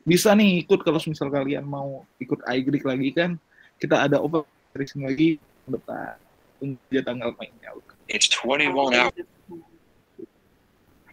Bisa 0.08 0.32
nih 0.32 0.64
ikut 0.64 0.80
kalau 0.80 0.96
misal 1.04 1.28
kalian 1.28 1.68
mau 1.68 2.08
ikut 2.16 2.40
iGreek 2.40 2.88
lagi 2.88 3.12
kan 3.12 3.36
kita 3.76 4.08
ada 4.08 4.16
open 4.16 4.40
registration 4.72 5.04
lagi 5.04 5.36
depan 5.68 6.16
tunggu 6.56 6.80
aja 6.88 7.02
tanggal 7.04 7.28
mainnya. 7.36 7.76
It's 8.08 8.32
21 8.32 8.72
hours. 8.72 9.12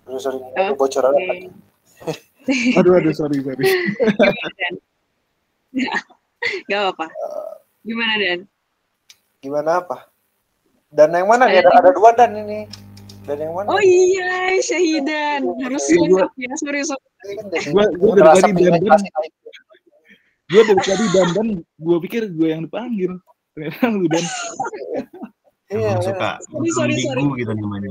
Oke. 0.06 0.78
bocoran 0.78 1.14
Aduh 2.78 2.94
aduh 3.02 3.12
sorry 3.12 3.42
sorry. 3.42 3.66
Gak 6.70 6.80
apa-apa. 6.80 7.10
Gimana, 7.84 8.14
Dan? 8.22 8.40
gimana 9.42 9.82
apa? 9.82 10.10
Dan 10.90 11.14
yang 11.14 11.30
mana 11.30 11.50
nih? 11.50 11.62
Ada, 11.62 11.70
ada 11.84 11.92
dua 11.94 12.14
dan 12.18 12.34
ini. 12.38 12.70
Dan 13.26 13.38
yang 13.42 13.54
mana? 13.54 13.68
Oh 13.68 13.82
iya, 13.82 14.54
Syahidan. 14.62 15.42
Harus 15.60 15.84
Iya, 15.86 15.98
gua- 15.98 16.06
lengkap 16.06 16.32
ya, 16.38 16.52
sorry, 16.56 16.80
sorry. 16.84 17.06
Ini 17.26 17.34
kan 17.42 17.90
gua 17.98 18.14
dari 18.14 18.30
tadi 18.40 18.62
dandan. 18.62 19.02
Gue 20.46 20.62
dari 20.62 20.78
tadi 20.80 21.06
dandan 21.10 21.48
gue 21.60 21.98
pikir 22.06 22.22
gue 22.30 22.48
yang 22.48 22.62
dipanggil. 22.64 23.18
Ternyata 23.52 23.88
lu 23.90 24.06
dan 24.06 24.26
Iya, 25.66 25.82
iya. 25.82 25.94
suka 25.98 26.30
Sorry, 26.46 26.70
sorry, 26.70 26.94
sorry. 27.02 27.24
gitu 27.42 27.52
namanya. 27.52 27.90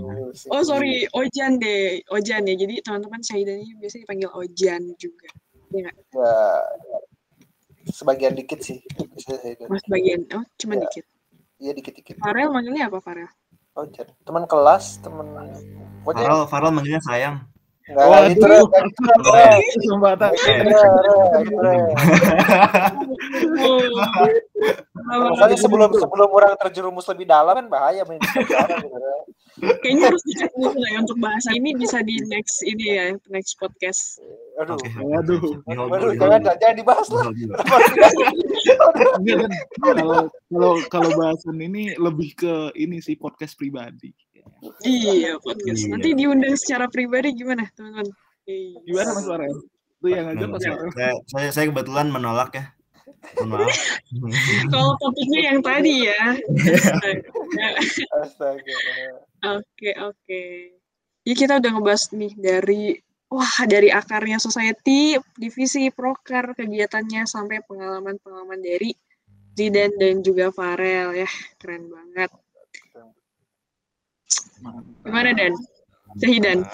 Oh 0.49 0.63
sorry, 0.63 1.11
Ojan 1.11 1.59
deh, 1.59 1.99
Ojan 2.09 2.47
ya. 2.47 2.55
Jadi 2.55 2.79
teman-teman 2.81 3.19
Syahidan 3.19 3.59
ini 3.59 3.75
biasanya 3.75 4.07
dipanggil 4.07 4.31
Ojan 4.31 4.83
juga. 4.95 5.29
Ya, 5.75 5.91
sebagian 7.91 8.39
dikit 8.39 8.63
sih. 8.63 8.79
Mas 9.67 9.83
bagian, 9.91 10.23
oh 10.31 10.45
cuma 10.55 10.79
Ya. 10.79 10.87
dikit. 10.87 11.05
Iya 11.59 11.73
dikit-dikit. 11.73 12.15
Farel 12.19 12.51
manggilnya 12.51 12.87
apa 12.87 12.99
Farel? 12.99 13.27
Oh, 13.75 13.83
jadi 13.91 14.07
teman 14.23 14.47
kelas, 14.47 15.03
teman 15.03 15.51
pokoknya 16.07 16.31
Farel, 16.31 16.47
Farel 16.47 16.71
manggilnya 16.71 17.03
sayang. 17.03 17.43
enggak 17.85 18.07
Oh, 18.07 18.17
gitu 18.33 18.49
Re. 18.49 18.65
Nggak 18.65 19.61
kesempatan. 19.77 20.33
Eh, 20.33 20.57
gitu, 20.63 20.79
gitu. 21.43 21.69
Oh, 25.05 25.37
sebelum 25.53 25.93
sebelum 25.93 26.33
orang 26.33 26.57
terjerumus 26.57 27.05
lebih 27.13 27.29
dalam 27.29 27.53
kan 27.53 27.69
bahaya 27.69 28.09
main. 28.09 28.17
Kayaknya 29.61 30.11
harus 30.11 30.25
dicat 30.25 30.49
dulu 30.57 30.81
ya 30.81 30.97
untuk 30.99 31.21
bahasa 31.21 31.53
ini 31.53 31.77
bisa 31.77 32.01
di 32.01 32.17
next 32.25 32.65
ini 32.65 32.85
ya, 32.89 33.13
next 33.29 33.61
podcast. 33.61 34.25
Aduh. 34.59 34.81
Dulu, 35.29 35.61
di 35.69 36.17
jangan 36.17 36.41
jangan 36.57 36.77
dibahas 36.81 37.07
dulu, 37.07 37.21
lah. 37.21 37.31
kan 38.95 39.51
kalau 39.83 40.31
kalau 40.31 40.73
kalau 40.87 41.11
bahasan 41.19 41.59
ini 41.59 41.99
lebih 41.99 42.39
ke 42.39 42.55
ini 42.79 43.03
sih 43.03 43.19
podcast 43.19 43.59
pribadi. 43.59 44.15
Iya, 44.85 45.41
podcast. 45.41 45.81
Iya. 45.83 45.91
Nanti 45.97 46.11
diundang 46.15 46.55
secara 46.55 46.87
pribadi 46.87 47.33
gimana, 47.35 47.67
teman-teman? 47.75 48.09
Gimana 48.85 49.11
Mas 49.17 49.27
Farel? 49.27 49.55
Itu 49.99 50.07
yang 50.13 50.25
ngajak 50.31 50.49
Mas 50.53 50.61
Saya, 50.61 50.73
Farel. 50.77 50.93
saya, 50.93 51.13
saya, 51.33 51.49
saya 51.53 51.65
kebetulan 51.73 52.07
menolak 52.13 52.51
ya. 52.55 52.65
Maaf. 53.41 53.73
Kalau 54.69 54.93
topiknya 55.01 55.41
yang 55.53 55.59
tadi 55.65 56.13
ya. 56.13 56.23
Oke, 59.45 59.91
oke. 59.97 60.43
Ya 61.25 61.35
kita 61.35 61.57
udah 61.57 61.71
ngebahas 61.73 62.13
nih 62.13 62.33
dari 62.37 63.01
wah 63.35 63.67
dari 63.67 63.91
akarnya 63.91 64.39
society, 64.39 65.19
divisi 65.35 65.91
proker, 65.91 66.55
kegiatannya 66.55 67.27
sampai 67.27 67.67
pengalaman-pengalaman 67.67 68.63
dari 68.63 68.95
Zidan 69.59 69.91
dan 69.99 70.23
juga 70.23 70.55
Farel 70.55 71.19
ya. 71.19 71.31
Keren 71.59 71.91
banget. 71.91 72.31
Gimana 75.03 75.35
Dan? 75.35 75.53
Syahidan. 76.15 76.63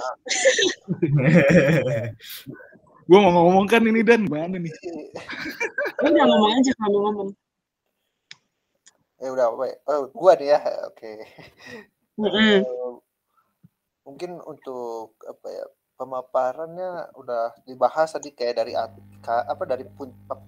Gue 3.10 3.18
mau 3.18 3.32
ngomong 3.32 3.66
kan 3.66 3.82
ini 3.88 4.04
dan 4.04 4.28
mana 4.28 4.60
nih? 4.60 4.70
Udah 6.04 6.24
ngomong 6.28 6.52
aja 6.60 6.72
kamu 6.76 6.98
ngomong. 7.08 7.30
Ya 9.20 9.28
udah, 9.34 9.46
apa 9.52 9.64
ya? 9.68 9.76
Oh, 9.90 10.08
gua 10.16 10.32
nih 10.38 10.48
ya. 10.54 10.60
Oke. 10.88 11.12
Mm-mm. 12.16 12.64
Eh, 12.64 12.92
mungkin 14.06 14.40
untuk 14.44 15.12
apa 15.28 15.46
ya 15.50 15.64
pemaparannya 16.00 17.12
udah 17.12 17.60
dibahas 17.68 18.16
tadi 18.16 18.32
kayak 18.32 18.64
dari 18.64 18.72
at- 18.72 18.96
apa 19.28 19.68
dari 19.68 19.84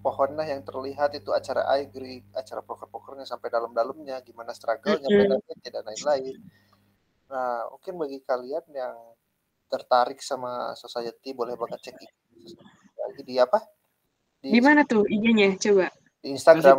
pohonnya 0.00 0.48
yang 0.48 0.64
terlihat 0.64 1.12
itu 1.12 1.28
acara 1.28 1.68
iGreek, 1.76 2.32
acara 2.32 2.64
poker-pokernya 2.64 3.28
sampai 3.28 3.52
dalam-dalamnya, 3.52 4.24
gimana 4.24 4.56
struggle-nya, 4.56 5.04
benefitnya 5.12 5.70
dan 5.76 5.84
lain-lain. 5.92 6.40
Nah, 7.28 7.68
mungkin 7.68 8.00
bagi 8.00 8.18
kalian 8.24 8.64
yang 8.72 8.96
tertarik 9.68 10.24
sama 10.24 10.72
society 10.72 11.36
boleh 11.36 11.52
banget 11.56 11.92
cek 11.92 11.96
lagi 12.96 13.22
di 13.24 13.36
apa? 13.36 13.60
Di, 14.40 14.56
Di 14.56 14.60
mana 14.64 14.88
tuh 14.88 15.04
IG-nya? 15.04 15.52
Coba. 15.60 15.92
di 16.22 16.32
Instagram. 16.32 16.76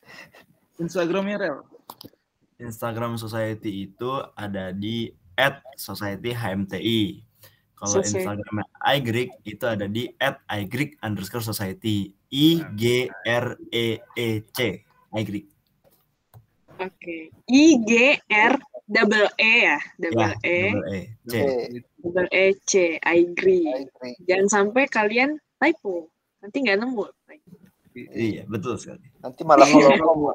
Instagramnya 0.82 1.36
Rel. 1.40 1.58
Instagram 2.56 3.20
Society 3.20 3.84
itu 3.90 4.10
ada 4.32 4.72
di 4.72 5.12
@societyhmti. 5.76 7.20
Kalau 7.76 8.00
Society. 8.00 8.24
Instagram 8.24 8.56
iGreek 8.88 9.30
itu 9.44 9.64
ada 9.68 9.84
di 9.84 10.08
@iGreek 10.48 10.96
underscore 11.04 11.44
society. 11.44 12.08
I 12.32 12.64
G 12.72 13.12
R 13.28 13.52
E 13.68 14.00
E 14.16 14.28
C 14.48 14.80
iGreek. 15.12 15.46
Oke. 16.80 17.16
I 17.32 17.64
G 17.84 17.92
R 18.32 18.56
double 18.88 19.28
E 19.36 19.52
ya, 19.66 19.78
double 20.00 20.24
Ya, 20.24 20.40
E, 20.40 20.58
double 20.72 20.86
E 20.88 21.00
C. 21.26 21.34
Oke, 21.36 21.52
double 22.00 22.28
E 22.32 22.44
C, 22.64 22.72
I 22.96 23.28
iGreek. 23.28 23.92
Jangan 24.24 24.48
sampai 24.48 24.88
kalian 24.88 25.36
typo, 25.60 26.08
nanti 26.40 26.56
nggak 26.64 26.80
nemu. 26.80 27.04
Iya, 27.96 28.44
betul 28.48 28.76
sekali. 28.76 29.04
Nanti 29.20 29.40
malah 29.44 29.66
kalau 30.00 30.32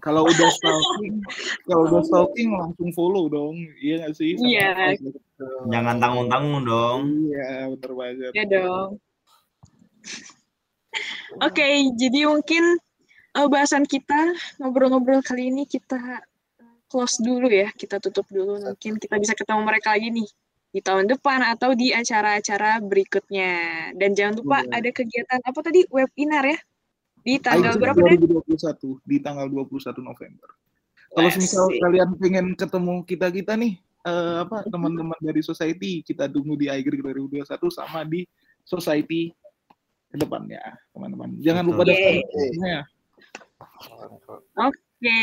Kalau 0.00 0.22
udah 0.24 0.48
stalking, 0.48 1.20
kalau 1.68 1.82
udah 1.92 2.02
stalking 2.08 2.50
langsung 2.56 2.88
follow 2.96 3.28
dong. 3.28 3.56
Iya 3.80 4.04
nggak 4.04 4.14
sih? 4.16 4.36
Sama- 4.40 5.23
Iya. 5.34 5.78
Jangan 5.78 5.96
tanggung-tanggung 5.98 6.62
dong. 6.62 7.00
Iya, 7.26 7.74
bener 7.74 7.92
banget. 7.94 8.32
Ya 8.34 8.44
dong. 8.46 8.88
Oke, 11.42 11.66
jadi 11.98 12.30
mungkin 12.30 12.78
eh, 13.34 13.48
bahasan 13.50 13.82
kita 13.82 14.38
ngobrol-ngobrol 14.62 15.18
kali 15.26 15.50
ini 15.50 15.66
kita 15.66 16.22
eh, 16.62 16.76
close 16.86 17.18
dulu 17.18 17.50
ya, 17.50 17.74
kita 17.74 17.98
tutup 17.98 18.30
dulu. 18.30 18.62
Mungkin 18.62 19.02
kita 19.02 19.18
bisa 19.18 19.34
ketemu 19.34 19.66
mereka 19.66 19.98
lagi 19.98 20.14
nih 20.14 20.28
di 20.74 20.80
tahun 20.82 21.06
depan 21.10 21.42
atau 21.54 21.74
di 21.74 21.90
acara-acara 21.90 22.78
berikutnya. 22.78 23.52
Dan 23.98 24.14
jangan 24.14 24.38
lupa 24.38 24.62
Boleh. 24.62 24.78
ada 24.78 24.90
kegiatan 24.94 25.40
apa 25.42 25.58
tadi 25.66 25.82
webinar 25.90 26.46
ya 26.46 26.58
di 27.24 27.40
tanggal 27.42 27.74
iGreek 27.74 27.82
berapa 27.96 27.98
deh? 28.06 28.18
2021 28.22 29.02
di 29.02 29.16
tanggal 29.18 29.46
21 29.50 29.98
November. 29.98 30.48
Kalau 31.14 31.30
misal 31.30 31.66
kalian 31.70 32.10
pengen 32.18 32.46
ketemu 32.58 32.94
kita 33.06 33.30
kita 33.30 33.54
nih 33.54 33.78
eh, 34.04 34.36
apa 34.44 34.64
teman-teman 34.68 35.16
dari 35.20 35.40
society 35.40 36.04
kita 36.04 36.28
tunggu 36.28 36.54
di 36.54 36.68
iGreek 36.68 37.00
2021 37.00 37.48
sama 37.72 38.04
di 38.04 38.24
society 38.62 39.32
ke 40.12 40.16
depannya 40.20 40.60
teman-teman. 40.92 41.36
Jangan 41.40 41.64
lupa 41.66 41.82
daftar 41.88 42.12
daftarnya. 42.22 42.78
Oke, 44.54 45.20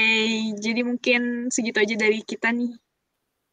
jadi 0.60 0.82
mungkin 0.84 1.48
segitu 1.50 1.78
aja 1.80 1.96
dari 1.96 2.20
kita 2.22 2.52
nih. 2.52 2.76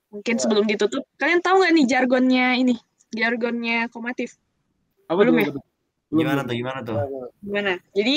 Mungkin 0.09 0.35
Ya. 0.37 0.41
sebelum 0.41 0.65
ditutup, 0.65 1.05
kalian 1.21 1.45
tahu 1.45 1.61
nggak 1.61 1.73
nih 1.77 1.87
jargonnya 1.87 2.47
ini? 2.57 2.75
Jargonnya 3.13 3.93
komatif. 3.93 4.37
Apa 5.09 5.25
Belum 5.25 5.37
tuh, 5.37 5.41
ya? 5.41 5.49
Belum, 5.53 5.65
Gimana 6.25 6.41
tuh? 6.45 6.55
Gimana 6.57 6.79
tuh? 6.85 6.97
Gimana? 7.45 7.73
Jadi 7.93 8.17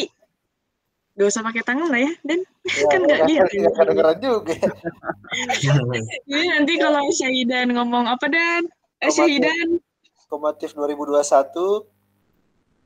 gak 1.13 1.27
usah 1.27 1.41
pakai 1.41 1.61
tangan 1.61 1.87
lah 1.87 1.99
ya, 1.99 2.13
dan 2.23 2.39
Ya, 2.61 2.85
Kan 2.87 3.01
nggak 3.03 3.21
lihat 3.25 3.47
ya. 3.47 3.59
nggak 3.59 3.75
kedengeran 3.75 4.17
juga. 4.17 4.53
jadi 6.29 6.45
nanti 6.53 6.73
kalau 6.77 7.01
Syahidan 7.09 7.67
ngomong 7.73 8.05
apa 8.05 8.25
dan? 8.25 8.63
Eh 8.97 9.09
Komatif. 9.09 9.15
Syahidan, 9.17 9.67
Komatif 10.27 10.69
2021. 10.71 11.89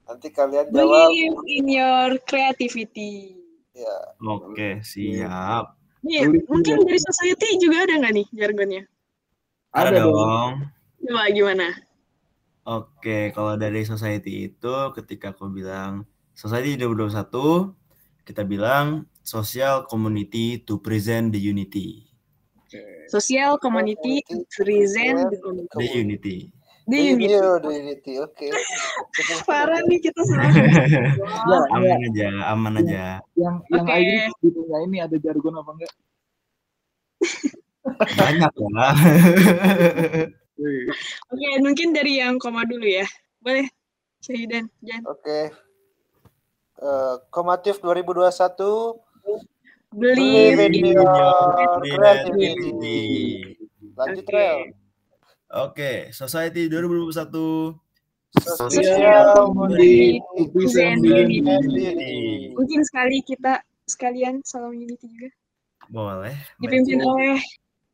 Nanti 0.05 0.27
kalian 0.29 0.65
jawab 0.67 1.09
believe 1.09 1.37
in 1.49 1.65
your 1.67 2.09
creativity. 2.23 3.35
ya. 3.71 3.95
Oke, 4.21 4.79
siap. 4.81 5.75
In 6.01 6.39
mungkin 6.45 6.77
dari 6.79 6.97
society 6.97 7.57
juga 7.57 7.83
ada 7.83 7.97
nggak 7.97 8.13
nih 8.15 8.27
jargonnya? 8.31 8.83
Ada, 9.69 9.89
Ada 9.91 9.99
dong. 9.99 10.13
dong. 10.13 10.53
Coba 11.03 11.23
gimana? 11.29 11.67
Oke, 12.63 13.29
kalau 13.29 13.53
dari 13.53 13.83
society 13.83 14.47
itu 14.47 14.75
ketika 14.95 15.29
aku 15.29 15.49
bilang 15.49 16.05
society 16.31 16.79
2021, 16.79 17.75
kita 18.25 18.41
bilang 18.41 19.05
social 19.21 19.85
community 19.85 20.59
to 20.65 20.81
present 20.81 21.31
the 21.31 21.39
unity. 21.39 22.09
Sosial, 23.05 23.61
community, 23.61 24.25
reason, 24.65 25.29
development. 25.29 25.69
The 25.77 25.87
Unity. 25.93 26.49
The 26.85 26.97
Di 27.01 27.17
unit. 27.17 27.29
Iya, 27.33 27.49
di 27.61 27.69
Unity. 27.81 28.13
Oke. 28.21 28.49
Parah 29.49 29.81
nih 29.89 29.99
kita 30.01 30.21
salah. 30.21 30.53
Ya, 31.49 31.57
aman 31.73 31.97
aja, 32.01 32.29
aman 32.53 32.73
aja. 32.81 33.03
yang 33.33 33.61
yang 33.73 33.85
Oke. 33.85 33.93
Igris 34.01 34.33
ditanya 34.41 34.77
ini 34.85 34.97
ada 35.01 35.17
jargon 35.17 35.53
apa 35.57 35.71
enggak? 35.73 35.93
Banyak 38.21 38.53
lah. 38.73 38.93
Oke, 41.29 41.47
mungkin 41.61 41.93
dari 41.93 42.21
yang 42.21 42.37
koma 42.37 42.65
dulu 42.69 42.85
ya. 42.85 43.05
Boleh, 43.41 43.65
Syahidan, 44.21 44.69
Jan. 44.85 45.01
Oke. 45.09 45.53
Eh, 46.75 47.15
Komatif 47.31 47.79
2021 47.79 48.99
Beli 49.95 50.51
video. 50.59 51.07
Creativity. 51.79 52.99
lanjut 53.95 54.27
Oke. 54.27 54.35
Rel. 54.35 54.57
Oke, 55.55 55.91
Society 56.11 56.67
2021. 56.67 57.79
Sosial 58.35 59.31
Community, 59.39 60.19
Reason, 60.51 60.99
Unity. 60.99 62.51
Mungkin 62.51 62.83
sekali 62.83 63.23
kita 63.23 63.63
sekalian 63.87 64.43
salam 64.43 64.75
unity 64.75 65.07
juga. 65.07 65.31
Boleh. 65.87 66.35
Dipimpin 66.59 66.99
oleh 66.99 67.39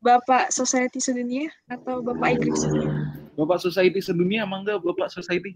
Bapak 0.02 0.50
Society 0.50 0.98
Sedunia 0.98 1.54
atau 1.70 2.02
Bapak 2.02 2.42
Igrik 2.42 2.58
Sedunia. 2.58 3.14
Bapak 3.38 3.62
Society 3.62 4.02
sedunia 4.02 4.50
emang 4.50 4.66
enggak 4.66 4.82
Bapak 4.82 5.14
Society? 5.14 5.54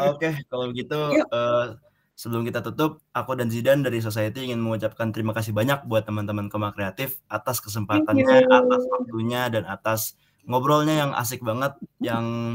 Oke, 0.00 0.32
kalau 0.48 0.72
begitu 0.72 0.96
Yuk. 1.20 1.28
eh, 1.28 1.66
sebelum 2.14 2.46
kita 2.46 2.62
tutup, 2.62 3.02
aku 3.10 3.34
dan 3.34 3.50
Zidan 3.50 3.82
dari 3.82 3.98
Society 3.98 4.46
ingin 4.50 4.62
mengucapkan 4.62 5.10
terima 5.10 5.34
kasih 5.34 5.50
banyak 5.50 5.82
buat 5.90 6.06
teman-teman 6.06 6.46
Koma 6.46 6.70
Kreatif 6.70 7.18
atas 7.26 7.58
kesempatannya, 7.58 8.46
atas 8.46 8.82
waktunya 8.86 9.50
dan 9.50 9.66
atas 9.66 10.14
ngobrolnya 10.46 10.94
yang 11.06 11.10
asik 11.12 11.42
banget, 11.42 11.74
yang 11.98 12.54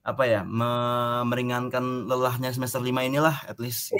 apa 0.00 0.24
ya, 0.24 0.40
me- 0.46 1.26
meringankan 1.28 2.08
lelahnya 2.08 2.54
semester 2.56 2.80
5 2.80 3.04
inilah 3.04 3.36
at 3.44 3.60
least. 3.60 3.92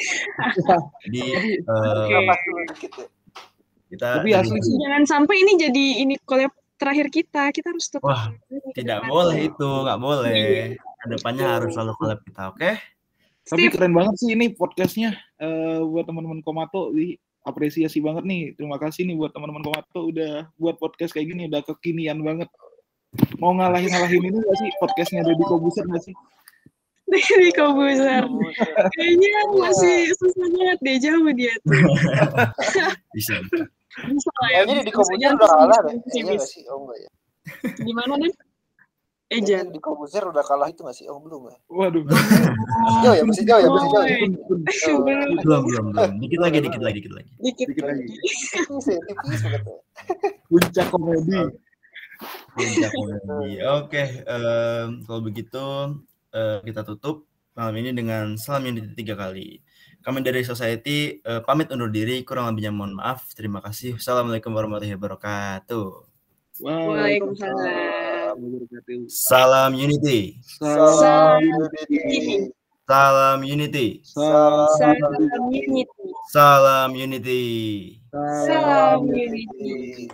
Jadi 1.04 1.22
eh, 1.60 2.06
dulu 2.24 2.60
dikit 2.72 2.92
ya. 2.96 3.06
kita 3.90 4.06
Tapi 4.22 4.30
asli 4.32 4.58
sih 4.62 4.74
Jangan 4.78 5.02
sampai 5.04 5.36
ini 5.42 5.52
jadi 5.58 5.86
ini 6.06 6.14
collab 6.22 6.54
terakhir 6.80 7.12
kita. 7.12 7.52
Kita 7.52 7.68
harus 7.74 7.86
tetap 7.92 8.06
Wah, 8.06 8.32
tidak 8.72 9.04
boleh 9.04 9.52
itu, 9.52 9.68
nggak 9.68 10.00
boleh. 10.00 10.72
Ke 10.78 11.06
depannya 11.12 11.60
harus 11.60 11.76
selalu 11.76 11.92
collab 12.00 12.20
kita, 12.24 12.42
oke? 12.48 12.70
Tapi 13.50 13.66
Steve. 13.66 13.74
keren 13.74 13.92
banget 13.98 14.14
sih 14.22 14.30
ini 14.30 14.54
podcastnya 14.54 15.10
eh, 15.42 15.82
buat 15.82 16.06
teman-teman 16.06 16.38
Komato. 16.46 16.94
Wih, 16.94 17.18
apresiasi 17.42 17.98
banget 17.98 18.22
nih. 18.22 18.54
Terima 18.54 18.78
kasih 18.78 19.10
nih 19.10 19.18
buat 19.18 19.34
teman-teman 19.34 19.66
Komato 19.66 20.06
udah 20.06 20.46
buat 20.54 20.78
podcast 20.78 21.10
kayak 21.10 21.34
gini. 21.34 21.50
Udah 21.50 21.66
kekinian 21.66 22.22
banget. 22.22 22.46
Mau 23.42 23.50
ngalahin-ngalahin 23.58 24.22
ini 24.22 24.38
gak 24.38 24.56
sih 24.62 24.70
podcastnya 24.78 25.26
Deddy 25.26 25.42
Kobuser 25.42 25.82
gak 25.90 25.98
sih? 26.06 26.14
Dari 27.10 27.50
Kobuser. 27.58 28.22
Kayaknya 28.94 29.34
masih 29.58 30.14
susah 30.14 30.46
banget 30.46 30.78
deh 30.78 30.96
jauh 31.02 31.26
dia 31.34 31.50
tuh. 31.66 31.74
Bisa. 33.18 33.34
Bisa 34.06 34.30
lah 34.38 34.50
ya. 34.54 34.62
Kayaknya 34.62 34.74
di 34.86 34.92
bisa. 34.94 34.98
Kobuser 35.02 35.30
udah 35.34 35.48
kalah 35.50 35.66
bisa, 35.66 35.82
deh. 35.82 35.94
bisa, 36.06 36.58
Iya? 36.62 36.70
Oh 36.70 36.94
ya. 36.94 37.10
Gimana 37.82 38.14
nih? 38.14 38.30
Eh, 39.30 39.38
Kayaknya 39.38 39.62
Jan. 39.62 39.66
di 39.70 39.78
Kobuser 39.78 40.26
udah 40.26 40.42
kalah 40.42 40.66
itu 40.66 40.82
nggak 40.82 40.96
sih? 40.98 41.06
Oh 41.06 41.22
belum 41.22 41.54
ya. 41.54 41.56
Waduh. 41.70 42.02
Jauh 43.06 43.14
ya, 43.14 43.22
masih 43.22 43.44
jauh 43.46 43.62
ya, 43.62 43.68
masih 43.70 43.88
jauh 43.94 44.02
ya. 44.02 44.16
Belum. 44.26 44.60
Belum, 45.46 45.60
belum, 45.70 45.84
belum. 45.94 46.10
Dikit 46.18 46.40
lagi, 46.42 46.58
dikit 46.58 46.82
lagi, 46.82 46.98
dikit 46.98 47.12
lagi. 47.14 47.30
Dikit 47.38 47.66
Dikit 47.70 47.84
lagi. 47.86 48.04
tipis 48.10 48.90
ya, 48.90 48.98
banget 49.46 49.62
ya. 49.62 49.76
Puncak 50.50 50.86
komedi. 50.90 51.38
Puncak 52.58 52.90
komedi. 52.90 53.50
Oke, 53.70 54.02
kalau 55.06 55.20
begitu 55.22 55.64
eh, 56.34 56.58
kita 56.66 56.82
tutup 56.82 57.22
malam 57.54 57.74
ini 57.78 57.94
dengan 57.94 58.34
salam 58.34 58.66
unity 58.66 58.98
tiga 58.98 59.14
kali. 59.14 59.62
Kami 60.02 60.26
dari 60.26 60.42
Society 60.42 61.22
eh, 61.22 61.40
pamit 61.46 61.70
undur 61.70 61.86
diri, 61.86 62.26
kurang 62.26 62.50
lebihnya 62.50 62.74
mohon 62.74 62.98
maaf. 62.98 63.30
Terima 63.38 63.62
kasih. 63.62 63.94
Assalamualaikum 63.94 64.50
warahmatullahi 64.50 64.98
wabarakatuh. 64.98 65.86
Waalaikumsalam. 66.66 68.09
Wabarakatuh. 68.38 69.08
Salam 69.10 69.72
Unity. 69.74 70.38
Salam 70.58 71.40
Unity. 71.42 72.52
Salam 72.90 73.38
Unity. 73.42 73.88
Salam. 74.02 75.46
Unity. 75.50 75.86
Salam 76.30 76.90
Unity. 76.94 77.46
Salam 78.10 79.06
unity. 79.06 80.10